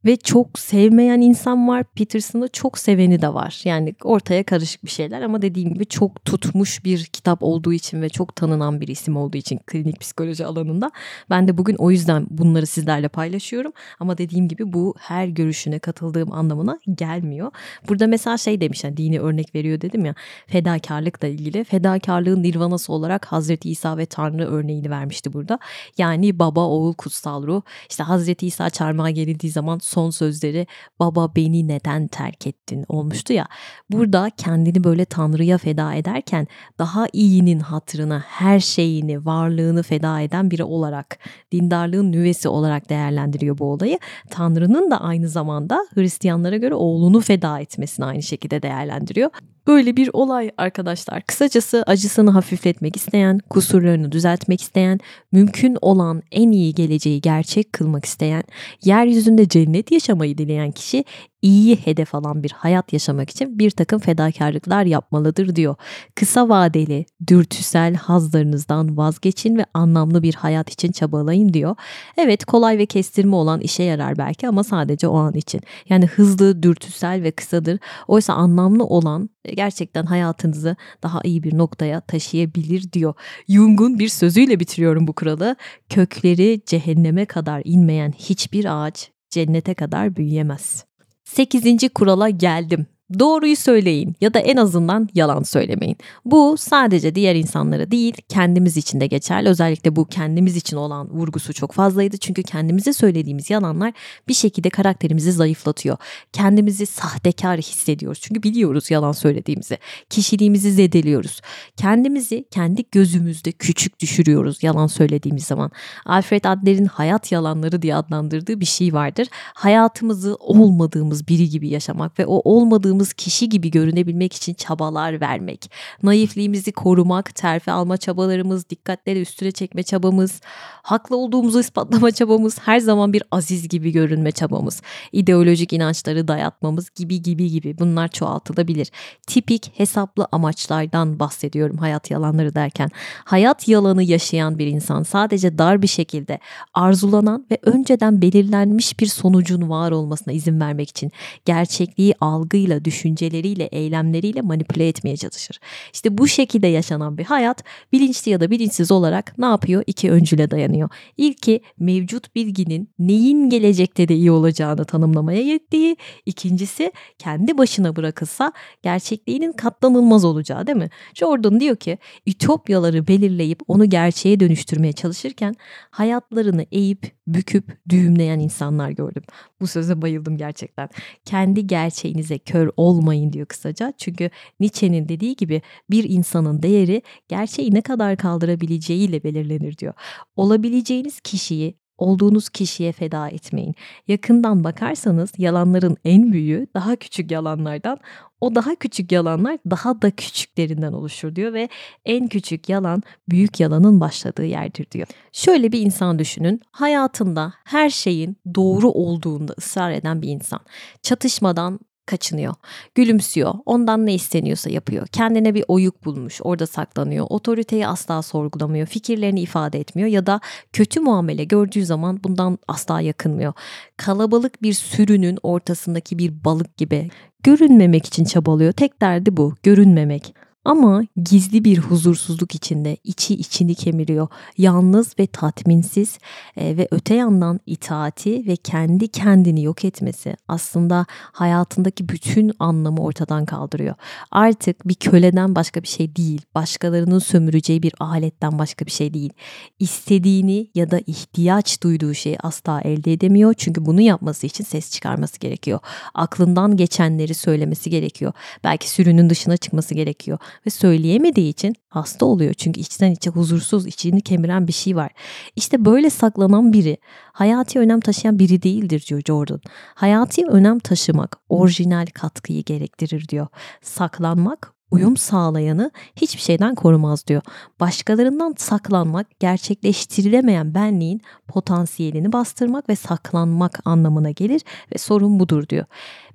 ve 0.06 0.18
çok 0.18 0.60
sevmeyen 0.60 1.22
insan 1.22 1.68
var. 1.68 1.84
Peterson'ı 1.84 2.48
çok 2.48 2.78
seveni 2.78 3.22
de 3.22 3.34
var. 3.34 3.62
Yani 3.66 3.96
ortaya 4.04 4.44
karışık 4.44 4.86
bir 4.86 4.90
şeyler 4.90 5.22
ama 5.22 5.42
dediğim 5.42 5.74
gibi 5.74 5.86
çok 5.86 6.26
tutmuş 6.26 6.86
bir 6.86 7.06
kitap 7.06 7.44
olduğu 7.44 7.74
için 7.74 8.02
ve 8.02 8.10
çok 8.10 8.36
tanınan 8.36 8.82
bir 8.82 8.88
isim 8.88 9.18
olduğu 9.18 9.38
için 9.38 9.60
klinik 9.68 10.00
psikoloji 10.00 10.46
alanında 10.46 10.92
ben 11.30 11.48
de 11.48 11.58
bugün 11.58 11.76
o 11.76 11.92
yüzden 11.92 12.28
bunları 12.30 12.66
sizlerle 12.66 13.08
paylaşıyorum. 13.08 13.72
Ama 14.00 14.18
dediğim 14.18 14.48
gibi 14.48 14.74
bu 14.74 14.96
her 15.00 15.28
görüşüne 15.28 15.80
katıldığım 15.80 16.34
anlamına 16.34 16.80
gelmiyor. 16.96 17.52
Burada 17.90 18.08
mesela 18.08 18.38
şey 18.38 18.62
demiş 18.62 18.84
yani 18.84 18.98
dini 18.98 19.20
örnek 19.20 19.56
veriyor 19.56 19.82
dedim 19.82 20.06
ya 20.06 20.16
fedakarlıkla 20.48 21.28
ilgili. 21.28 21.64
Fedakarlığın 21.64 22.44
nirvanası 22.44 22.94
olarak 22.94 23.26
Hazreti 23.26 23.70
İsa 23.70 23.98
ve 23.98 24.06
Tanrı 24.06 24.48
örneğini 24.48 24.90
vermişti 24.90 25.34
burada. 25.34 25.60
Yani 25.98 26.40
baba, 26.40 26.62
oğul, 26.68 26.94
kutsal 26.94 27.48
ruh. 27.48 27.62
İşte 27.90 28.04
Hazreti 28.04 28.48
İsa 28.48 28.70
çarmıha 28.70 29.10
gelindiği 29.10 29.52
zaman 29.52 29.78
son 29.94 30.10
sözleri 30.10 30.68
baba 31.00 31.36
beni 31.36 31.68
neden 31.68 32.08
terk 32.08 32.48
ettin 32.48 32.86
olmuştu 32.90 33.34
ya. 33.34 33.48
Burada 33.90 34.32
kendini 34.38 34.84
böyle 34.84 35.06
Tanrı'ya 35.06 35.58
feda 35.58 35.94
ederken 35.94 36.48
daha 36.80 37.08
iyinin 37.14 37.60
hatırına 37.60 38.20
her 38.28 38.60
şeyini, 38.60 39.26
varlığını 39.26 39.84
feda 39.84 40.22
eden 40.22 40.52
biri 40.52 40.64
olarak, 40.64 41.20
dindarlığın 41.52 42.12
nüvesi 42.12 42.50
olarak 42.50 42.90
değerlendiriyor 42.90 43.58
bu 43.58 43.66
olayı. 43.66 44.00
Tanrı'nın 44.30 44.92
da 44.92 45.02
aynı 45.02 45.30
zamanda 45.30 45.88
Hristiyanlara 45.94 46.58
göre 46.58 46.76
oğlunu 46.76 47.20
feda 47.22 47.60
etmesini 47.60 48.06
aynı 48.06 48.24
şekilde 48.24 48.62
değerlendiriyor. 48.62 49.30
Böyle 49.68 49.96
bir 49.96 50.10
olay 50.14 50.52
arkadaşlar. 50.58 51.22
Kısacası 51.22 51.84
acısını 51.88 52.32
hafifletmek 52.32 52.96
isteyen, 52.96 53.40
kusurlarını 53.50 54.12
düzeltmek 54.12 54.62
isteyen, 54.62 55.00
mümkün 55.32 55.78
olan 55.82 56.22
en 56.32 56.52
iyi 56.52 56.74
geleceği 56.74 57.22
gerçek 57.22 57.74
kılmak 57.74 58.06
isteyen, 58.06 58.44
yeryüzünde 58.84 59.48
cennet 59.48 59.83
yaşamayı 59.92 60.38
dileyen 60.38 60.72
kişi 60.72 61.06
iyi 61.44 61.76
hedef 61.76 62.16
alan 62.16 62.44
bir 62.44 62.52
hayat 62.52 62.94
yaşamak 62.94 63.30
için 63.30 63.60
bir 63.60 63.72
takım 63.72 64.00
fedakarlıklar 64.00 64.86
yapmalıdır 64.86 65.56
diyor. 65.56 65.76
Kısa 66.16 66.50
vadeli, 66.50 67.06
dürtüsel 67.28 67.96
hazlarınızdan 67.96 68.98
vazgeçin 68.98 69.58
ve 69.58 69.66
anlamlı 69.74 70.24
bir 70.24 70.34
hayat 70.34 70.72
için 70.72 70.92
çabalayın 70.92 71.54
diyor. 71.54 71.76
Evet 72.18 72.46
kolay 72.46 72.78
ve 72.78 72.86
kestirme 72.86 73.36
olan 73.36 73.60
işe 73.60 73.84
yarar 73.84 74.18
belki 74.18 74.48
ama 74.48 74.64
sadece 74.64 75.08
o 75.08 75.18
an 75.18 75.34
için. 75.34 75.62
Yani 75.90 76.06
hızlı, 76.06 76.64
dürtüsel 76.64 77.24
ve 77.24 77.32
kısadır. 77.32 77.80
Oysa 78.08 78.34
anlamlı 78.34 78.86
olan 78.86 79.30
gerçekten 79.56 80.06
hayatınızı 80.06 80.76
daha 81.04 81.22
iyi 81.24 81.44
bir 81.44 81.58
noktaya 81.58 82.02
taşıyabilir 82.02 82.92
diyor. 82.92 83.14
Jung'un 83.50 84.00
bir 84.00 84.08
sözüyle 84.08 84.60
bitiriyorum 84.60 85.08
bu 85.08 85.14
kuralı. 85.14 85.56
Kökleri 85.90 86.62
cehenneme 86.66 87.26
kadar 87.26 87.62
inmeyen 87.66 88.12
hiçbir 88.12 88.84
ağaç 88.84 89.14
cennete 89.34 89.74
kadar 89.74 90.16
büyüyemez. 90.16 90.86
8. 91.24 91.90
kurala 91.94 92.30
geldim. 92.30 92.88
Doğruyu 93.20 93.56
söyleyin 93.56 94.16
ya 94.22 94.34
da 94.34 94.40
en 94.40 94.58
azından 94.58 95.10
yalan 95.14 95.44
söylemeyin. 95.44 95.98
Bu 96.26 96.56
sadece 96.58 97.16
diğer 97.16 97.36
insanlara 97.36 97.92
değil 97.92 98.14
kendimiz 98.30 98.78
için 98.78 99.00
de 99.00 99.08
geçerli. 99.08 99.50
Özellikle 99.50 99.96
bu 99.96 100.06
kendimiz 100.06 100.56
için 100.56 100.78
olan 100.78 101.10
vurgusu 101.10 101.54
çok 101.54 101.72
fazlaydı. 101.72 102.18
Çünkü 102.18 102.44
kendimize 102.44 102.94
söylediğimiz 102.94 103.50
yalanlar 103.50 103.94
bir 104.28 104.34
şekilde 104.34 104.70
karakterimizi 104.70 105.32
zayıflatıyor. 105.32 105.98
Kendimizi 106.34 106.86
sahtekar 106.86 107.58
hissediyoruz. 107.58 108.20
Çünkü 108.22 108.44
biliyoruz 108.44 108.92
yalan 108.92 109.12
söylediğimizi. 109.12 109.78
Kişiliğimizi 110.10 110.72
zedeliyoruz. 110.72 111.42
Kendimizi 111.78 112.46
kendi 112.52 112.84
gözümüzde 112.92 113.52
küçük 113.52 114.00
düşürüyoruz 114.00 114.64
yalan 114.64 114.88
söylediğimiz 114.88 115.44
zaman. 115.44 115.72
Alfred 116.06 116.44
Adler'in 116.44 116.86
hayat 116.86 117.32
yalanları 117.32 117.82
diye 117.82 117.96
adlandırdığı 117.96 118.60
bir 118.60 118.66
şey 118.66 118.94
vardır. 118.94 119.28
Hayatımızı 119.54 120.36
olmadığımız 120.36 121.28
biri 121.28 121.50
gibi 121.50 121.70
yaşamak 121.70 122.20
ve 122.20 122.26
o 122.26 122.54
olmadığımız 122.54 122.93
aradığımız 122.94 123.14
kişi 123.14 123.50
gibi 123.50 123.72
görünebilmek 123.72 124.34
için 124.34 124.54
çabalar 124.54 125.22
vermek, 125.22 125.72
naifliğimizi 126.04 126.72
korumak, 126.72 127.36
terfi 127.36 127.72
alma 127.72 127.98
çabalarımız, 127.98 128.70
dikkatleri 128.70 129.22
üstüne 129.22 129.52
çekme 129.52 129.84
çabamız, 129.84 130.42
haklı 130.84 131.18
olduğumuzu 131.18 131.60
ispatlama 131.60 132.12
çabamız, 132.12 132.60
her 132.60 132.80
zaman 132.80 133.14
bir 133.14 133.24
aziz 133.32 133.68
gibi 133.68 133.92
görünme 133.92 134.32
çabamız, 134.32 134.82
ideolojik 135.12 135.74
inançları 135.74 136.28
dayatmamız 136.28 136.90
gibi 136.90 137.22
gibi 137.22 137.50
gibi 137.50 137.78
bunlar 137.80 138.08
çoğaltılabilir. 138.08 138.92
Tipik 139.28 139.72
hesaplı 139.80 140.28
amaçlardan 140.32 141.20
bahsediyorum 141.20 141.78
hayat 141.78 142.12
yalanları 142.12 142.56
derken. 142.56 142.90
Hayat 143.26 143.68
yalanı 143.68 144.04
yaşayan 144.04 144.58
bir 144.58 144.68
insan 144.68 145.04
sadece 145.04 145.58
dar 145.58 145.82
bir 145.82 145.88
şekilde 145.88 146.40
arzulanan 146.74 147.46
ve 147.52 147.58
önceden 147.62 148.22
belirlenmiş 148.22 149.00
bir 149.00 149.08
sonucun 149.08 149.70
var 149.70 149.92
olmasına 149.92 150.34
izin 150.34 150.60
vermek 150.60 150.90
için 150.90 151.12
gerçekliği 151.46 152.14
algıyla 152.22 152.83
düşünceleriyle, 152.86 153.64
eylemleriyle 153.64 154.42
manipüle 154.42 154.88
etmeye 154.88 155.18
çalışır. 155.18 155.60
İşte 155.94 156.18
bu 156.18 156.28
şekilde 156.28 156.68
yaşanan 156.68 157.18
bir 157.18 157.24
hayat 157.24 157.64
bilinçli 157.92 158.32
ya 158.32 158.40
da 158.40 158.52
bilinçsiz 158.52 158.92
olarak 158.92 159.38
ne 159.38 159.46
yapıyor? 159.46 159.84
İki 159.88 160.12
öncüle 160.12 160.52
dayanıyor. 160.52 160.90
İlki 161.18 161.62
mevcut 161.80 162.36
bilginin 162.36 162.90
neyin 163.00 163.50
gelecekte 163.50 164.08
de 164.08 164.16
iyi 164.16 164.32
olacağını 164.32 164.86
tanımlamaya 164.86 165.42
yettiği. 165.42 165.98
İkincisi 166.26 166.92
kendi 167.18 167.58
başına 167.58 167.96
bırakılsa 167.96 168.54
gerçekliğinin 168.84 169.52
katlanılmaz 169.52 170.26
olacağı 170.26 170.68
değil 170.68 170.78
mi? 170.78 170.90
Jordan 171.14 171.60
diyor 171.60 171.76
ki 171.76 171.98
ütopyaları 172.28 173.08
belirleyip 173.08 173.60
onu 173.68 173.90
gerçeğe 173.90 174.40
dönüştürmeye 174.40 174.94
çalışırken 174.94 175.56
hayatlarını 175.90 176.66
eğip 176.72 177.23
büküp 177.28 177.78
düğümleyen 177.90 178.40
insanlar 178.40 178.90
gördüm. 178.90 179.24
Bu 179.62 179.68
söze 179.68 180.02
bayıldım 180.02 180.38
gerçekten. 180.38 180.90
Kendi 181.26 181.68
gerçeğinize 181.68 182.38
kör 182.38 182.72
olmayın 182.78 183.34
diyor 183.34 183.46
kısaca. 183.46 183.94
Çünkü 183.98 184.30
Nietzsche'nin 184.60 185.10
dediği 185.10 185.36
gibi 185.36 185.62
bir 185.90 186.04
insanın 186.04 186.62
değeri 186.64 187.02
gerçeği 187.28 187.74
ne 187.74 187.82
kadar 187.82 188.18
kaldırabileceğiyle 188.18 189.24
belirlenir 189.24 189.78
diyor. 189.78 189.94
Olabileceğiniz 190.36 191.20
kişiyi 191.20 191.83
olduğunuz 191.98 192.50
kişiye 192.50 192.92
feda 192.92 193.30
etmeyin. 193.30 193.76
Yakından 194.08 194.64
bakarsanız 194.64 195.32
yalanların 195.38 195.98
en 196.06 196.34
büyüğü 196.34 196.68
daha 196.76 196.96
küçük 196.96 197.32
yalanlardan, 197.32 198.00
o 198.42 198.56
daha 198.56 198.76
küçük 198.76 199.12
yalanlar 199.12 199.58
daha 199.70 200.02
da 200.02 200.12
küçüklerinden 200.12 200.94
oluşur 200.94 201.36
diyor 201.36 201.54
ve 201.54 201.70
en 202.06 202.28
küçük 202.28 202.70
yalan 202.70 203.04
büyük 203.30 203.60
yalanın 203.60 204.00
başladığı 204.00 204.46
yerdir 204.46 204.92
diyor. 204.92 205.08
Şöyle 205.32 205.72
bir 205.72 205.82
insan 205.82 206.20
düşünün. 206.20 206.62
Hayatında 206.72 207.54
her 207.64 207.90
şeyin 207.90 208.38
doğru 208.56 208.90
olduğunda 208.90 209.54
ısrar 209.58 209.92
eden 209.92 210.22
bir 210.22 210.30
insan. 210.30 210.60
Çatışmadan 211.02 211.80
kaçınıyor. 212.06 212.54
Gülümsüyor. 212.96 213.54
Ondan 213.66 214.06
ne 214.06 214.14
isteniyorsa 214.14 214.70
yapıyor. 214.70 215.08
Kendine 215.08 215.54
bir 215.54 215.66
oyuk 215.68 216.06
bulmuş. 216.06 216.40
Orada 216.44 216.68
saklanıyor. 216.68 217.26
Otoriteyi 217.30 217.88
asla 217.88 218.22
sorgulamıyor. 218.22 218.88
Fikirlerini 218.88 219.42
ifade 219.42 219.80
etmiyor 219.80 220.10
ya 220.10 220.26
da 220.26 220.40
kötü 220.74 221.00
muamele 221.00 221.44
gördüğü 221.44 221.86
zaman 221.86 222.20
bundan 222.24 222.58
asla 222.68 223.02
yakınmıyor. 223.02 223.54
Kalabalık 223.98 224.62
bir 224.62 224.74
sürünün 224.74 225.38
ortasındaki 225.44 226.18
bir 226.18 226.44
balık 226.44 226.78
gibi 226.78 227.10
görünmemek 227.44 228.06
için 228.06 228.26
çabalıyor. 228.26 228.72
Tek 228.72 229.02
derdi 229.02 229.38
bu. 229.38 229.56
Görünmemek. 229.64 230.34
Ama 230.66 231.04
gizli 231.24 231.64
bir 231.64 231.78
huzursuzluk 231.78 232.56
içinde 232.56 232.98
içi 233.04 233.36
içini 233.36 233.76
kemiriyor. 233.76 234.28
Yalnız 234.58 235.20
ve 235.20 235.28
tatminsiz 235.28 236.18
e, 236.58 236.78
ve 236.78 236.88
öte 236.92 237.16
yandan 237.16 237.60
itaati 237.66 238.48
ve 238.48 238.56
kendi 238.56 239.08
kendini 239.08 239.64
yok 239.64 239.86
etmesi 239.86 240.36
aslında 240.48 241.06
hayatındaki 241.10 242.10
bütün 242.10 242.52
anlamı 242.60 243.02
ortadan 243.02 243.46
kaldırıyor. 243.46 243.96
Artık 244.32 244.88
bir 244.88 244.96
köleden 244.96 245.56
başka 245.56 245.84
bir 245.84 245.88
şey 245.88 246.16
değil. 246.16 246.42
Başkalarının 246.56 247.20
sömüreceği 247.20 247.84
bir 247.84 247.94
aletten 248.00 248.60
başka 248.60 248.86
bir 248.86 248.92
şey 248.92 249.14
değil. 249.14 249.34
İstediğini 249.80 250.68
ya 250.76 250.92
da 250.92 251.00
ihtiyaç 251.08 251.84
duyduğu 251.84 252.14
şeyi 252.14 252.38
asla 252.40 252.82
elde 252.82 253.14
edemiyor. 253.14 253.54
Çünkü 253.58 253.86
bunu 253.86 254.02
yapması 254.02 254.48
için 254.48 254.64
ses 254.64 254.92
çıkarması 254.92 255.40
gerekiyor. 255.40 255.80
Aklından 256.14 256.78
geçenleri 256.78 257.34
söylemesi 257.34 257.90
gerekiyor. 257.90 258.34
Belki 258.64 258.90
sürünün 258.90 259.30
dışına 259.30 259.58
çıkması 259.58 259.94
gerekiyor 259.94 260.40
ve 260.66 260.70
söyleyemediği 260.70 261.50
için 261.50 261.76
hasta 261.90 262.26
oluyor. 262.26 262.54
Çünkü 262.54 262.80
içten 262.80 263.12
içe 263.12 263.30
huzursuz, 263.30 263.88
içini 263.88 264.22
kemiren 264.22 264.68
bir 264.68 264.74
şey 264.74 264.96
var. 264.96 265.12
İşte 265.56 265.86
böyle 265.86 266.10
saklanan 266.10 266.74
biri 266.74 266.98
hayati 267.34 267.80
önem 267.80 268.00
taşıyan 268.00 268.40
biri 268.40 268.64
değildir 268.64 269.06
diyor 269.10 269.22
Jordan. 269.28 269.62
Hayati 269.96 270.46
önem 270.46 270.80
taşımak 270.80 271.38
orijinal 271.50 272.06
katkıyı 272.14 272.64
gerektirir 272.64 273.28
diyor. 273.28 273.48
Saklanmak 273.82 274.74
uyum 274.94 275.18
sağlayanı 275.18 275.92
hiçbir 276.16 276.42
şeyden 276.42 276.76
korumaz 276.76 277.28
diyor. 277.28 277.42
Başkalarından 277.80 278.56
saklanmak 278.58 279.40
gerçekleştirilemeyen 279.40 280.74
benliğin 280.74 281.22
potansiyelini 281.48 282.34
bastırmak 282.34 282.90
ve 282.90 282.96
saklanmak 282.96 283.80
anlamına 283.86 284.32
gelir 284.32 284.62
ve 284.94 284.98
sorun 284.98 285.40
budur 285.40 285.68
diyor. 285.70 285.86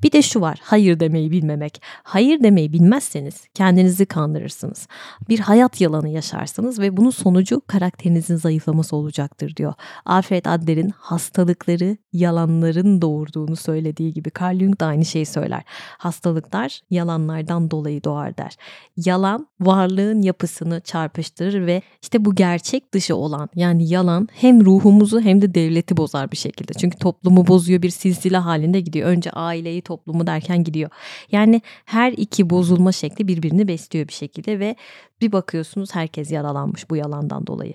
Bir 0.02 0.12
de 0.12 0.22
şu 0.22 0.40
var 0.40 0.58
hayır 0.62 1.00
demeyi 1.00 1.30
bilmemek. 1.30 1.82
Hayır 2.02 2.42
demeyi 2.42 2.72
bilmezseniz 2.72 3.44
kendinizi 3.54 4.06
kandırırsınız. 4.06 4.88
Bir 5.28 5.38
hayat 5.38 5.80
yalanı 5.80 6.08
yaşarsınız 6.08 6.78
ve 6.78 6.96
bunun 6.96 7.10
sonucu 7.10 7.62
karakterinizin 7.66 8.36
zayıflaması 8.36 8.96
olacaktır 8.96 9.56
diyor. 9.56 9.74
Alfred 10.04 10.44
Adler'in 10.44 10.92
hastalıkları 10.96 11.96
yalanların 12.12 13.02
doğurduğunu 13.02 13.56
söylediği 13.56 14.12
gibi 14.12 14.30
Carl 14.40 14.58
Jung 14.58 14.80
da 14.80 14.86
aynı 14.86 15.04
şeyi 15.04 15.26
söyler. 15.26 15.62
Hastalıklar 15.98 16.80
yalanlardan 16.90 17.70
dolayı 17.70 18.04
doğar 18.04 18.36
der. 18.36 18.56
Yalan 18.96 19.48
varlığın 19.60 20.22
yapısını 20.22 20.80
çarpıştırır 20.80 21.66
ve 21.66 21.82
işte 22.02 22.24
bu 22.24 22.34
gerçek 22.34 22.94
dışı 22.94 23.16
olan 23.16 23.48
yani 23.54 23.88
yalan 23.88 24.28
hem 24.32 24.64
ruhumuzu 24.64 25.20
hem 25.20 25.42
de 25.42 25.54
devleti 25.54 25.96
bozar 25.96 26.32
bir 26.32 26.36
şekilde. 26.36 26.72
Çünkü 26.72 26.98
toplumu 26.98 27.46
bozuyor 27.46 27.82
bir 27.82 27.90
silsile 27.90 28.36
halinde 28.36 28.80
gidiyor. 28.80 29.08
Önce 29.08 29.30
aileyi 29.30 29.82
toplumu 29.88 30.26
derken 30.26 30.64
gidiyor. 30.64 30.90
Yani 31.32 31.62
her 31.84 32.12
iki 32.12 32.50
bozulma 32.50 32.92
şekli 32.92 33.28
birbirini 33.28 33.68
besliyor 33.68 34.08
bir 34.08 34.12
şekilde 34.12 34.58
ve 34.58 34.76
bir 35.20 35.32
bakıyorsunuz 35.32 35.94
herkes 35.94 36.30
yaralanmış 36.30 36.90
bu 36.90 36.96
yalandan 36.96 37.46
dolayı. 37.46 37.74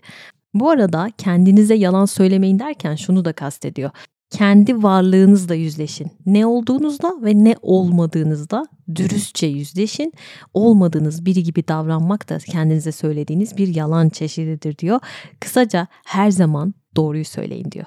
Bu 0.54 0.70
arada 0.70 1.10
kendinize 1.18 1.76
yalan 1.76 2.06
söylemeyin 2.06 2.60
derken 2.60 2.96
şunu 2.96 3.26
da 3.26 3.34
kastediyor. 3.34 3.92
Kendi 4.30 4.84
varlığınızla 4.84 5.56
yüzleşin. 5.56 6.12
Ne 6.26 6.46
olduğunuzda 6.46 7.14
ve 7.24 7.44
ne 7.44 7.56
olmadığınızda 7.62 8.66
dürüstçe 8.96 9.48
yüzleşin. 9.48 10.14
Olmadığınız 10.54 11.26
biri 11.26 11.44
gibi 11.44 11.68
davranmak 11.68 12.30
da 12.30 12.38
kendinize 12.38 12.92
söylediğiniz 12.92 13.58
bir 13.58 13.76
yalan 13.76 14.10
çeşididir 14.10 14.78
diyor. 14.78 15.00
Kısaca 15.40 15.88
her 16.06 16.32
zaman 16.32 16.74
doğruyu 16.96 17.26
söyleyin 17.26 17.72
diyor. 17.72 17.86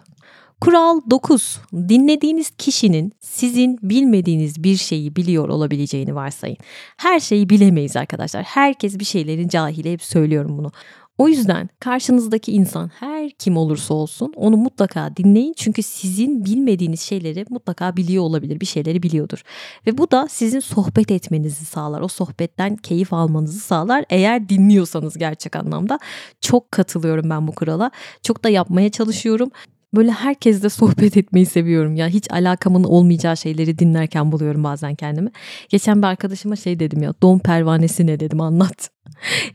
Kural 0.60 1.00
9. 1.10 1.60
Dinlediğiniz 1.72 2.50
kişinin 2.50 3.12
sizin 3.20 3.78
bilmediğiniz 3.82 4.64
bir 4.64 4.76
şeyi 4.76 5.16
biliyor 5.16 5.48
olabileceğini 5.48 6.14
varsayın. 6.14 6.56
Her 6.96 7.20
şeyi 7.20 7.50
bilemeyiz 7.50 7.96
arkadaşlar. 7.96 8.42
Herkes 8.42 8.98
bir 8.98 9.04
şeylerin 9.04 9.48
cahili 9.48 9.92
hep 9.92 10.02
söylüyorum 10.02 10.58
bunu. 10.58 10.72
O 11.18 11.28
yüzden 11.28 11.68
karşınızdaki 11.80 12.52
insan 12.52 12.88
her 12.88 13.30
kim 13.30 13.56
olursa 13.56 13.94
olsun 13.94 14.32
onu 14.36 14.56
mutlaka 14.56 15.16
dinleyin. 15.16 15.54
Çünkü 15.56 15.82
sizin 15.82 16.44
bilmediğiniz 16.44 17.00
şeyleri 17.00 17.44
mutlaka 17.50 17.96
biliyor 17.96 18.22
olabilir. 18.22 18.60
Bir 18.60 18.66
şeyleri 18.66 19.02
biliyordur. 19.02 19.42
Ve 19.86 19.98
bu 19.98 20.10
da 20.10 20.26
sizin 20.30 20.60
sohbet 20.60 21.10
etmenizi 21.10 21.64
sağlar. 21.64 22.00
O 22.00 22.08
sohbetten 22.08 22.76
keyif 22.76 23.12
almanızı 23.12 23.60
sağlar. 23.60 24.04
Eğer 24.10 24.48
dinliyorsanız 24.48 25.18
gerçek 25.18 25.56
anlamda. 25.56 25.98
Çok 26.40 26.72
katılıyorum 26.72 27.30
ben 27.30 27.48
bu 27.48 27.52
kurala. 27.52 27.90
Çok 28.22 28.44
da 28.44 28.48
yapmaya 28.48 28.90
çalışıyorum 28.90 29.50
böyle 29.96 30.10
herkesle 30.10 30.68
sohbet 30.68 31.16
etmeyi 31.16 31.46
seviyorum 31.46 31.96
ya. 31.96 32.08
Hiç 32.08 32.30
alakamın 32.30 32.84
olmayacağı 32.84 33.36
şeyleri 33.36 33.78
dinlerken 33.78 34.32
buluyorum 34.32 34.64
bazen 34.64 34.94
kendimi. 34.94 35.30
Geçen 35.68 36.02
bir 36.02 36.06
arkadaşıma 36.06 36.56
şey 36.56 36.80
dedim 36.80 37.02
ya. 37.02 37.14
Don 37.22 37.38
pervanesi 37.38 38.06
ne 38.06 38.20
dedim 38.20 38.40
anlat. 38.40 38.95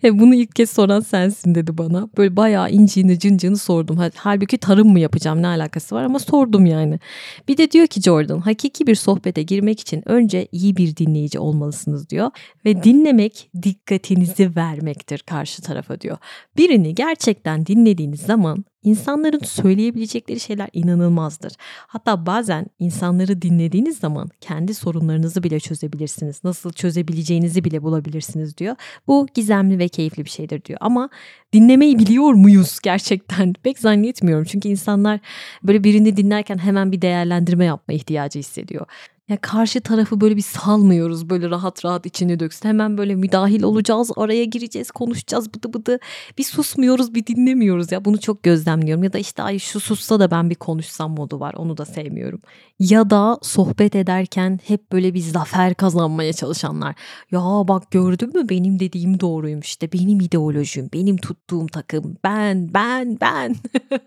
E 0.03 0.19
bunu 0.19 0.35
ilk 0.35 0.55
kez 0.55 0.69
soran 0.69 0.99
sensin 0.99 1.55
dedi 1.55 1.77
bana. 1.77 2.09
Böyle 2.17 2.35
bayağı 2.35 2.71
inciğini 2.71 3.19
cıncığını 3.19 3.57
sordum. 3.57 3.99
Halbuki 4.15 4.57
tarım 4.57 4.91
mı 4.91 4.99
yapacağım 4.99 5.41
ne 5.41 5.47
alakası 5.47 5.95
var 5.95 6.03
ama 6.03 6.19
sordum 6.19 6.65
yani. 6.65 6.99
Bir 7.47 7.57
de 7.57 7.71
diyor 7.71 7.87
ki 7.87 8.01
Jordan 8.01 8.39
hakiki 8.39 8.87
bir 8.87 8.95
sohbete 8.95 9.43
girmek 9.43 9.79
için 9.79 10.09
önce 10.09 10.47
iyi 10.51 10.77
bir 10.77 10.95
dinleyici 10.95 11.39
olmalısınız 11.39 12.09
diyor. 12.09 12.31
Ve 12.65 12.83
dinlemek 12.83 13.49
dikkatinizi 13.63 14.55
vermektir 14.55 15.19
karşı 15.19 15.61
tarafa 15.61 16.01
diyor. 16.01 16.17
Birini 16.57 16.95
gerçekten 16.95 17.65
dinlediğiniz 17.65 18.21
zaman 18.21 18.65
İnsanların 18.83 19.39
söyleyebilecekleri 19.39 20.39
şeyler 20.39 20.69
inanılmazdır. 20.73 21.53
Hatta 21.87 22.25
bazen 22.25 22.65
insanları 22.79 23.41
dinlediğiniz 23.41 23.97
zaman 23.97 24.29
kendi 24.39 24.73
sorunlarınızı 24.73 25.43
bile 25.43 25.59
çözebilirsiniz. 25.59 26.43
Nasıl 26.43 26.71
çözebileceğinizi 26.71 27.63
bile 27.63 27.83
bulabilirsiniz 27.83 28.57
diyor. 28.57 28.75
Bu 29.07 29.27
gizemli 29.41 29.79
ve 29.79 29.87
keyifli 29.87 30.25
bir 30.25 30.29
şeydir 30.29 30.65
diyor. 30.65 30.79
Ama 30.81 31.09
dinlemeyi 31.53 31.99
biliyor 31.99 32.33
muyuz 32.33 32.79
gerçekten? 32.83 33.53
Pek 33.63 33.79
zannetmiyorum. 33.79 34.45
Çünkü 34.45 34.69
insanlar 34.69 35.19
böyle 35.63 35.83
birini 35.83 36.17
dinlerken 36.17 36.57
hemen 36.57 36.91
bir 36.91 37.01
değerlendirme 37.01 37.65
yapma 37.65 37.93
ihtiyacı 37.93 38.39
hissediyor. 38.39 38.85
Ya 39.29 39.37
karşı 39.41 39.81
tarafı 39.81 40.21
böyle 40.21 40.35
bir 40.35 40.41
salmıyoruz 40.41 41.29
böyle 41.29 41.49
rahat 41.49 41.85
rahat 41.85 42.05
içini 42.05 42.39
döksün. 42.39 42.69
Hemen 42.69 42.97
böyle 42.97 43.15
müdahil 43.15 43.63
olacağız, 43.63 44.11
araya 44.15 44.45
gireceğiz, 44.45 44.91
konuşacağız 44.91 45.53
bıdı 45.53 45.73
bıdı. 45.73 45.99
Bir 46.37 46.43
susmuyoruz, 46.43 47.13
bir 47.15 47.25
dinlemiyoruz 47.25 47.91
ya. 47.91 48.05
Bunu 48.05 48.19
çok 48.19 48.43
gözlemliyorum. 48.43 49.03
Ya 49.03 49.13
da 49.13 49.17
işte 49.17 49.43
ay 49.43 49.59
şu 49.59 49.79
sussa 49.79 50.19
da 50.19 50.31
ben 50.31 50.49
bir 50.49 50.55
konuşsam 50.55 51.11
modu 51.11 51.39
var. 51.39 51.53
Onu 51.53 51.77
da 51.77 51.85
sevmiyorum. 51.85 52.41
Ya 52.79 53.09
da 53.09 53.37
sohbet 53.41 53.95
ederken 53.95 54.59
hep 54.67 54.91
böyle 54.91 55.13
bir 55.13 55.19
zafer 55.19 55.73
kazanmaya 55.73 56.33
çalışanlar. 56.33 56.95
Ya 57.31 57.39
bak 57.41 57.91
gördün 57.91 58.33
mü 58.39 58.49
benim 58.49 58.79
dediğim 58.79 59.19
doğruymuş 59.19 59.67
işte. 59.67 59.91
Benim 59.91 60.19
ideolojim, 60.19 60.89
benim 60.93 61.17
tuttuğum 61.17 61.67
takım, 61.67 62.17
ben, 62.23 62.73
ben, 62.73 63.17
ben. 63.21 63.55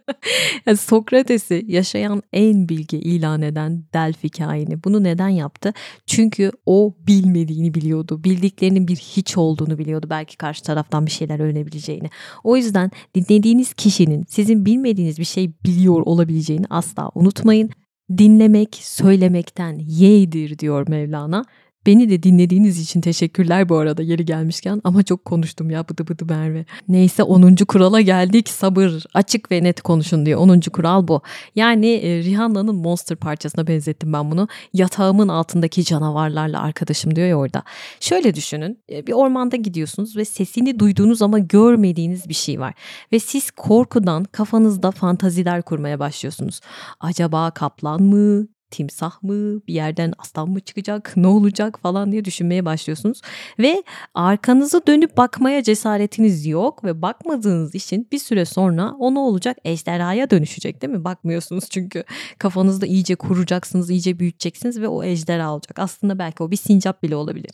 yani 0.67 0.77
Sokrates'i 0.77 1.65
yaşayan 1.69 2.23
en 2.33 2.69
bilgi 2.69 2.97
ilan 2.97 3.43
eden 3.43 3.85
Delphi 3.95 4.29
kaini. 4.31 4.85
Bunu 4.85 5.05
neden 5.15 5.29
yaptı? 5.29 5.73
Çünkü 6.07 6.51
o 6.67 6.95
bilmediğini 7.07 7.75
biliyordu. 7.75 8.25
Bildiklerinin 8.25 8.89
bir 8.89 8.97
hiç 8.97 9.37
olduğunu 9.37 9.79
biliyordu. 9.79 10.07
Belki 10.11 10.37
karşı 10.37 10.63
taraftan 10.63 11.07
bir 11.07 11.11
şeyler 11.11 11.41
öğrenebileceğini. 11.41 12.11
O 12.45 12.57
yüzden 12.57 12.91
dinlediğiniz 13.15 13.75
kişinin 13.75 14.25
sizin 14.29 14.67
bilmediğiniz 14.67 15.19
bir 15.19 15.25
şey 15.25 15.53
biliyor 15.65 16.01
olabileceğini 16.01 16.67
asla 16.71 17.11
unutmayın. 17.15 17.71
Dinlemek 18.19 18.75
söylemekten 18.75 19.79
yeğdir 19.79 20.59
diyor 20.59 20.89
Mevlana. 20.89 21.45
Beni 21.87 22.11
de 22.11 22.23
dinlediğiniz 22.23 22.81
için 22.81 23.01
teşekkürler 23.01 23.69
bu 23.69 23.77
arada 23.77 24.03
yeri 24.03 24.25
gelmişken 24.25 24.81
ama 24.85 25.03
çok 25.03 25.25
konuştum 25.25 25.71
ya 25.71 25.89
bıdı 25.89 26.09
bıdı 26.09 26.25
Merve. 26.25 26.65
Neyse 26.89 27.23
10. 27.23 27.57
kurala 27.57 28.01
geldik 28.01 28.49
sabır 28.49 29.05
açık 29.15 29.53
ve 29.53 29.63
net 29.63 29.83
konuşun 29.83 30.27
diyor 30.27 30.41
10. 30.41 30.61
kural 30.61 31.09
bu. 31.09 31.23
Yani 31.55 31.87
e, 31.95 32.23
Rihanna'nın 32.23 32.75
Monster 32.75 33.17
parçasına 33.17 33.67
benzettim 33.67 34.13
ben 34.13 34.31
bunu. 34.31 34.49
Yatağımın 34.73 35.29
altındaki 35.29 35.85
canavarlarla 35.85 36.63
arkadaşım 36.63 37.17
diyor 37.17 37.29
ya 37.29 37.37
orada. 37.37 37.63
Şöyle 38.01 38.35
düşünün 38.35 38.79
e, 38.91 39.07
bir 39.07 39.13
ormanda 39.13 39.57
gidiyorsunuz 39.57 40.17
ve 40.17 40.25
sesini 40.25 40.79
duyduğunuz 40.79 41.23
ama 41.23 41.39
görmediğiniz 41.39 42.29
bir 42.29 42.35
şey 42.35 42.61
var. 42.61 42.75
Ve 43.13 43.19
siz 43.19 43.51
korkudan 43.51 44.25
kafanızda 44.25 44.91
fantaziler 44.91 45.63
kurmaya 45.63 45.99
başlıyorsunuz. 45.99 46.61
Acaba 47.01 47.51
kaplan 47.51 48.03
mı, 48.03 48.47
timsah 48.75 49.23
mı 49.23 49.67
bir 49.67 49.75
yerden 49.75 50.13
aslan 50.19 50.49
mı 50.49 50.61
çıkacak 50.61 51.13
ne 51.17 51.27
olacak 51.27 51.79
falan 51.83 52.13
diye 52.13 52.25
düşünmeye 52.25 52.65
başlıyorsunuz. 52.65 53.21
Ve 53.59 53.83
arkanızı 54.15 54.87
dönüp 54.87 55.17
bakmaya 55.17 55.63
cesaretiniz 55.63 56.47
yok 56.47 56.85
ve 56.85 57.03
bakmadığınız 57.03 57.75
için 57.75 58.09
bir 58.13 58.19
süre 58.19 58.45
sonra 58.45 58.95
o 58.99 59.15
ne 59.15 59.19
olacak 59.19 59.57
ejderhaya 59.65 60.31
dönüşecek 60.31 60.83
değil 60.83 60.93
mi? 60.93 61.05
Bakmıyorsunuz 61.05 61.65
çünkü 61.71 62.05
kafanızda 62.39 62.87
iyice 62.87 63.15
kuracaksınız 63.15 63.91
iyice 63.91 64.19
büyüteceksiniz 64.19 64.81
ve 64.81 64.89
o 64.89 65.05
ejderha 65.05 65.55
olacak. 65.55 65.79
Aslında 65.79 66.19
belki 66.19 66.43
o 66.43 66.51
bir 66.51 66.57
sincap 66.57 67.03
bile 67.03 67.17
olabilir. 67.17 67.51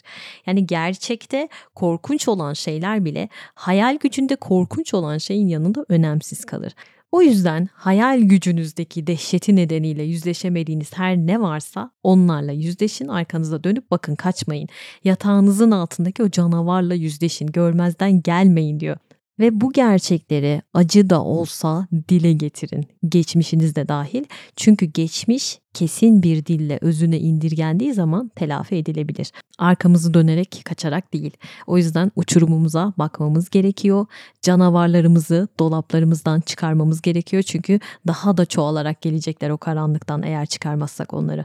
Yani 0.47 0.67
gerçekte 0.67 1.49
korkunç 1.75 2.29
olan 2.29 2.53
şeyler 2.53 3.05
bile 3.05 3.29
hayal 3.55 3.97
gücünde 3.97 4.37
korkunç 4.37 4.95
olan 4.95 5.19
şeyin 5.19 5.49
yanında 5.49 5.85
önemsiz 5.89 6.45
kalır. 6.45 6.73
O 7.13 7.23
yüzden 7.23 7.69
hayal 7.73 8.21
gücünüzdeki 8.21 9.07
dehşeti 9.07 9.57
nedeniyle 9.57 10.03
yüzleşemediğiniz 10.03 10.93
her 10.95 11.17
ne 11.17 11.41
varsa 11.41 11.91
onlarla 12.03 12.53
yüzleşin, 12.53 13.09
arkanıza 13.09 13.65
dönüp 13.65 13.91
bakın 13.91 14.15
kaçmayın. 14.15 14.69
Yatağınızın 15.05 15.71
altındaki 15.71 16.23
o 16.23 16.31
canavarla 16.31 16.95
yüzleşin, 16.95 17.47
görmezden 17.47 18.23
gelmeyin 18.23 18.81
diyor. 18.81 18.97
Ve 19.41 19.61
bu 19.61 19.73
gerçekleri 19.73 20.63
acı 20.75 21.11
da 21.11 21.23
olsa 21.25 21.87
dile 22.09 22.33
getirin. 22.33 22.87
Geçmişiniz 23.09 23.77
de 23.77 23.89
dahil. 23.89 24.25
Çünkü 24.57 24.87
geçmiş 24.87 25.59
kesin 25.75 26.23
bir 26.23 26.47
dille 26.47 26.79
özüne 26.81 27.19
indirgendiği 27.19 27.95
zaman 27.95 28.31
telafi 28.37 28.77
edilebilir. 28.77 29.33
Arkamızı 29.59 30.15
dönerek 30.15 30.63
kaçarak 30.65 31.13
değil. 31.13 31.31
O 31.67 31.79
yüzden 31.79 32.13
uçurumumuza 32.17 32.93
bakmamız 32.99 33.51
gerekiyor. 33.51 34.07
Canavarlarımızı 34.43 35.49
dolaplarımızdan 35.59 36.41
çıkarmamız 36.41 37.03
gerekiyor. 37.03 37.43
Çünkü 37.43 37.81
daha 38.07 38.37
da 38.37 38.47
çoğalarak 38.47 39.03
gelecekler 39.03 39.51
o 39.51 39.59
karanlıktan 39.59 40.23
eğer 40.23 40.47
çıkarmazsak 40.47 41.15
onları. 41.15 41.45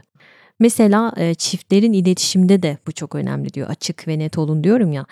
Mesela 0.60 1.12
çiftlerin 1.38 1.92
iletişimde 1.92 2.62
de 2.62 2.78
bu 2.86 2.92
çok 2.92 3.14
önemli 3.14 3.52
diyor. 3.54 3.70
Açık 3.70 4.08
ve 4.08 4.18
net 4.18 4.38
olun 4.38 4.64
diyorum 4.64 4.92
ya 4.92 5.06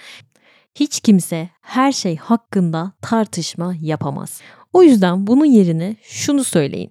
hiç 0.74 1.00
kimse 1.00 1.48
her 1.60 1.92
şey 1.92 2.16
hakkında 2.16 2.92
tartışma 3.02 3.74
yapamaz. 3.80 4.40
O 4.72 4.82
yüzden 4.82 5.26
bunun 5.26 5.44
yerine 5.44 5.96
şunu 6.02 6.44
söyleyin. 6.44 6.90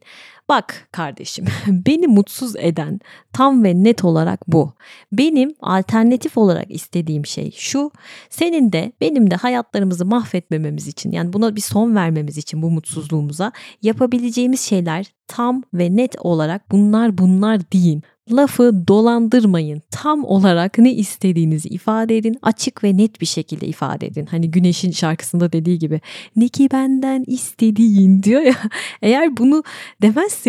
Bak 0.53 0.87
kardeşim, 0.91 1.45
beni 1.67 2.07
mutsuz 2.07 2.55
eden 2.55 2.99
tam 3.33 3.63
ve 3.63 3.83
net 3.83 4.03
olarak 4.03 4.47
bu. 4.47 4.73
Benim 5.11 5.55
alternatif 5.61 6.37
olarak 6.37 6.71
istediğim 6.71 7.25
şey 7.25 7.51
şu. 7.51 7.91
Senin 8.29 8.71
de 8.71 8.91
benim 9.01 9.31
de 9.31 9.35
hayatlarımızı 9.35 10.05
mahvetmememiz 10.05 10.87
için 10.87 11.11
yani 11.11 11.33
buna 11.33 11.55
bir 11.55 11.61
son 11.61 11.95
vermemiz 11.95 12.37
için 12.37 12.61
bu 12.61 12.71
mutsuzluğumuza 12.71 13.51
yapabileceğimiz 13.81 14.61
şeyler 14.61 15.05
tam 15.27 15.63
ve 15.73 15.95
net 15.95 16.15
olarak 16.19 16.71
bunlar 16.71 17.17
bunlar 17.17 17.71
deyin. 17.71 18.03
Lafı 18.31 18.87
dolandırmayın. 18.87 19.81
Tam 19.91 20.25
olarak 20.25 20.77
ne 20.77 20.93
istediğinizi 20.93 21.69
ifade 21.69 22.17
edin. 22.17 22.37
Açık 22.41 22.83
ve 22.83 22.97
net 22.97 23.21
bir 23.21 23.25
şekilde 23.25 23.67
ifade 23.67 24.07
edin. 24.07 24.25
Hani 24.25 24.51
Güneş'in 24.51 24.91
şarkısında 24.91 25.51
dediği 25.51 25.79
gibi 25.79 26.01
ne 26.35 26.47
ki 26.47 26.69
benden 26.71 27.23
istediğin 27.27 28.23
diyor 28.23 28.41
ya. 28.41 28.55
Eğer 29.01 29.37
bunu 29.37 29.63
demezseniz 30.01 30.42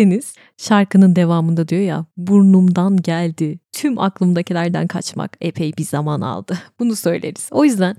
şarkının 0.57 1.15
devamında 1.15 1.67
diyor 1.67 1.81
ya 1.81 2.05
burnumdan 2.17 2.97
geldi. 2.97 3.59
Tüm 3.71 3.99
aklımdakilerden 3.99 4.87
kaçmak 4.87 5.37
epey 5.41 5.73
bir 5.77 5.83
zaman 5.83 6.21
aldı. 6.21 6.57
Bunu 6.79 6.95
söyleriz. 6.95 7.49
O 7.51 7.65
yüzden 7.65 7.95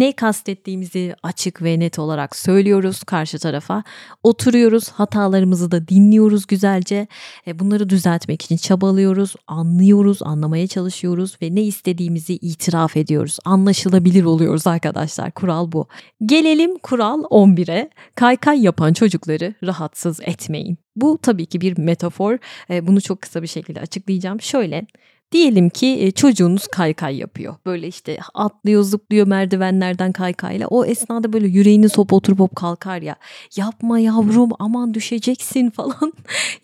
ne 0.00 0.12
kastettiğimizi 0.12 1.14
açık 1.22 1.62
ve 1.62 1.78
net 1.78 1.98
olarak 1.98 2.36
söylüyoruz 2.36 3.02
karşı 3.04 3.38
tarafa. 3.38 3.84
Oturuyoruz, 4.22 4.88
hatalarımızı 4.88 5.70
da 5.70 5.88
dinliyoruz 5.88 6.46
güzelce. 6.46 7.06
E, 7.46 7.58
bunları 7.58 7.88
düzeltmek 7.88 8.42
için 8.42 8.56
çabalıyoruz, 8.56 9.34
anlıyoruz, 9.46 10.22
anlamaya 10.22 10.66
çalışıyoruz 10.66 11.36
ve 11.42 11.54
ne 11.54 11.62
istediğimizi 11.62 12.34
itiraf 12.34 12.96
ediyoruz. 12.96 13.38
Anlaşılabilir 13.44 14.24
oluyoruz 14.24 14.66
arkadaşlar. 14.66 15.30
Kural 15.30 15.72
bu. 15.72 15.86
Gelelim 16.26 16.78
kural 16.78 17.22
11'e. 17.22 17.90
Kaykay 18.14 18.62
yapan 18.62 18.92
çocukları 18.92 19.54
rahatsız 19.64 20.20
etmeyin. 20.20 20.78
Bu 20.96 21.18
tabii 21.22 21.46
ki 21.46 21.60
bir 21.60 21.78
metafor. 21.78 22.38
E, 22.70 22.86
bunu 22.86 23.00
çok 23.00 23.22
kısa 23.22 23.42
bir 23.42 23.46
şekilde 23.46 23.80
açıklayacağım. 23.80 24.40
Şöyle 24.40 24.86
Diyelim 25.32 25.68
ki 25.68 25.86
e, 26.00 26.10
çocuğunuz 26.10 26.66
kaykay 26.66 27.16
yapıyor. 27.16 27.54
Böyle 27.66 27.88
işte 27.88 28.18
atlıyor 28.34 28.82
zıplıyor 28.82 29.26
merdivenlerden 29.26 30.12
kaykayla. 30.12 30.66
O 30.66 30.84
esnada 30.84 31.32
böyle 31.32 31.46
yüreğini 31.46 31.88
sop 31.88 32.12
oturup 32.12 32.40
hop 32.40 32.56
kalkar 32.56 33.02
ya. 33.02 33.16
Yapma 33.56 33.98
yavrum 33.98 34.50
aman 34.58 34.94
düşeceksin 34.94 35.70
falan. 35.76 36.12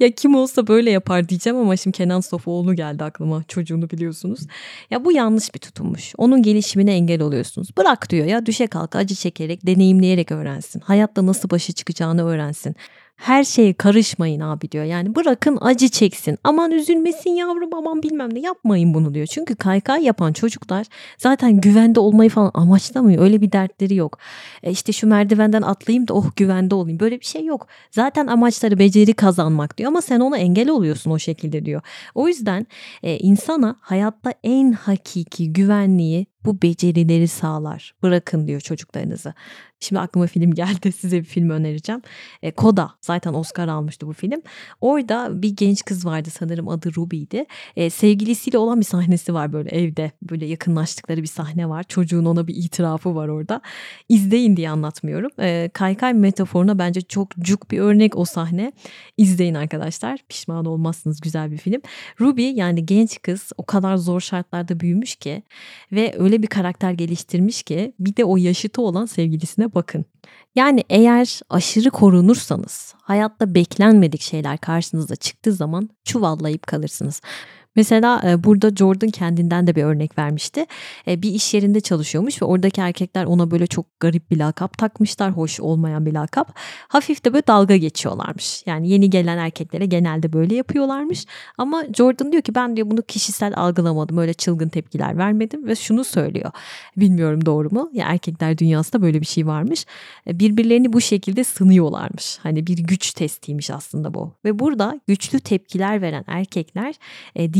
ya 0.00 0.10
kim 0.10 0.34
olsa 0.34 0.66
böyle 0.66 0.90
yapar 0.90 1.28
diyeceğim 1.28 1.58
ama 1.58 1.76
şimdi 1.76 1.96
Kenan 1.96 2.20
Sofoğlu 2.20 2.74
geldi 2.74 3.04
aklıma 3.04 3.44
çocuğunu 3.48 3.90
biliyorsunuz. 3.90 4.40
Ya 4.90 5.04
bu 5.04 5.12
yanlış 5.12 5.54
bir 5.54 5.60
tutummuş. 5.60 6.12
Onun 6.18 6.42
gelişimine 6.42 6.94
engel 6.94 7.22
oluyorsunuz. 7.22 7.68
Bırak 7.78 8.10
diyor 8.10 8.26
ya 8.26 8.46
düşe 8.46 8.66
kalk 8.66 8.96
acı 8.96 9.14
çekerek 9.14 9.66
deneyimleyerek 9.66 10.32
öğrensin. 10.32 10.80
Hayatta 10.80 11.26
nasıl 11.26 11.50
başa 11.50 11.72
çıkacağını 11.72 12.24
öğrensin 12.24 12.76
her 13.16 13.44
şeye 13.44 13.72
karışmayın 13.72 14.40
abi 14.40 14.70
diyor. 14.70 14.84
Yani 14.84 15.14
bırakın 15.14 15.58
acı 15.60 15.88
çeksin. 15.88 16.38
Aman 16.44 16.70
üzülmesin 16.70 17.30
yavrum 17.30 17.74
aman 17.74 18.02
bilmem 18.02 18.34
ne 18.34 18.40
yapmayın 18.40 18.94
bunu 18.94 19.14
diyor. 19.14 19.26
Çünkü 19.26 19.56
kaykay 19.56 20.04
yapan 20.04 20.32
çocuklar 20.32 20.86
zaten 21.18 21.60
güvende 21.60 22.00
olmayı 22.00 22.30
falan 22.30 22.50
amaçlamıyor. 22.54 23.22
Öyle 23.22 23.40
bir 23.40 23.52
dertleri 23.52 23.94
yok. 23.94 24.18
E 24.62 24.70
işte 24.70 24.92
şu 24.92 25.06
merdivenden 25.06 25.62
atlayayım 25.62 26.08
da 26.08 26.14
oh 26.14 26.26
güvende 26.36 26.74
olayım. 26.74 27.00
Böyle 27.00 27.20
bir 27.20 27.24
şey 27.24 27.44
yok. 27.44 27.66
Zaten 27.90 28.26
amaçları 28.26 28.78
beceri 28.78 29.12
kazanmak 29.12 29.78
diyor 29.78 29.88
ama 29.88 30.02
sen 30.02 30.20
ona 30.20 30.38
engel 30.38 30.68
oluyorsun 30.68 31.10
o 31.10 31.18
şekilde 31.18 31.64
diyor. 31.64 31.82
O 32.14 32.28
yüzden 32.28 32.66
e, 33.02 33.18
insana 33.18 33.76
hayatta 33.80 34.34
en 34.44 34.72
hakiki 34.72 35.52
güvenliği 35.52 36.26
bu 36.44 36.62
becerileri 36.62 37.28
sağlar. 37.28 37.94
Bırakın 38.02 38.46
diyor 38.46 38.60
çocuklarınızı. 38.60 39.34
Şimdi 39.82 40.00
aklıma 40.00 40.26
film 40.26 40.54
geldi 40.54 40.92
size 40.98 41.20
bir 41.20 41.24
film 41.24 41.50
önereceğim. 41.50 42.02
E, 42.42 42.50
Koda 42.50 42.90
zaten 43.00 43.34
Oscar 43.34 43.68
almıştı 43.68 44.06
bu 44.06 44.12
film. 44.12 44.42
Orada 44.80 45.42
bir 45.42 45.56
genç 45.56 45.84
kız 45.84 46.06
vardı 46.06 46.30
sanırım 46.30 46.68
adı 46.68 46.94
Ruby'di. 46.96 47.46
E, 47.76 47.90
sevgilisiyle 47.90 48.58
olan 48.58 48.80
bir 48.80 48.84
sahnesi 48.84 49.34
var 49.34 49.52
böyle 49.52 49.68
evde. 49.70 50.10
Böyle 50.30 50.46
yakınlaştıkları 50.46 51.22
bir 51.22 51.26
sahne 51.26 51.68
var. 51.68 51.82
Çocuğun 51.82 52.24
ona 52.24 52.46
bir 52.46 52.54
itirafı 52.54 53.14
var 53.14 53.28
orada. 53.28 53.60
İzleyin 54.08 54.56
diye 54.56 54.70
anlatmıyorum. 54.70 55.30
E, 55.38 55.70
kaykay 55.74 56.14
metaforuna 56.14 56.78
bence 56.78 57.00
çok 57.00 57.30
cuk 57.38 57.70
bir 57.70 57.78
örnek 57.78 58.16
o 58.16 58.24
sahne. 58.24 58.72
İzleyin 59.16 59.54
arkadaşlar. 59.54 60.18
Pişman 60.28 60.64
olmazsınız 60.64 61.20
güzel 61.20 61.50
bir 61.50 61.58
film. 61.58 61.82
Ruby 62.20 62.50
yani 62.50 62.86
genç 62.86 63.22
kız 63.22 63.52
o 63.56 63.66
kadar 63.66 63.96
zor 63.96 64.20
şartlarda 64.20 64.80
büyümüş 64.80 65.16
ki 65.16 65.42
ve 65.92 66.14
öyle 66.18 66.31
bir 66.42 66.46
karakter 66.46 66.92
geliştirmiş 66.92 67.62
ki 67.62 67.92
bir 67.98 68.16
de 68.16 68.24
o 68.24 68.36
yaşıtı 68.36 68.82
olan 68.82 69.06
sevgilisine 69.06 69.74
bakın. 69.74 70.04
Yani 70.54 70.84
eğer 70.90 71.40
aşırı 71.50 71.90
korunursanız 71.90 72.94
hayatta 73.02 73.54
beklenmedik 73.54 74.20
şeyler 74.20 74.58
karşınıza 74.58 75.16
çıktığı 75.16 75.52
zaman 75.52 75.88
çuvallayıp 76.04 76.66
kalırsınız. 76.66 77.20
Mesela 77.76 78.22
e, 78.24 78.44
burada 78.44 78.70
Jordan 78.70 79.10
kendinden 79.10 79.66
de 79.66 79.74
bir 79.74 79.84
örnek 79.84 80.18
vermişti. 80.18 80.66
E, 81.08 81.22
bir 81.22 81.30
iş 81.30 81.54
yerinde 81.54 81.80
çalışıyormuş 81.80 82.42
ve 82.42 82.46
oradaki 82.46 82.80
erkekler 82.80 83.24
ona 83.24 83.50
böyle 83.50 83.66
çok 83.66 84.00
garip 84.00 84.30
bir 84.30 84.36
lakap 84.36 84.78
takmışlar. 84.78 85.32
Hoş 85.32 85.60
olmayan 85.60 86.06
bir 86.06 86.12
lakap. 86.12 86.58
Hafif 86.88 87.24
de 87.24 87.32
böyle 87.32 87.46
dalga 87.46 87.76
geçiyorlarmış. 87.76 88.62
Yani 88.66 88.88
yeni 88.88 89.10
gelen 89.10 89.38
erkeklere 89.38 89.86
genelde 89.86 90.32
böyle 90.32 90.54
yapıyorlarmış. 90.54 91.26
Ama 91.58 91.84
Jordan 91.96 92.32
diyor 92.32 92.42
ki 92.42 92.54
ben 92.54 92.76
diyor 92.76 92.90
bunu 92.90 93.02
kişisel 93.02 93.52
algılamadım. 93.56 94.18
Öyle 94.18 94.34
çılgın 94.34 94.68
tepkiler 94.68 95.18
vermedim 95.18 95.66
ve 95.66 95.76
şunu 95.76 96.04
söylüyor. 96.04 96.50
Bilmiyorum 96.96 97.46
doğru 97.46 97.70
mu? 97.70 97.90
Ya 97.92 98.06
erkekler 98.08 98.58
dünyasında 98.58 99.02
böyle 99.02 99.20
bir 99.20 99.26
şey 99.26 99.46
varmış. 99.46 99.86
E, 100.26 100.38
birbirlerini 100.38 100.92
bu 100.92 101.00
şekilde 101.00 101.44
sınıyorlarmış. 101.44 102.38
Hani 102.42 102.66
bir 102.66 102.78
güç 102.78 103.12
testiymiş 103.12 103.70
aslında 103.70 104.14
bu. 104.14 104.34
Ve 104.44 104.58
burada 104.58 105.00
güçlü 105.06 105.40
tepkiler 105.40 106.02
veren 106.02 106.24
erkekler 106.26 106.94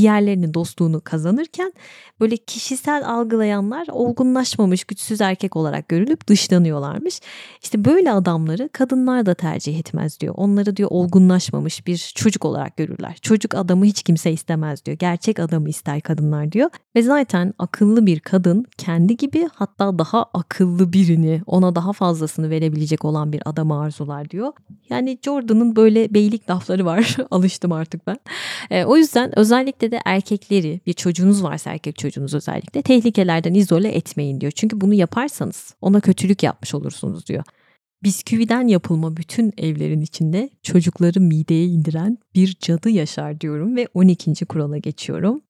diğerlerinin 0.03 0.55
dostluğunu 0.55 1.01
kazanırken 1.01 1.73
böyle 2.21 2.37
kişisel 2.37 3.09
algılayanlar 3.09 3.87
olgunlaşmamış 3.89 4.85
güçsüz 4.85 5.21
erkek 5.21 5.57
olarak 5.57 5.89
görülüp 5.89 6.27
dışlanıyorlarmış. 6.27 7.21
İşte 7.63 7.85
böyle 7.85 8.13
adamları 8.13 8.69
kadınlar 8.73 9.27
da 9.27 9.35
tercih 9.35 9.79
etmez 9.79 10.21
diyor. 10.21 10.35
Onları 10.37 10.77
diyor 10.77 10.89
olgunlaşmamış 10.93 11.87
bir 11.87 12.13
çocuk 12.15 12.45
olarak 12.45 12.77
görürler. 12.77 13.19
Çocuk 13.23 13.55
adamı 13.55 13.85
hiç 13.85 14.03
kimse 14.03 14.33
istemez 14.33 14.85
diyor. 14.85 14.99
Gerçek 14.99 15.39
adamı 15.39 15.69
ister 15.69 16.01
kadınlar 16.01 16.53
diyor. 16.53 16.71
Ve 16.97 17.03
zaten 17.03 17.55
akıllı 17.59 18.07
bir 18.07 18.21
kadın 18.21 18.67
kendi 18.79 19.17
gibi 19.17 19.49
hatta 19.55 19.99
daha 19.99 20.27
akıllı 20.35 20.93
birini 20.93 21.43
ona 21.47 21.75
daha 21.75 21.93
fazlasını 21.93 22.51
verebilecek 22.51 23.05
olan 23.05 23.33
bir 23.33 23.43
adamı 23.45 23.81
arzular 23.81 24.31
diyor. 24.31 24.53
Yani 24.91 25.19
Jordan'ın 25.23 25.77
böyle 25.77 26.15
beylik 26.15 26.51
lafları 26.51 26.85
var. 26.85 27.17
Alıştım 27.31 27.73
artık 27.73 28.07
ben. 28.07 28.19
E, 28.71 28.85
o 28.85 28.97
yüzden 28.97 29.39
özellikle 29.39 29.92
de 29.93 30.01
erkekleri 30.05 30.81
bir 30.87 30.93
çocuğunuz 30.93 31.43
varsa 31.43 31.73
erkek 31.73 31.99
çocuğunuz 31.99 32.35
özellikle 32.35 32.83
tehlikelerden 32.83 33.55
izole 33.55 33.89
etmeyin 33.89 34.41
diyor. 34.41 34.53
Çünkü 34.57 34.81
bunu 34.81 34.95
yaparsanız 34.95 35.75
ona 35.81 36.01
kötülük 36.01 36.43
yapmış 36.43 36.75
olursunuz 36.75 37.27
diyor. 37.27 37.45
bisküviden 38.05 38.69
yapılma 38.69 39.17
bütün 39.17 39.53
evlerin 39.59 40.01
içinde 40.01 40.51
çocukları 40.63 41.21
mideye 41.21 41.67
indiren 41.67 42.19
bir 42.35 42.57
cadı 42.61 42.91
yaşar 42.91 43.41
diyorum 43.41 43.77
ve 43.77 43.89
12. 43.95 44.45
kurala 44.45 44.79
geçiyorum. 44.79 45.43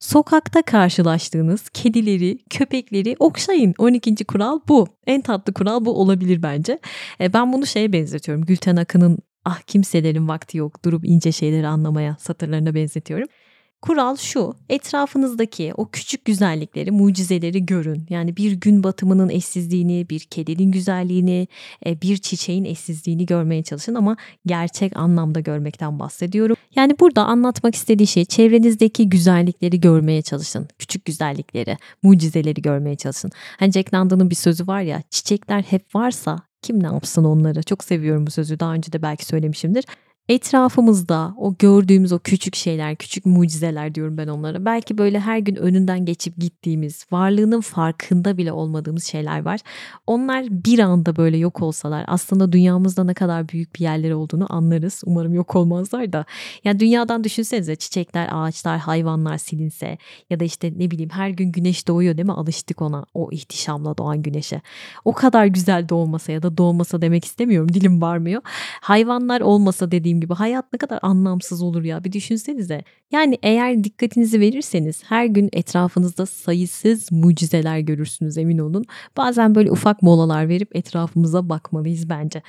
Sokakta 0.00 0.62
karşılaştığınız 0.62 1.68
kedileri, 1.68 2.38
köpekleri 2.50 3.16
okşayın. 3.18 3.74
12. 3.78 4.24
kural 4.24 4.60
bu. 4.68 4.88
En 5.06 5.20
tatlı 5.20 5.52
kural 5.52 5.84
bu 5.84 6.00
olabilir 6.00 6.42
bence. 6.42 6.78
E, 7.20 7.32
ben 7.32 7.52
bunu 7.52 7.66
şeye 7.66 7.92
benzetiyorum. 7.92 8.44
Gülten 8.44 8.76
Akın'ın 8.76 9.18
ah 9.44 9.60
kimselerin 9.60 10.28
vakti 10.28 10.58
yok 10.58 10.84
durup 10.84 11.04
ince 11.04 11.32
şeyleri 11.32 11.66
anlamaya 11.66 12.16
satırlarına 12.20 12.74
benzetiyorum. 12.74 13.28
Kural 13.84 14.16
şu, 14.16 14.54
etrafınızdaki 14.68 15.72
o 15.76 15.88
küçük 15.90 16.24
güzellikleri, 16.24 16.90
mucizeleri 16.90 17.66
görün. 17.66 18.06
Yani 18.10 18.36
bir 18.36 18.52
gün 18.52 18.84
batımının 18.84 19.28
eşsizliğini, 19.28 20.06
bir 20.10 20.20
kedinin 20.20 20.72
güzelliğini, 20.72 21.48
e, 21.86 22.00
bir 22.02 22.16
çiçeğin 22.16 22.64
eşsizliğini 22.64 23.26
görmeye 23.26 23.62
çalışın 23.62 23.94
ama 23.94 24.16
gerçek 24.46 24.96
anlamda 24.96 25.40
görmekten 25.40 25.98
bahsediyorum. 25.98 26.56
Yani 26.76 26.96
burada 27.00 27.24
anlatmak 27.24 27.74
istediği 27.74 28.06
şey 28.06 28.24
çevrenizdeki 28.24 29.08
güzellikleri 29.08 29.80
görmeye 29.80 30.22
çalışın. 30.22 30.68
Küçük 30.78 31.04
güzellikleri, 31.04 31.76
mucizeleri 32.02 32.62
görmeye 32.62 32.96
çalışın. 32.96 33.30
Hani 33.58 33.72
Jack 33.72 33.94
London'ın 33.94 34.30
bir 34.30 34.34
sözü 34.34 34.66
var 34.66 34.80
ya, 34.80 35.02
çiçekler 35.10 35.62
hep 35.62 35.94
varsa 35.94 36.40
kim 36.62 36.82
ne 36.82 36.86
yapsın 36.86 37.24
onları? 37.24 37.62
Çok 37.62 37.84
seviyorum 37.84 38.26
bu 38.26 38.30
sözü. 38.30 38.60
Daha 38.60 38.74
önce 38.74 38.92
de 38.92 39.02
belki 39.02 39.24
söylemişimdir 39.24 39.84
etrafımızda 40.28 41.34
o 41.36 41.54
gördüğümüz 41.58 42.12
o 42.12 42.18
küçük 42.18 42.56
şeyler, 42.56 42.96
küçük 42.96 43.26
mucizeler 43.26 43.94
diyorum 43.94 44.16
ben 44.16 44.28
onlara. 44.28 44.64
Belki 44.64 44.98
böyle 44.98 45.20
her 45.20 45.38
gün 45.38 45.56
önünden 45.56 46.04
geçip 46.04 46.36
gittiğimiz, 46.36 47.06
varlığının 47.12 47.60
farkında 47.60 48.36
bile 48.36 48.52
olmadığımız 48.52 49.04
şeyler 49.04 49.42
var. 49.42 49.60
Onlar 50.06 50.46
bir 50.50 50.78
anda 50.78 51.16
böyle 51.16 51.36
yok 51.36 51.62
olsalar 51.62 52.04
aslında 52.06 52.52
dünyamızda 52.52 53.04
ne 53.04 53.14
kadar 53.14 53.48
büyük 53.48 53.74
bir 53.74 53.80
yerleri 53.80 54.14
olduğunu 54.14 54.46
anlarız. 54.48 55.02
Umarım 55.06 55.34
yok 55.34 55.56
olmazlar 55.56 56.12
da. 56.12 56.24
Yani 56.64 56.80
dünyadan 56.80 57.24
düşünsenize 57.24 57.76
çiçekler, 57.76 58.28
ağaçlar, 58.32 58.78
hayvanlar 58.78 59.38
silinse 59.38 59.98
ya 60.30 60.40
da 60.40 60.44
işte 60.44 60.72
ne 60.76 60.90
bileyim 60.90 61.10
her 61.10 61.28
gün 61.28 61.52
güneş 61.52 61.88
doğuyor 61.88 62.16
değil 62.16 62.26
mi? 62.26 62.32
Alıştık 62.32 62.82
ona 62.82 63.06
o 63.14 63.28
ihtişamla 63.32 63.98
doğan 63.98 64.22
güneşe. 64.22 64.60
O 65.04 65.12
kadar 65.12 65.46
güzel 65.46 65.88
doğmasa 65.88 66.32
ya 66.32 66.42
da 66.42 66.56
doğmasa 66.56 67.02
demek 67.02 67.24
istemiyorum. 67.24 67.74
Dilim 67.74 68.02
varmıyor. 68.02 68.42
Hayvanlar 68.80 69.40
olmasa 69.40 69.90
dediğim 69.90 70.13
dediğim 70.14 70.20
gibi 70.20 70.34
hayat 70.34 70.72
ne 70.72 70.78
kadar 70.78 70.98
anlamsız 71.02 71.62
olur 71.62 71.82
ya 71.82 72.04
bir 72.04 72.12
düşünsenize. 72.12 72.84
Yani 73.12 73.38
eğer 73.42 73.84
dikkatinizi 73.84 74.40
verirseniz 74.40 75.02
her 75.08 75.26
gün 75.26 75.48
etrafınızda 75.52 76.26
sayısız 76.26 77.12
mucizeler 77.12 77.78
görürsünüz 77.78 78.38
emin 78.38 78.58
olun. 78.58 78.84
Bazen 79.16 79.54
böyle 79.54 79.70
ufak 79.70 80.02
molalar 80.02 80.48
verip 80.48 80.76
etrafımıza 80.76 81.48
bakmalıyız 81.48 82.08
bence. 82.08 82.42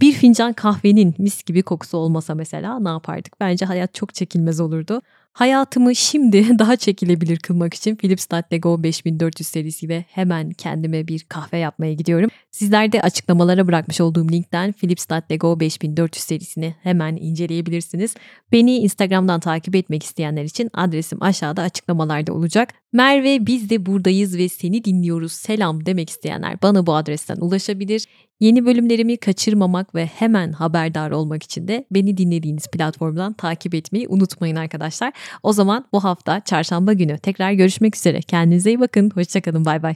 Bir 0.00 0.12
fincan 0.12 0.52
kahvenin 0.52 1.14
mis 1.18 1.44
gibi 1.44 1.62
kokusu 1.62 1.98
olmasa 1.98 2.34
mesela 2.34 2.78
ne 2.80 2.88
yapardık? 2.88 3.40
Bence 3.40 3.66
hayat 3.66 3.94
çok 3.94 4.14
çekilmez 4.14 4.60
olurdu. 4.60 5.00
Hayatımı 5.32 5.94
şimdi 5.96 6.58
daha 6.58 6.76
çekilebilir 6.76 7.38
kılmak 7.38 7.74
için 7.74 7.96
Philips 7.96 8.32
Latte 8.32 8.58
Go 8.58 8.82
5400 8.82 9.48
serisiyle 9.48 10.04
hemen 10.08 10.50
kendime 10.50 11.08
bir 11.08 11.24
kahve 11.28 11.58
yapmaya 11.58 11.92
gidiyorum. 11.92 12.30
Sizler 12.50 12.92
de 12.92 13.02
açıklamalara 13.02 13.66
bırakmış 13.66 14.00
olduğum 14.00 14.28
linkten 14.28 14.72
Philips 14.72 15.10
Latte 15.10 15.36
Go 15.36 15.60
5400 15.60 16.24
serisini 16.24 16.74
hemen 16.82 17.16
inceleyebilirsiniz. 17.16 18.14
Beni 18.52 18.76
Instagram'dan 18.76 19.40
takip 19.40 19.74
etmek 19.76 20.02
isteyenler 20.02 20.44
için 20.44 20.70
adresim 20.74 21.22
aşağıda 21.22 21.62
açıklamalarda 21.62 22.32
olacak. 22.32 22.79
Merve 22.92 23.46
biz 23.46 23.70
de 23.70 23.86
buradayız 23.86 24.38
ve 24.38 24.48
seni 24.48 24.84
dinliyoruz 24.84 25.32
selam 25.32 25.86
demek 25.86 26.10
isteyenler 26.10 26.62
bana 26.62 26.86
bu 26.86 26.94
adresten 26.94 27.36
ulaşabilir. 27.36 28.06
Yeni 28.40 28.66
bölümlerimi 28.66 29.16
kaçırmamak 29.16 29.94
ve 29.94 30.06
hemen 30.06 30.52
haberdar 30.52 31.10
olmak 31.10 31.42
için 31.42 31.68
de 31.68 31.86
beni 31.90 32.16
dinlediğiniz 32.16 32.66
platformdan 32.66 33.32
takip 33.32 33.74
etmeyi 33.74 34.08
unutmayın 34.08 34.56
arkadaşlar. 34.56 35.12
O 35.42 35.52
zaman 35.52 35.86
bu 35.92 36.04
hafta 36.04 36.40
çarşamba 36.40 36.92
günü 36.92 37.18
tekrar 37.18 37.52
görüşmek 37.52 37.96
üzere. 37.96 38.20
Kendinize 38.20 38.70
iyi 38.70 38.80
bakın. 38.80 39.10
Hoşçakalın. 39.14 39.64
Bay 39.64 39.82
bay. 39.82 39.94